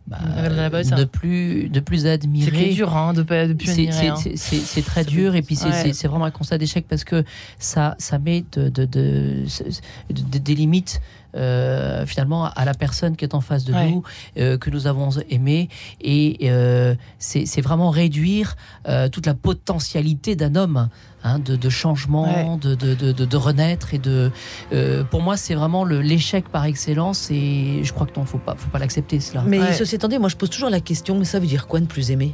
Bah, 0.08 0.20
de 0.20 0.94
hein. 1.02 1.06
plus, 1.12 1.68
de 1.68 1.80
plus 1.80 2.02
C'est 2.04 2.12
admirer. 2.12 2.52
très 2.52 2.74
dur 2.74 2.96
hein, 2.96 3.14
de 3.14 3.24
pas 3.24 3.48
de 3.48 3.54
plus 3.54 3.66
C'est- 3.66 3.72
admirer. 3.88 3.92
c'est- 3.94 4.08
hein. 4.10 4.16
c'est- 4.18 4.38
C'est 4.38 4.60
c'est 4.60 4.82
très 4.84 5.04
dur 5.04 5.36
et 5.36 5.42
puis 5.42 5.56
c'est 5.56 5.66
ouais. 5.66 5.72
c'est- 5.82 5.94
c'est 5.94 6.08
vraiment 6.08 6.26
un 6.26 6.32
constat 6.32 6.60
d'échec 6.60 6.86
parce 6.88 7.04
que 7.04 7.24
ça, 7.58 7.96
ça 7.98 8.20
met 8.20 8.46
de- 8.54 8.70
de- 8.70 10.38
des 10.38 10.54
limites 10.56 11.02
euh, 11.36 12.06
finalement 12.06 12.46
à 12.46 12.66
la 12.66 12.74
personne 12.74 13.16
qui 13.16 13.26
est 13.26 13.34
en 13.36 13.42
face 13.42 13.66
de 13.66 13.74
Ouais. 13.74 13.90
nous, 13.92 14.04
euh, 14.38 14.58
que 14.58 14.70
nous 14.70 14.88
avons 14.88 15.10
aimé 15.30 15.70
et 16.02 16.38
euh, 16.44 16.96
c'est 17.20 17.62
vraiment 17.62 17.90
réduire 17.90 18.56
euh, 18.88 19.10
toute 19.10 19.26
la 19.26 19.34
potentialité 19.34 20.36
d'un 20.36 20.56
homme 20.56 20.90
hein, 21.24 21.40
de, 21.40 21.56
de 21.56 21.70
changement, 21.70 22.58
de, 22.58 22.76
de, 22.76 22.94
de- 22.94 23.12
de- 23.12 23.26
de 23.26 23.38
renaître 23.38 23.94
et 23.94 23.98
de. 24.00 24.32
euh, 24.72 25.04
pour 25.04 25.22
moi, 25.22 25.36
c'est 25.38 25.56
vraiment 25.56 25.84
l'échec 25.84 26.50
par 26.50 26.66
excellence 26.66 27.30
et 27.32 27.82
je 27.84 27.92
crois 27.94 28.08
que 28.08 28.18
non, 28.20 28.26
faut 28.26 28.38
pas, 28.38 28.56
faut 28.58 28.70
pas 28.70 28.80
l'accepter 28.80 29.20
cela. 29.20 29.44
Mais 29.46 29.60
Ouais. 29.60 29.74
ceci 29.74 29.96
étant 29.96 30.08
dit, 30.08 30.20
moi 30.20 30.30
je 30.30 30.36
pose 30.36 30.50
toujours 30.50 30.70
la 30.70 30.80
question, 30.80 31.18
mais 31.18 31.26
ça 31.26 31.40
veut 31.40 31.48
dire 31.48 31.68
quoi 31.68 31.80
ne 31.80 31.86
plus 31.86 32.12
aimer? 32.12 32.34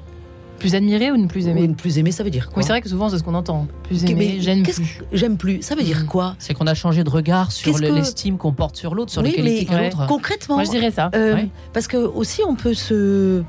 Plus 0.62 0.76
admirer 0.76 1.12
ou 1.12 1.18
ne 1.18 1.26
plus 1.28 1.48
aimer 1.48 1.62
Oui, 1.62 1.68
Ne 1.68 1.74
plus 1.74 1.98
aimer, 1.98 2.12
ça 2.12 2.24
veut 2.24 2.30
dire 2.30 2.48
quoi 2.50 2.58
Oui, 2.58 2.64
c'est 2.64 2.70
vrai 2.72 2.82
que 2.82 2.88
souvent 2.88 3.10
c'est 3.10 3.18
ce 3.18 3.24
qu'on 3.24 3.34
entend. 3.34 3.68
Plus 3.84 4.04
mais 4.16 4.40
j'aime 4.40 4.62
qu'est-ce 4.64 4.78
plus. 4.80 5.02
J'aime 5.12 5.36
plus, 5.38 5.62
ça 5.64 5.74
veut 5.76 5.82
dire 5.84 6.02
Mhm. 6.02 6.06
quoi 6.06 6.36
C'est 6.38 6.54
qu'on 6.54 6.68
a 6.68 6.76
changé 6.76 7.04
de 7.04 7.10
regard 7.10 7.52
sur 7.52 7.74
que- 7.74 7.82
l'estime 7.82 8.38
qu'on 8.38 8.54
porte 8.54 8.78
sur 8.78 8.94
l'autre, 8.94 9.12
sur 9.12 9.24
les 9.24 9.32
Oui, 9.32 9.36
qualités 9.38 9.60
mais 9.62 9.66
qu'a 9.66 9.76
ouais. 9.82 9.90
l'autre. 9.90 10.06
Concrètement, 10.08 10.56
Moi 10.56 10.64
je 10.66 10.70
dirais 10.70 10.92
ça. 10.92 11.10
Euh, 11.16 11.34
Ouais. 11.34 11.50
Parce 11.74 11.88
que 11.88 11.98
aussi, 11.98 12.42
on 12.48 12.56
peut 12.56 12.74
se 12.76 13.42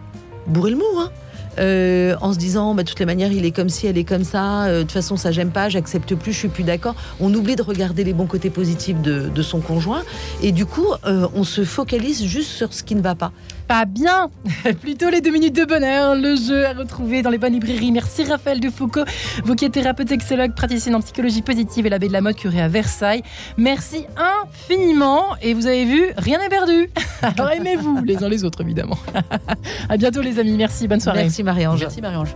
bourrer 0.46 0.70
le 0.70 0.76
mou, 0.78 0.84
hein. 0.98 1.10
Euh, 1.58 2.14
en 2.22 2.32
se 2.32 2.38
disant, 2.38 2.74
bah, 2.74 2.82
de 2.82 2.88
toutes 2.88 2.98
les 3.00 3.04
manières, 3.04 3.30
il 3.30 3.44
est 3.44 3.50
comme 3.50 3.68
ci, 3.68 3.86
elle 3.86 3.98
est 3.98 4.04
comme 4.04 4.24
ça. 4.24 4.62
euh, 4.64 4.78
De 4.78 4.82
toute 4.84 4.92
façon, 4.92 5.16
ça 5.18 5.32
j'aime 5.32 5.50
pas, 5.50 5.68
j'accepte 5.68 6.14
plus, 6.14 6.32
je 6.32 6.38
suis 6.38 6.48
plus 6.48 6.64
d'accord. 6.64 6.94
On 7.20 7.32
oublie 7.34 7.56
de 7.56 7.62
regarder 7.62 8.04
les 8.04 8.14
bons 8.14 8.24
côtés 8.24 8.48
positifs 8.48 8.96
de, 9.02 9.28
de 9.28 9.42
son 9.42 9.60
conjoint, 9.60 10.02
et 10.42 10.50
du 10.50 10.64
coup, 10.64 10.86
euh, 11.04 11.28
on 11.34 11.44
se 11.44 11.62
focalise 11.64 12.24
juste 12.24 12.48
sur 12.52 12.72
ce 12.72 12.82
qui 12.82 12.94
ne 12.94 13.02
va 13.02 13.14
pas. 13.14 13.32
Pas 13.72 13.86
bien 13.86 14.28
Plutôt 14.82 15.08
les 15.08 15.22
deux 15.22 15.30
minutes 15.30 15.56
de 15.56 15.64
bonheur, 15.64 16.14
le 16.14 16.36
jeu 16.36 16.66
à 16.66 16.74
retrouver 16.74 17.22
dans 17.22 17.30
les 17.30 17.38
bonnes 17.38 17.54
librairies. 17.54 17.90
Merci 17.90 18.22
Raphaël 18.22 18.60
de 18.60 18.68
Foucault, 18.68 19.06
vous 19.44 19.54
qui 19.54 19.64
êtes 19.64 19.72
thérapeute 19.72 20.10
sexologue, 20.10 20.54
praticienne 20.54 20.94
en 20.94 21.00
psychologie 21.00 21.40
positive 21.40 21.86
et 21.86 21.88
l'abbé 21.88 22.08
de 22.08 22.12
la 22.12 22.20
mode 22.20 22.36
curé 22.36 22.60
à 22.60 22.68
Versailles. 22.68 23.22
Merci 23.56 24.04
infiniment 24.14 25.24
et 25.40 25.54
vous 25.54 25.66
avez 25.66 25.86
vu, 25.86 26.02
rien 26.18 26.38
n'est 26.38 26.50
perdu. 26.50 26.90
Alors 27.22 27.50
aimez-vous 27.56 28.04
les 28.04 28.22
uns 28.22 28.28
les 28.28 28.44
autres 28.44 28.60
évidemment. 28.60 28.98
à 29.88 29.96
bientôt 29.96 30.20
les 30.20 30.38
amis, 30.38 30.58
merci, 30.58 30.86
bonne 30.86 31.00
soirée. 31.00 31.22
Merci 31.22 31.42
Marie-Ange. 31.42 31.80
Merci 31.80 32.02
Marie-Ange. 32.02 32.34